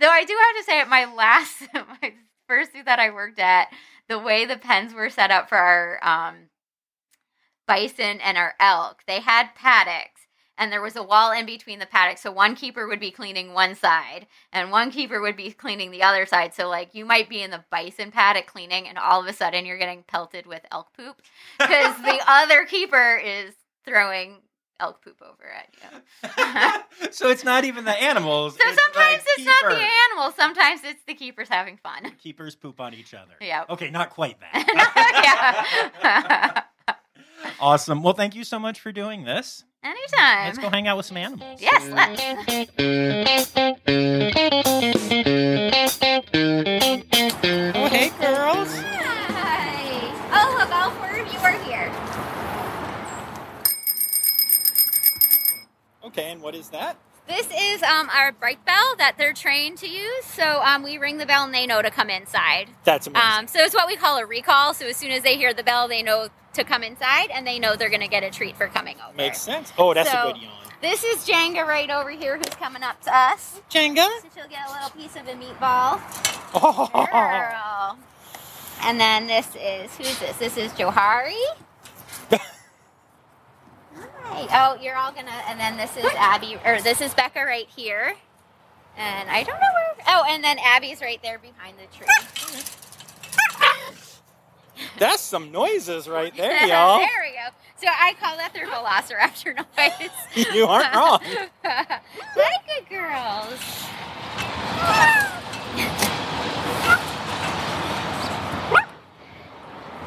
Though 0.00 0.08
I 0.08 0.24
do 0.24 0.34
have 0.34 0.56
to 0.56 0.64
say, 0.64 0.80
at 0.80 0.88
my 0.88 1.04
last, 1.04 1.62
my 1.74 2.14
first 2.48 2.72
zoo 2.72 2.82
that 2.84 2.98
I 2.98 3.10
worked 3.10 3.38
at, 3.38 3.68
the 4.08 4.18
way 4.18 4.44
the 4.44 4.56
pens 4.56 4.92
were 4.92 5.08
set 5.08 5.30
up 5.30 5.48
for 5.48 5.56
our 5.56 5.98
um, 6.02 6.34
bison 7.66 8.20
and 8.20 8.36
our 8.36 8.54
elk, 8.58 9.02
they 9.06 9.20
had 9.20 9.54
paddocks. 9.54 10.10
And 10.56 10.70
there 10.70 10.82
was 10.82 10.94
a 10.94 11.02
wall 11.02 11.32
in 11.32 11.46
between 11.46 11.80
the 11.80 11.86
paddocks. 11.86 12.20
So 12.20 12.30
one 12.30 12.54
keeper 12.54 12.86
would 12.86 13.00
be 13.00 13.10
cleaning 13.10 13.54
one 13.54 13.74
side 13.74 14.28
and 14.52 14.70
one 14.70 14.92
keeper 14.92 15.20
would 15.20 15.36
be 15.36 15.50
cleaning 15.50 15.90
the 15.90 16.04
other 16.04 16.26
side. 16.26 16.54
So, 16.54 16.68
like, 16.68 16.94
you 16.94 17.04
might 17.04 17.28
be 17.28 17.42
in 17.42 17.50
the 17.50 17.64
bison 17.72 18.12
paddock 18.12 18.46
cleaning, 18.46 18.86
and 18.86 18.96
all 18.96 19.20
of 19.20 19.26
a 19.26 19.32
sudden 19.32 19.66
you're 19.66 19.78
getting 19.78 20.04
pelted 20.04 20.46
with 20.46 20.64
elk 20.70 20.92
poop 20.96 21.20
because 21.58 21.96
the 22.02 22.20
other 22.28 22.64
keeper 22.66 23.16
is 23.16 23.54
throwing 23.84 24.38
elk 24.80 25.02
poop 25.02 25.20
over 25.22 25.50
at 25.50 25.68
you. 27.02 27.08
so 27.12 27.28
it's 27.28 27.44
not 27.44 27.64
even 27.64 27.84
the 27.84 27.92
animals. 27.92 28.54
So 28.54 28.60
it's 28.66 28.82
sometimes 28.82 29.22
the 29.22 29.30
it's 29.38 29.46
not 29.46 29.70
the 29.70 29.86
animals. 30.10 30.34
Sometimes 30.36 30.80
it's 30.84 31.02
the 31.06 31.14
keepers 31.14 31.48
having 31.48 31.76
fun. 31.76 32.12
Keepers 32.18 32.54
poop 32.54 32.80
on 32.80 32.94
each 32.94 33.14
other. 33.14 33.34
Yeah. 33.40 33.64
Okay, 33.70 33.90
not 33.90 34.10
quite 34.10 34.38
that. 34.40 36.66
yeah. 36.86 36.94
awesome. 37.60 38.02
Well, 38.02 38.14
thank 38.14 38.34
you 38.34 38.44
so 38.44 38.58
much 38.58 38.80
for 38.80 38.92
doing 38.92 39.24
this. 39.24 39.64
Anytime. 39.82 40.46
Let's 40.46 40.58
go 40.58 40.70
hang 40.70 40.88
out 40.88 40.96
with 40.96 41.06
some 41.06 41.18
animals. 41.18 41.60
Yes, 41.60 41.88
let's. 41.90 42.22
Okay, 56.16 56.30
and 56.30 56.40
what 56.40 56.54
is 56.54 56.68
that? 56.68 56.96
This 57.26 57.48
is 57.58 57.82
um, 57.82 58.08
our 58.10 58.30
bright 58.30 58.64
bell 58.64 58.94
that 58.98 59.16
they're 59.18 59.32
trained 59.32 59.78
to 59.78 59.88
use. 59.88 60.24
So 60.26 60.60
um, 60.62 60.84
we 60.84 60.96
ring 60.98 61.18
the 61.18 61.26
bell 61.26 61.42
and 61.44 61.52
they 61.52 61.66
know 61.66 61.82
to 61.82 61.90
come 61.90 62.08
inside. 62.08 62.68
That's 62.84 63.08
amazing. 63.08 63.28
Um, 63.38 63.46
so 63.48 63.58
it's 63.60 63.74
what 63.74 63.88
we 63.88 63.96
call 63.96 64.18
a 64.18 64.26
recall. 64.26 64.74
So 64.74 64.86
as 64.86 64.96
soon 64.96 65.10
as 65.10 65.22
they 65.24 65.36
hear 65.36 65.52
the 65.52 65.64
bell, 65.64 65.88
they 65.88 66.02
know 66.04 66.28
to 66.52 66.62
come 66.64 66.84
inside 66.84 67.30
and 67.32 67.44
they 67.44 67.58
know 67.58 67.74
they're 67.74 67.88
going 67.88 68.02
to 68.02 68.08
get 68.08 68.22
a 68.22 68.30
treat 68.30 68.56
for 68.56 68.68
coming 68.68 68.96
over. 69.04 69.16
Makes 69.16 69.40
sense. 69.40 69.72
Oh, 69.76 69.92
that's 69.92 70.10
So- 70.10 70.28
a 70.28 70.32
good 70.34 70.42
yawn. 70.42 70.52
This 70.80 71.02
is 71.02 71.26
Jenga 71.26 71.66
right 71.66 71.88
over 71.88 72.10
here 72.10 72.36
who's 72.36 72.54
coming 72.56 72.82
up 72.82 73.00
to 73.04 73.16
us. 73.16 73.60
Jenga. 73.70 74.06
So 74.20 74.28
she'll 74.36 74.48
get 74.48 74.68
a 74.68 74.72
little 74.72 74.90
piece 74.90 75.16
of 75.16 75.26
a 75.26 75.32
meatball. 75.32 75.98
Oh. 76.54 77.08
Girl. 77.10 77.98
And 78.82 79.00
then 79.00 79.26
this 79.26 79.48
is 79.56 79.90
who's 79.96 80.18
this? 80.18 80.36
This 80.36 80.56
is 80.58 80.72
Johari. 80.72 81.40
Hi. 83.96 84.46
Oh, 84.52 84.76
you're 84.82 84.96
all 84.96 85.12
gonna. 85.12 85.30
And 85.48 85.58
then 85.60 85.76
this 85.76 85.96
is 85.96 86.04
Abby, 86.16 86.56
or 86.64 86.80
this 86.80 87.00
is 87.00 87.14
Becca 87.14 87.44
right 87.44 87.68
here. 87.68 88.14
And 88.96 89.28
I 89.30 89.42
don't 89.42 89.60
know 89.60 89.72
where. 89.74 89.94
Oh, 90.08 90.24
and 90.28 90.42
then 90.44 90.58
Abby's 90.58 91.00
right 91.00 91.20
there 91.22 91.38
behind 91.38 91.76
the 91.78 91.86
tree. 91.96 92.06
That's 94.98 95.22
some 95.22 95.50
noises 95.52 96.08
right 96.08 96.34
there, 96.42 96.66
y'all. 96.66 96.98
there 96.98 97.08
we 97.22 97.30
go. 97.32 97.48
So 97.80 97.86
I 97.88 98.14
call 98.20 98.36
that 98.36 98.52
their 98.54 98.66
velociraptor 98.66 99.56
noise. 99.56 100.10
You 100.54 100.66
aren't 100.66 100.94
wrong. 100.94 101.20
Hi, 101.64 102.00
good 102.78 102.88
girls. 102.88 103.60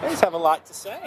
They 0.01 0.09
just 0.09 0.23
have 0.23 0.33
a 0.33 0.37
lot 0.37 0.65
to 0.67 0.73
say. 0.73 0.97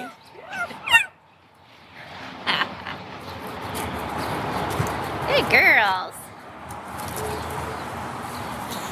Good 5.41 5.51
girls. 5.53 6.15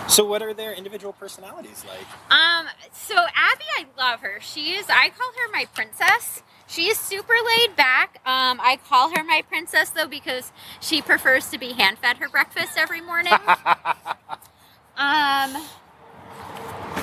So, 0.09 0.25
what 0.25 0.41
are 0.41 0.55
their 0.55 0.73
individual 0.73 1.13
personalities 1.13 1.85
like? 1.87 2.07
Um, 2.31 2.67
so 2.91 3.15
Abby, 3.15 3.65
I 3.79 3.85
love 3.99 4.21
her. 4.21 4.39
She 4.41 4.71
is, 4.73 4.87
I 4.89 5.11
call 5.11 5.31
her 5.31 5.53
my 5.53 5.67
princess. 5.75 6.43
She 6.67 6.87
is 6.87 6.97
super 6.97 7.35
laid 7.45 7.77
back. 7.77 8.21
Um, 8.25 8.61
I 8.63 8.79
call 8.89 9.15
her 9.15 9.23
my 9.23 9.43
princess 9.47 9.91
though 9.91 10.09
because 10.09 10.51
she 10.81 11.03
prefers 11.03 11.51
to 11.51 11.59
be 11.59 11.75
hand 11.75 11.99
fed 11.99 12.17
her 12.17 12.31
breakfast 12.31 12.79
every 12.79 13.03
morning. 13.03 13.33
um, 14.97 15.67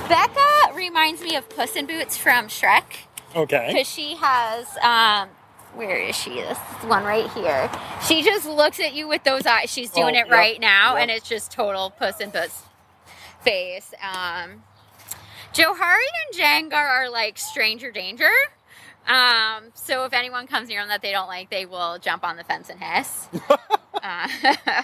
Becca 0.10 0.74
reminds 0.74 1.22
me 1.22 1.36
of 1.36 1.48
Puss 1.50 1.76
in 1.76 1.86
Boots 1.86 2.18
from 2.18 2.48
Shrek 2.48 3.06
Okay. 3.36 3.68
because 3.68 3.88
she 3.88 4.16
has, 4.16 4.76
um, 4.78 5.30
where 5.76 5.98
is 5.98 6.16
she? 6.16 6.36
This 6.36 6.58
one 6.86 7.04
right 7.04 7.30
here. 7.32 7.70
She 8.08 8.24
just 8.24 8.46
looks 8.48 8.80
at 8.80 8.94
you 8.94 9.08
with 9.08 9.24
those 9.24 9.46
eyes. 9.46 9.70
She's 9.72 9.92
doing 9.92 10.16
Oh, 10.16 10.20
it 10.20 10.28
yep, 10.28 10.32
right 10.32 10.60
now, 10.60 10.94
yep. 10.94 11.04
and 11.04 11.12
it's 11.12 11.28
just 11.28 11.52
total 11.52 11.90
Puss 11.92 12.20
in 12.22 12.32
puss 12.32 12.64
face. 13.42 13.94
Um, 14.02 14.64
Johari 15.54 16.04
and 16.34 16.34
Jenga 16.72 16.74
are 16.76 17.10
like 17.10 17.38
stranger 17.38 17.92
danger. 17.92 18.30
Um, 19.08 19.66
so 19.76 20.06
if 20.06 20.14
anyone 20.14 20.48
comes 20.48 20.68
near 20.70 20.82
them 20.82 20.90
that 20.90 21.02
they 21.02 21.12
don't 21.12 21.28
like, 21.28 21.50
they 21.52 21.66
will 21.66 22.00
jump 22.00 22.24
on 22.24 22.38
the 22.38 22.44
fence 22.44 22.70
and 22.70 22.82
hiss. 22.82 23.28
uh, 24.04 24.28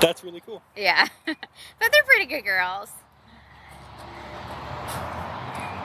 That's 0.00 0.24
really 0.24 0.40
cool. 0.40 0.62
yeah, 0.76 1.06
but 1.26 1.36
they're 1.92 2.04
pretty 2.06 2.26
good 2.26 2.42
girls. 2.42 2.90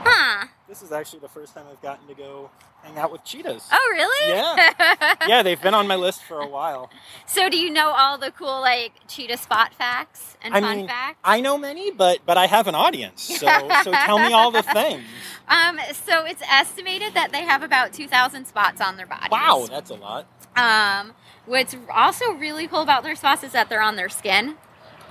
Huh? 0.07 0.47
This 0.67 0.81
is 0.81 0.91
actually 0.91 1.19
the 1.19 1.29
first 1.29 1.53
time 1.53 1.65
I've 1.71 1.81
gotten 1.81 2.07
to 2.07 2.15
go 2.15 2.49
hang 2.81 2.97
out 2.97 3.11
with 3.11 3.23
cheetahs. 3.23 3.67
Oh, 3.71 3.89
really? 3.93 4.33
Yeah. 4.33 5.15
Yeah, 5.27 5.41
they've 5.43 5.61
been 5.61 5.73
on 5.73 5.87
my 5.87 5.95
list 5.95 6.21
for 6.23 6.39
a 6.39 6.47
while. 6.47 6.89
so 7.25 7.49
do 7.49 7.57
you 7.57 7.71
know 7.71 7.89
all 7.89 8.17
the 8.17 8.31
cool 8.31 8.61
like 8.61 8.91
cheetah 9.07 9.37
spot 9.37 9.73
facts 9.73 10.37
and 10.41 10.53
I 10.55 10.61
fun 10.61 10.77
mean, 10.77 10.87
facts? 10.87 11.19
I 11.23 11.41
know 11.41 11.57
many, 11.57 11.89
but 11.91 12.19
but 12.25 12.37
I 12.37 12.45
have 12.45 12.67
an 12.67 12.75
audience. 12.75 13.21
So 13.23 13.47
so 13.83 13.91
tell 13.91 14.19
me 14.19 14.31
all 14.33 14.51
the 14.51 14.61
things. 14.79 15.03
Um, 15.47 15.79
so 15.93 16.25
it's 16.25 16.41
estimated 16.49 17.13
that 17.15 17.31
they 17.31 17.43
have 17.43 17.63
about 17.63 17.93
2,000 17.93 18.45
spots 18.45 18.81
on 18.81 18.97
their 18.97 19.05
body. 19.07 19.27
Wow, 19.31 19.67
that's 19.69 19.89
a 19.89 19.95
lot. 19.95 20.25
Um, 20.55 21.13
what's 21.45 21.75
also 21.93 22.31
really 22.33 22.67
cool 22.67 22.81
about 22.81 23.03
their 23.03 23.15
spots 23.15 23.43
is 23.43 23.51
that 23.53 23.69
they're 23.69 23.81
on 23.81 23.95
their 23.95 24.09
skin. 24.09 24.55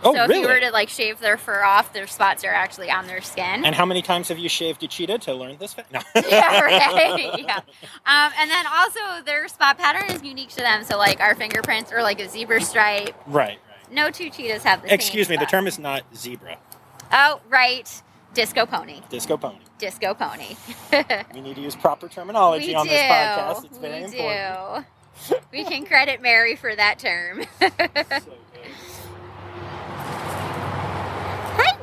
Oh, 0.04 0.14
so 0.14 0.22
if 0.24 0.28
really? 0.28 0.42
you 0.42 0.48
were 0.48 0.60
to 0.60 0.70
like 0.70 0.88
shave 0.88 1.18
their 1.20 1.36
fur 1.36 1.64
off, 1.64 1.92
their 1.92 2.06
spots 2.06 2.44
are 2.44 2.52
actually 2.52 2.90
on 2.90 3.06
their 3.06 3.22
skin. 3.22 3.64
and 3.64 3.74
how 3.74 3.86
many 3.86 4.02
times 4.02 4.28
have 4.28 4.38
you 4.38 4.48
shaved 4.48 4.82
a 4.82 4.86
cheetah 4.88 5.18
to 5.18 5.34
learn 5.34 5.56
this 5.58 5.72
fact? 5.74 5.92
No. 5.92 6.00
yeah, 6.28 6.60
right. 6.60 7.40
Yeah. 7.44 7.56
Um, 8.06 8.32
and 8.38 8.50
then 8.50 8.66
also 8.66 9.00
their 9.24 9.48
spot 9.48 9.78
pattern 9.78 10.10
is 10.14 10.22
unique 10.22 10.50
to 10.50 10.56
them. 10.56 10.84
So 10.84 10.98
like 10.98 11.20
our 11.20 11.34
fingerprints 11.34 11.90
are 11.92 12.02
like 12.02 12.20
a 12.20 12.28
zebra 12.28 12.60
stripe. 12.60 13.14
Right, 13.26 13.58
right. 13.68 13.92
No 13.92 14.10
two 14.10 14.30
cheetahs 14.30 14.62
have 14.64 14.82
the 14.82 14.88
same. 14.88 14.94
Excuse 14.94 15.28
me, 15.28 15.36
the 15.36 15.46
term 15.46 15.66
is 15.66 15.78
not 15.78 16.02
zebra. 16.14 16.58
Oh, 17.12 17.40
right. 17.48 18.02
Disco 18.34 18.66
pony. 18.66 19.00
Disco 19.10 19.36
pony. 19.36 19.58
Disco 19.78 20.14
pony. 20.14 20.56
We 21.34 21.40
need 21.40 21.54
to 21.56 21.62
use 21.62 21.76
proper 21.76 22.08
terminology 22.08 22.68
we 22.68 22.74
on 22.74 22.86
do. 22.86 22.90
this 22.90 23.02
podcast. 23.02 23.64
It's 23.64 23.78
very 23.78 23.98
we 24.00 24.04
important. 24.04 24.86
do. 25.28 25.36
we 25.52 25.64
can 25.64 25.86
credit 25.86 26.20
Mary 26.20 26.56
for 26.56 26.74
that 26.74 26.98
term. 26.98 27.44
So 27.60 28.32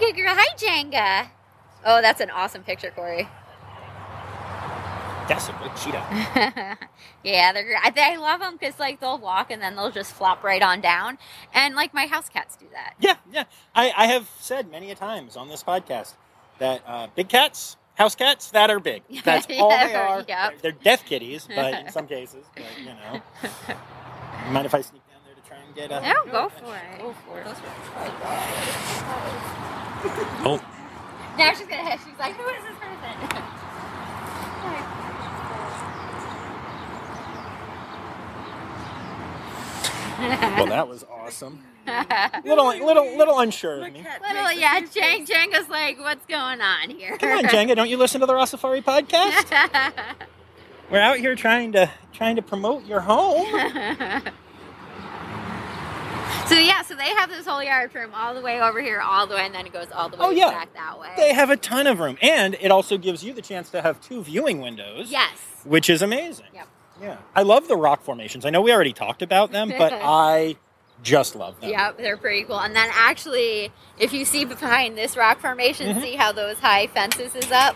good. 0.02 0.16
Hi, 0.16 0.22
girl. 0.22 0.36
Hi, 0.36 0.56
Jenga. 0.58 1.30
Oh, 1.86 2.02
that's 2.02 2.22
an 2.22 2.30
awesome 2.30 2.64
picture, 2.64 2.92
Corey. 2.92 3.28
That's 5.28 5.48
a 5.48 5.54
good 5.54 5.72
cheetah. 5.78 6.78
yeah, 7.24 7.54
they're. 7.54 7.78
I, 7.78 7.94
I 7.96 8.16
love 8.18 8.42
them 8.42 8.58
because 8.60 8.80
like 8.80 9.00
they'll 9.00 9.18
walk 9.20 9.50
and 9.50 9.62
then 9.62 9.76
they'll 9.76 9.92
just 9.92 10.12
flop 10.12 10.44
right 10.44 10.62
on 10.62 10.82
down, 10.82 11.18
and 11.54 11.76
like 11.76 11.94
my 11.94 12.06
house 12.06 12.28
cats 12.28 12.58
do 12.58 12.66
that. 12.74 12.96
Yeah, 13.00 13.16
yeah. 13.32 13.46
I, 13.74 13.94
I 13.96 14.06
have 14.08 14.30
said 14.40 14.70
many 14.70 14.92
a 14.92 14.96
times 14.96 15.38
on 15.38 15.48
this 15.48 15.64
podcast 15.64 16.16
that 16.60 16.82
uh, 16.86 17.08
big 17.16 17.30
cats, 17.30 17.78
house 17.96 18.16
cats, 18.16 18.52
that 18.52 18.70
are 18.70 18.80
big. 18.80 19.04
That's 19.24 19.48
all 19.58 19.70
they 19.70 19.96
are. 19.96 20.26
yep. 20.28 20.62
They're 20.62 20.72
death 20.74 21.06
kitties, 21.06 21.48
but 21.48 21.74
in 21.76 21.92
some 21.94 22.08
cases, 22.08 22.44
but 22.54 22.66
you 22.80 22.86
know. 22.88 23.22
Mind 24.50 24.66
if 24.66 24.74
I 24.74 24.82
sneak 24.82 25.04
down 25.08 25.22
there 25.26 25.36
to 25.36 25.42
try 25.48 25.58
and 25.66 25.74
get 25.76 25.92
a? 25.92 26.02
No, 26.02 26.26
go 26.30 26.50
for 26.50 26.76
it. 26.76 27.00
Go 27.00 27.14
for 27.26 27.40
it. 27.40 27.48
Go 30.04 30.10
Oh, 30.44 30.66
Now 31.38 31.54
she's 31.54 31.68
gonna. 31.68 31.84
Hit. 31.90 32.00
She's 32.06 32.20
like, 32.20 32.36
who 32.36 32.48
is 32.50 32.64
this 32.64 32.78
person? 32.80 33.44
well, 40.22 40.68
that 40.68 40.88
was 40.88 41.04
awesome. 41.12 41.60
Little, 42.46 42.68
little, 42.68 43.18
little 43.18 43.40
unsure 43.40 43.84
of 43.86 43.92
me. 43.94 44.06
Little, 44.22 44.52
yeah, 44.52 44.80
Jang 44.82 45.26
Jenga's 45.26 45.68
like, 45.68 46.00
what's 46.00 46.26
going 46.28 46.62
on 46.62 46.92
here? 46.92 47.18
Come 47.18 47.32
on, 47.32 47.44
Jenga, 47.46 47.76
don't 47.76 47.90
you 47.90 47.98
listen 47.98 48.22
to 48.22 48.28
the 48.28 48.34
Rossafari 48.34 48.84
podcast? 48.84 49.52
We're 50.92 51.00
out 51.00 51.18
here 51.18 51.36
trying 51.36 51.72
to 51.72 51.90
trying 52.14 52.36
to 52.36 52.42
promote 52.42 52.86
your 52.86 53.00
home. 53.00 53.48
so 56.52 56.60
yeah, 56.60 56.82
so 56.84 56.96
they 56.96 57.10
have 57.10 57.30
this 57.30 57.46
whole 57.46 57.64
yard 57.64 57.94
room 57.96 58.12
all 58.14 58.34
the 58.34 58.42
way 58.42 58.62
over 58.62 58.82
here, 58.82 59.00
all 59.02 59.26
the 59.28 59.36
way, 59.36 59.46
and 59.46 59.54
then 59.56 59.66
it 59.66 59.74
goes 59.74 59.88
all 59.94 60.10
the 60.10 60.18
way 60.18 60.26
Oh, 60.26 60.30
yeah. 60.32 60.50
back 60.52 60.74
that 60.74 61.00
way. 61.00 61.10
They 61.18 61.34
have 61.34 61.50
a 61.50 61.58
ton 61.58 61.88
of 61.88 62.00
room, 62.00 62.18
and 62.22 62.56
it 62.60 62.72
also 62.72 62.98
gives 62.98 63.24
you 63.24 63.34
the 63.34 63.42
chance 63.42 63.70
to 63.72 63.82
have 63.82 64.00
two 64.02 64.24
viewing 64.24 64.62
windows. 64.62 65.10
yes. 65.12 65.32
which 65.64 65.90
is 65.90 66.02
amazing. 66.02 66.48
Yep. 66.54 66.68
Yeah, 67.02 67.18
I 67.36 67.42
love 67.44 67.68
the 67.68 67.76
rock 67.78 68.04
formations. 68.04 68.46
I 68.46 68.50
know 68.52 68.62
we 68.62 68.72
already 68.72 68.94
talked 68.94 69.22
about 69.22 69.52
them, 69.52 69.70
but 69.78 69.92
I 70.04 70.56
just 71.04 71.36
love 71.36 71.60
them. 71.62 71.70
Yep, 71.72 71.98
they're 71.98 72.18
pretty 72.18 72.44
cool. 72.44 72.60
And 72.60 72.76
then 72.76 72.90
actually, 72.94 73.72
if 73.98 74.14
you 74.14 74.24
see 74.26 74.46
behind 74.46 74.98
this 74.98 75.18
rock 75.18 75.40
formation, 75.40 75.96
Mhm. 75.96 76.02
see 76.02 76.16
how 76.16 76.32
those 76.32 76.60
high 76.60 76.86
fences 76.88 77.34
is 77.36 77.52
up, 77.52 77.76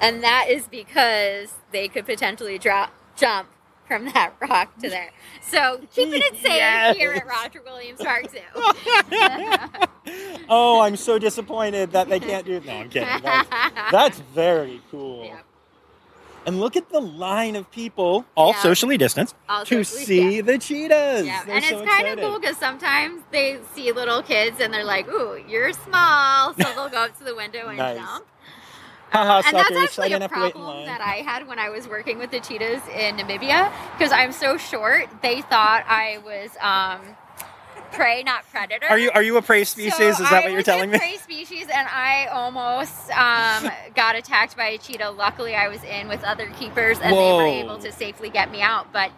and 0.00 0.22
that 0.22 0.46
is 0.50 0.66
because 0.68 1.54
they 1.72 1.88
could 1.88 2.04
potentially 2.04 2.58
drop 2.58 2.92
jump 3.16 3.48
from 3.86 4.04
that 4.06 4.32
rock 4.40 4.76
to 4.78 4.88
there. 4.90 5.10
So 5.42 5.80
keeping 5.94 6.20
it 6.22 6.34
safe 6.42 6.44
Yes. 6.44 6.96
here 6.96 7.12
at 7.12 7.26
Roger 7.26 7.62
Williams 7.64 8.00
Park 8.02 8.26
Zoo. 8.30 8.38
oh, 10.48 10.80
I'm 10.82 10.96
so 10.96 11.18
disappointed 11.18 11.92
that 11.92 12.08
they 12.08 12.20
can't 12.20 12.46
do. 12.46 12.54
It. 12.54 12.64
No, 12.66 12.72
I'm 12.72 12.88
kidding. 12.88 13.08
That's, 13.22 13.48
that's 13.92 14.18
very 14.20 14.80
cool. 14.90 15.30
And 16.46 16.60
look 16.60 16.76
at 16.76 16.88
the 16.90 17.00
line 17.00 17.56
of 17.56 17.68
people, 17.72 18.24
all 18.36 18.50
Yeah. 18.52 18.62
socially 18.62 18.96
distanced, 18.96 19.34
All 19.48 19.64
to 19.64 19.82
socially- 19.82 20.04
see 20.04 20.40
the 20.40 20.58
cheetahs. 20.58 21.26
Yeah, 21.26 21.42
They're 21.44 21.56
and 21.56 21.64
so 21.64 21.80
it's 21.80 21.90
kind 21.90 22.06
of 22.06 22.18
cool 22.20 22.38
because 22.38 22.56
sometimes 22.56 23.22
they 23.32 23.58
see 23.74 23.90
little 23.90 24.22
kids 24.22 24.60
and 24.60 24.72
they're 24.72 24.84
like, 24.84 25.08
"Ooh, 25.08 25.42
you're 25.48 25.72
small," 25.72 26.54
so 26.54 26.62
they'll 26.62 26.88
go 26.88 26.98
up 26.98 27.18
to 27.18 27.24
the 27.24 27.34
window 27.34 27.66
and 27.66 27.78
Nice. 27.78 27.96
jump. 27.98 28.26
Haha, 29.16 29.42
and 29.46 29.56
that's 29.56 29.68
suckers, 29.68 29.76
I 29.76 29.84
actually 29.84 30.06
a 30.06 30.08
didn't 30.18 30.22
have 30.22 30.32
to 30.32 30.40
wait 30.40 30.46
in 30.46 30.52
problem 30.52 30.86
that 30.86 31.00
I 31.00 31.16
had 31.16 31.48
when 31.48 31.58
I 31.58 31.70
was 31.70 31.88
working 31.88 32.18
with 32.18 32.30
the 32.30 32.40
cheetahs 32.40 32.82
in 32.88 33.16
Namibia 33.16 33.72
because 33.96 34.12
I'm 34.12 34.32
so 34.32 34.56
short. 34.58 35.08
They 35.22 35.40
thought 35.42 35.84
I 35.88 36.18
was 36.24 36.50
um, 36.60 37.16
prey, 37.92 38.22
not 38.22 38.44
predator. 38.50 38.86
Are 38.88 38.98
you 38.98 39.10
are 39.12 39.22
you 39.22 39.36
a 39.36 39.42
prey 39.42 39.64
species? 39.64 39.96
So 39.96 40.08
Is 40.08 40.18
that 40.18 40.32
I 40.32 40.40
what 40.40 40.52
you're 40.52 40.62
telling 40.62 40.90
a 40.90 40.92
me? 40.92 40.98
Prey 40.98 41.16
species, 41.16 41.66
and 41.72 41.88
I 41.88 42.26
almost 42.26 43.10
um, 43.10 43.70
got 43.94 44.16
attacked 44.16 44.56
by 44.56 44.68
a 44.68 44.78
cheetah. 44.78 45.10
Luckily, 45.10 45.54
I 45.54 45.68
was 45.68 45.82
in 45.84 46.08
with 46.08 46.22
other 46.22 46.48
keepers, 46.58 46.98
and 47.00 47.12
they 47.12 47.32
were 47.32 47.46
able 47.46 47.78
to 47.78 47.92
safely 47.92 48.30
get 48.30 48.50
me 48.50 48.60
out. 48.60 48.92
But 48.92 49.12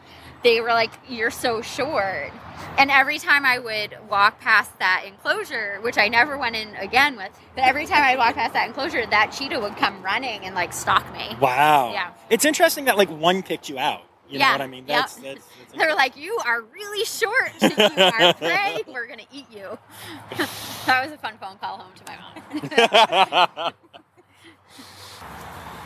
they 0.44 0.61
were 0.61 0.68
like, 0.68 0.92
"You're 1.09 1.30
so 1.30 1.61
short." 1.61 2.32
And 2.77 2.91
every 2.91 3.19
time 3.19 3.45
I 3.45 3.59
would 3.59 3.97
walk 4.09 4.41
past 4.41 4.79
that 4.79 5.05
enclosure, 5.07 5.79
which 5.83 5.99
I 5.99 6.09
never 6.09 6.39
went 6.39 6.57
in 6.57 6.75
again 6.77 7.17
with, 7.17 7.31
but 7.55 7.65
every 7.65 7.87
time 7.87 8.03
I 8.03 8.17
walked 8.17 8.37
past 8.37 8.53
that 8.55 8.67
enclosure, 8.69 9.05
that 9.07 9.33
cheetah 9.33 9.59
would 9.61 9.77
come 9.77 10.03
running 10.03 10.45
and 10.45 10.55
like 10.55 10.73
stalk 10.73 11.11
me. 11.13 11.37
Wow. 11.41 11.93
Yeah. 11.93 12.13
It's 12.31 12.45
interesting 12.45 12.87
that 12.87 12.97
like 12.97 13.11
one 13.11 13.43
picked 13.43 13.69
you 13.69 13.79
out. 13.79 14.03
You 14.31 14.39
know 14.41 14.53
what 14.53 14.61
I 14.61 14.67
mean? 14.67 14.85
yep. 14.87 15.01
That's, 15.01 15.17
that's, 15.17 15.41
that's 15.41 15.79
They're 15.79 15.95
like, 15.95 16.17
"You 16.17 16.39
are 16.45 16.61
really 16.61 17.05
short. 17.07 17.51
You 17.63 17.71
are 17.79 18.35
prey. 18.35 18.83
We're 18.87 19.07
gonna 19.07 19.23
eat 19.33 19.47
you." 19.51 19.79
that 20.87 21.03
was 21.03 21.13
a 21.13 21.17
fun 21.17 21.39
phone 21.39 21.57
call 21.59 21.79
home 21.79 21.93
to 21.97 22.05
my 22.05 22.17
mom. 22.19 23.73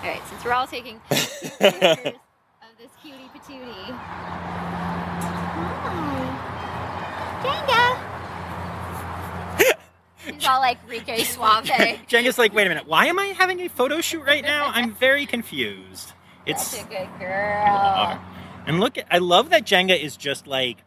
All 0.03 0.09
right, 0.09 0.21
since 0.29 0.45
we're 0.45 0.53
all 0.53 0.67
taking 0.67 0.99
pictures 1.09 1.39
of 1.61 2.77
this 2.77 2.91
cutie 3.01 3.31
patootie. 3.33 4.32
She's 10.27 10.47
all 10.47 10.61
like 10.61 10.79
Rico 10.89 11.17
Suave. 11.19 11.65
Jenga's 11.65 12.39
like, 12.39 12.53
wait 12.55 12.67
a 12.67 12.69
minute, 12.69 12.87
why 12.87 13.07
am 13.07 13.19
I 13.19 13.27
having 13.27 13.61
a 13.61 13.69
photo 13.69 14.01
shoot 14.01 14.23
right 14.25 14.43
now? 14.45 14.71
I'm 14.75 14.93
very 15.07 15.27
confused. 15.27 16.13
It's 16.47 16.67
Such 16.69 16.87
a 16.87 16.89
good 16.89 17.09
girl. 17.19 18.21
And 18.67 18.81
look, 18.81 18.99
at, 18.99 19.07
I 19.11 19.19
love 19.19 19.51
that 19.51 19.65
Jenga 19.65 20.01
is 20.01 20.17
just 20.17 20.47
like, 20.47 20.79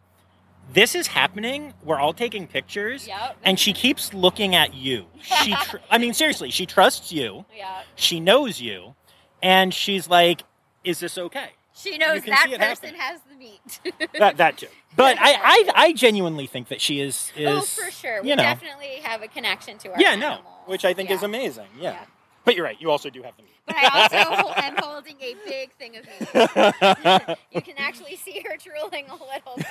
this 0.72 0.94
is 0.94 1.06
happening. 1.08 1.74
We're 1.84 1.98
all 2.00 2.12
taking 2.12 2.46
pictures, 2.48 3.06
Yep. 3.06 3.36
and 3.44 3.58
she 3.60 3.72
keeps 3.72 4.12
looking 4.12 4.54
at 4.54 4.74
you. 4.74 5.06
She, 5.22 5.54
tr- 5.54 5.76
I 5.90 5.98
mean, 5.98 6.12
seriously, 6.12 6.50
she 6.50 6.66
trusts 6.66 7.12
you. 7.12 7.44
Yeah. 7.56 7.82
She 7.94 8.18
knows 8.18 8.60
you, 8.60 8.94
and 9.42 9.72
she's 9.72 10.08
like, 10.08 10.42
"Is 10.82 10.98
this 10.98 11.16
okay?" 11.18 11.50
She 11.76 11.98
knows 11.98 12.22
that 12.22 12.48
person 12.58 12.94
has 12.94 13.20
the 13.30 13.36
meat. 13.36 13.80
That 14.18 14.38
that 14.38 14.58
too. 14.58 14.68
But 14.96 15.18
I, 15.20 15.34
I, 15.34 15.70
I 15.74 15.92
genuinely 15.92 16.46
think 16.46 16.68
that 16.68 16.80
she 16.80 17.02
is 17.02 17.30
oh, 17.36 17.58
is. 17.58 17.78
oh, 17.78 17.84
for 17.84 17.90
sure. 17.90 18.22
We 18.22 18.30
you 18.30 18.36
know, 18.36 18.42
definitely 18.42 19.00
have 19.02 19.20
a 19.20 19.28
connection 19.28 19.76
to 19.78 19.92
our 19.92 20.00
yeah, 20.00 20.14
no, 20.14 20.38
which 20.64 20.86
I 20.86 20.94
think 20.94 21.10
is 21.10 21.22
amazing. 21.22 21.66
Yeah. 21.78 21.90
Yeah. 21.90 22.04
But 22.46 22.56
you're 22.56 22.64
right. 22.64 22.80
You 22.80 22.90
also 22.90 23.10
do 23.10 23.22
have 23.22 23.36
the 23.36 23.42
meat. 23.42 23.52
But 23.66 23.76
I 23.76 24.22
also 24.24 24.52
am 24.56 24.76
holding 24.78 25.16
a 25.20 25.34
big 25.44 25.70
thing 25.72 25.96
of 25.98 26.06
meat. 26.06 27.36
you 27.52 27.60
can 27.60 27.74
actually 27.76 28.16
see 28.16 28.42
her 28.48 28.56
drooling 28.56 29.04
a 29.10 29.12
little 29.12 29.56
bit. 29.56 29.66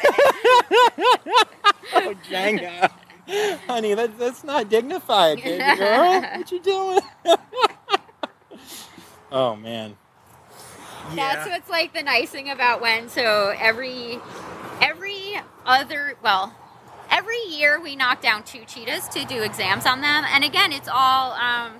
oh, 1.96 2.14
Jenga. 2.30 2.92
Honey, 3.66 3.96
that, 3.96 4.20
that's 4.20 4.44
not 4.44 4.70
dignified, 4.70 5.42
baby 5.42 5.76
girl. 5.80 6.22
What 6.22 6.52
you 6.52 6.62
doing? 6.62 7.00
oh, 9.32 9.56
man. 9.56 9.96
That's 11.14 11.48
what's 11.48 11.70
like 11.70 11.94
the 11.94 12.04
nice 12.04 12.30
thing 12.30 12.50
about 12.50 12.82
when 12.82 13.10
so 13.10 13.54
every 13.60 14.20
every 14.82 15.36
other 15.66 16.16
well 16.24 16.54
every 17.12 17.42
year 17.48 17.80
we 17.80 17.96
knock 17.96 18.22
down 18.22 18.44
two 18.44 18.66
cheetahs 18.66 19.08
to 19.10 19.26
do 19.26 19.42
exams 19.44 19.86
on 19.86 20.02
them. 20.02 20.26
And 20.28 20.44
again 20.44 20.72
it's 20.72 20.90
all 20.92 21.34
um, 21.34 21.74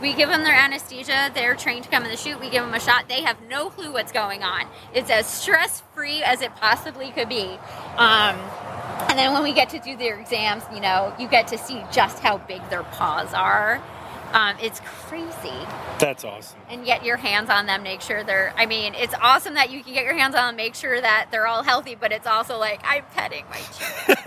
we 0.00 0.14
give 0.14 0.28
them 0.28 0.42
their 0.42 0.54
anesthesia 0.54 1.30
they're 1.34 1.54
trained 1.54 1.84
to 1.84 1.90
come 1.90 2.04
in 2.04 2.10
the 2.10 2.16
chute 2.16 2.40
we 2.40 2.50
give 2.50 2.64
them 2.64 2.74
a 2.74 2.80
shot 2.80 3.08
they 3.08 3.22
have 3.22 3.36
no 3.48 3.70
clue 3.70 3.92
what's 3.92 4.12
going 4.12 4.42
on. 4.42 4.66
It's 4.94 5.10
as 5.10 5.26
stress 5.26 5.82
free 5.94 6.22
as 6.22 6.42
it 6.42 6.54
possibly 6.56 7.10
could 7.10 7.28
be. 7.28 7.58
Um, 7.96 8.36
and 9.08 9.18
then 9.18 9.32
when 9.32 9.42
we 9.42 9.52
get 9.52 9.68
to 9.70 9.78
do 9.78 9.96
their 9.96 10.18
exams 10.18 10.64
you 10.74 10.80
know 10.80 11.14
you 11.18 11.28
get 11.28 11.46
to 11.48 11.58
see 11.58 11.82
just 11.92 12.18
how 12.18 12.38
big 12.38 12.66
their 12.70 12.82
paws 12.82 13.32
are 13.34 13.82
um, 14.32 14.56
it's 14.60 14.80
crazy 14.80 15.52
That's 15.98 16.24
awesome. 16.24 16.58
and 16.70 16.84
get 16.84 17.04
your 17.04 17.16
hands 17.16 17.50
on 17.50 17.66
them, 17.66 17.82
make 17.82 18.00
sure 18.00 18.22
they're. 18.24 18.52
I 18.56 18.66
mean, 18.66 18.94
it's 18.94 19.14
awesome 19.20 19.54
that 19.54 19.70
you 19.70 19.82
can 19.82 19.92
get 19.94 20.04
your 20.04 20.14
hands 20.16 20.34
on 20.34 20.48
them, 20.48 20.56
make 20.56 20.74
sure 20.74 21.00
that 21.00 21.28
they're 21.30 21.46
all 21.46 21.62
healthy, 21.62 21.94
but 21.94 22.12
it's 22.12 22.26
also 22.26 22.58
like 22.58 22.80
I'm 22.84 23.04
petting 23.14 23.44
my 23.50 23.58
cheetah. 23.58 24.22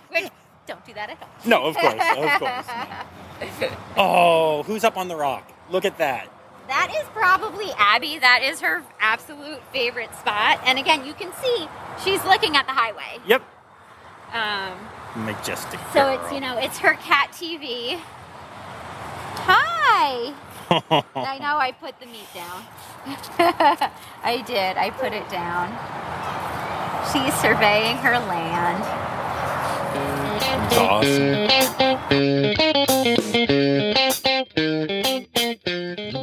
Which 0.10 0.30
don't 0.66 0.84
do 0.84 0.92
that 0.94 1.10
at 1.10 1.16
home. 1.18 1.28
No, 1.46 1.64
of 1.64 1.76
course, 1.76 2.02
of 2.16 2.38
course. 2.40 2.66
Oh, 3.96 4.62
who's 4.64 4.84
up 4.84 4.96
on 4.98 5.08
the 5.08 5.16
rock? 5.16 5.50
Look 5.70 5.84
at 5.86 5.96
that. 5.98 6.28
That 6.68 6.92
is 6.94 7.04
probably 7.08 7.70
Abby. 7.78 8.18
That 8.18 8.42
is 8.42 8.60
her 8.60 8.82
absolute 9.00 9.60
favorite 9.72 10.14
spot. 10.14 10.60
And 10.66 10.78
again, 10.78 11.04
you 11.06 11.14
can 11.14 11.32
see 11.42 11.66
she's 12.04 12.22
looking 12.24 12.54
at 12.56 12.66
the 12.66 12.72
highway. 12.72 13.18
Yep. 13.26 13.42
Um, 14.34 15.24
Majestic. 15.24 15.80
so 15.92 16.04
girl. 16.04 16.20
it's 16.22 16.32
you 16.32 16.40
know 16.40 16.58
it's 16.58 16.78
her 16.78 16.94
cat 16.94 17.30
TV. 17.32 17.98
Hi. 19.46 20.32
I 21.14 21.38
know 21.38 21.58
I 21.58 21.72
put 21.72 21.98
the 21.98 22.06
meat 22.06 22.28
down. 22.34 22.64
I 24.22 24.42
did. 24.46 24.76
I 24.76 24.90
put 24.90 25.12
it 25.12 25.28
down. 25.28 25.70
She's 27.12 27.34
surveying 27.40 27.96
her 27.98 28.18
land. 28.28 28.84
It's 30.66 30.76
awesome. 30.76 31.50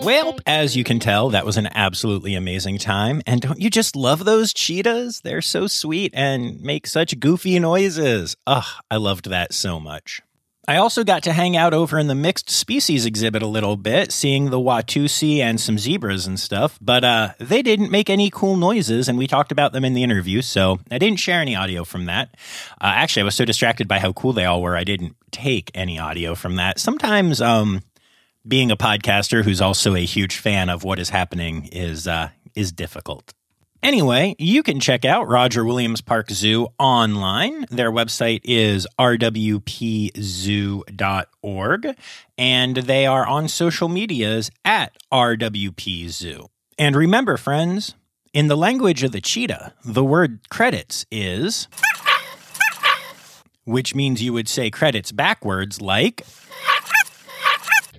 Well, 0.03 0.37
as 0.45 0.77
you 0.77 0.85
can 0.85 0.99
tell, 0.99 1.29
that 1.31 1.45
was 1.45 1.57
an 1.57 1.67
absolutely 1.75 2.35
amazing 2.35 2.77
time. 2.77 3.21
And 3.27 3.41
don't 3.41 3.59
you 3.59 3.69
just 3.69 3.95
love 3.95 4.23
those 4.23 4.53
cheetahs? 4.53 5.19
They're 5.21 5.41
so 5.41 5.67
sweet 5.67 6.13
and 6.15 6.61
make 6.61 6.87
such 6.87 7.19
goofy 7.19 7.59
noises. 7.59 8.37
Ugh, 8.47 8.63
I 8.89 8.95
loved 8.95 9.29
that 9.29 9.53
so 9.53 9.81
much. 9.81 10.21
I 10.69 10.75
also 10.75 11.05
got 11.05 11.23
to 11.23 11.31
hang 11.31 11.55
out 11.55 11.73
over 11.73 11.97
in 11.97 12.07
the 12.07 12.15
mixed 12.15 12.49
species 12.49 13.05
exhibit 13.05 13.41
a 13.41 13.47
little 13.47 13.77
bit, 13.77 14.11
seeing 14.11 14.49
the 14.49 14.59
Watusi 14.59 15.39
and 15.39 15.61
some 15.61 15.77
zebras 15.77 16.27
and 16.27 16.37
stuff, 16.37 16.77
but 16.81 17.05
uh, 17.05 17.29
they 17.39 17.61
didn't 17.61 17.89
make 17.89 18.09
any 18.09 18.29
cool 18.29 18.57
noises, 18.57 19.07
and 19.07 19.17
we 19.17 19.27
talked 19.27 19.53
about 19.53 19.71
them 19.71 19.85
in 19.85 19.93
the 19.93 20.03
interview, 20.03 20.41
so 20.41 20.79
I 20.91 20.97
didn't 20.97 21.19
share 21.19 21.39
any 21.39 21.55
audio 21.55 21.85
from 21.85 22.05
that. 22.05 22.35
Uh, 22.81 22.91
actually, 22.95 23.21
I 23.21 23.25
was 23.25 23.35
so 23.35 23.45
distracted 23.45 23.87
by 23.87 23.99
how 23.99 24.11
cool 24.11 24.33
they 24.33 24.43
all 24.43 24.61
were, 24.61 24.75
I 24.75 24.83
didn't 24.83 25.15
take 25.31 25.71
any 25.73 25.99
audio 25.99 26.35
from 26.35 26.57
that. 26.57 26.79
Sometimes, 26.79 27.39
um, 27.39 27.81
being 28.45 28.69
a 28.69 28.77
podcaster 28.77 29.43
who's 29.43 29.61
also 29.61 29.95
a 29.95 30.05
huge 30.05 30.37
fan 30.37 30.69
of 30.69 30.83
what 30.83 30.99
is 30.99 31.09
happening 31.09 31.69
is 31.71 32.07
uh, 32.07 32.29
is 32.55 32.71
difficult. 32.71 33.33
Anyway, 33.87 34.35
you 34.37 34.61
can 34.63 34.81
check 34.81 35.05
out 35.05 35.29
Roger 35.29 35.63
Williams 35.63 36.01
Park 36.01 36.29
Zoo 36.29 36.67
online. 36.77 37.65
Their 37.69 37.89
website 37.89 38.41
is 38.43 38.85
rwpzoo.org, 38.99 39.55
and 42.37 42.75
they 42.75 43.05
are 43.05 43.25
on 43.25 43.47
social 43.47 43.87
medias 43.87 44.51
at 44.65 44.91
rwpzoo. 45.09 46.49
And 46.77 46.97
remember, 46.97 47.37
friends, 47.37 47.95
in 48.33 48.47
the 48.47 48.57
language 48.57 49.03
of 49.03 49.13
the 49.13 49.21
cheetah, 49.21 49.73
the 49.85 50.03
word 50.03 50.49
credits 50.49 51.05
is, 51.09 51.69
which 53.63 53.95
means 53.95 54.21
you 54.21 54.33
would 54.33 54.49
say 54.49 54.69
credits 54.69 55.13
backwards 55.13 55.79
like. 55.79 56.25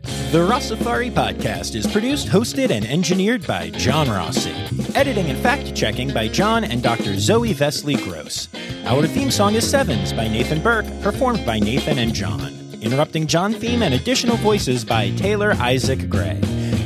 The 0.03 0.47
Rossafari 0.47 1.11
podcast 1.11 1.75
is 1.75 1.87
produced, 1.87 2.29
hosted, 2.29 2.71
and 2.71 2.85
engineered 2.85 3.47
by 3.47 3.71
John 3.71 4.09
Rossi. 4.09 4.53
Editing 4.95 5.27
and 5.31 5.39
fact 5.39 5.75
checking 5.75 6.13
by 6.13 6.29
John 6.29 6.65
and 6.65 6.83
Dr. 6.83 7.19
Zoe 7.19 7.55
Vesley 7.55 8.03
Gross. 8.05 8.49
Our 8.85 9.07
theme 9.07 9.31
song 9.31 9.55
is 9.55 9.69
Sevens 9.69 10.13
by 10.13 10.29
Nathan 10.29 10.63
Burke, 10.63 10.87
performed 11.03 11.45
by 11.45 11.59
Nathan 11.59 11.99
and 11.99 12.15
John. 12.15 12.53
Interrupting 12.81 13.27
John 13.27 13.53
theme 13.53 13.83
and 13.83 13.95
additional 13.95 14.37
voices 14.37 14.85
by 14.85 15.11
Taylor 15.13 15.53
Isaac 15.55 16.09
Gray. 16.09 16.41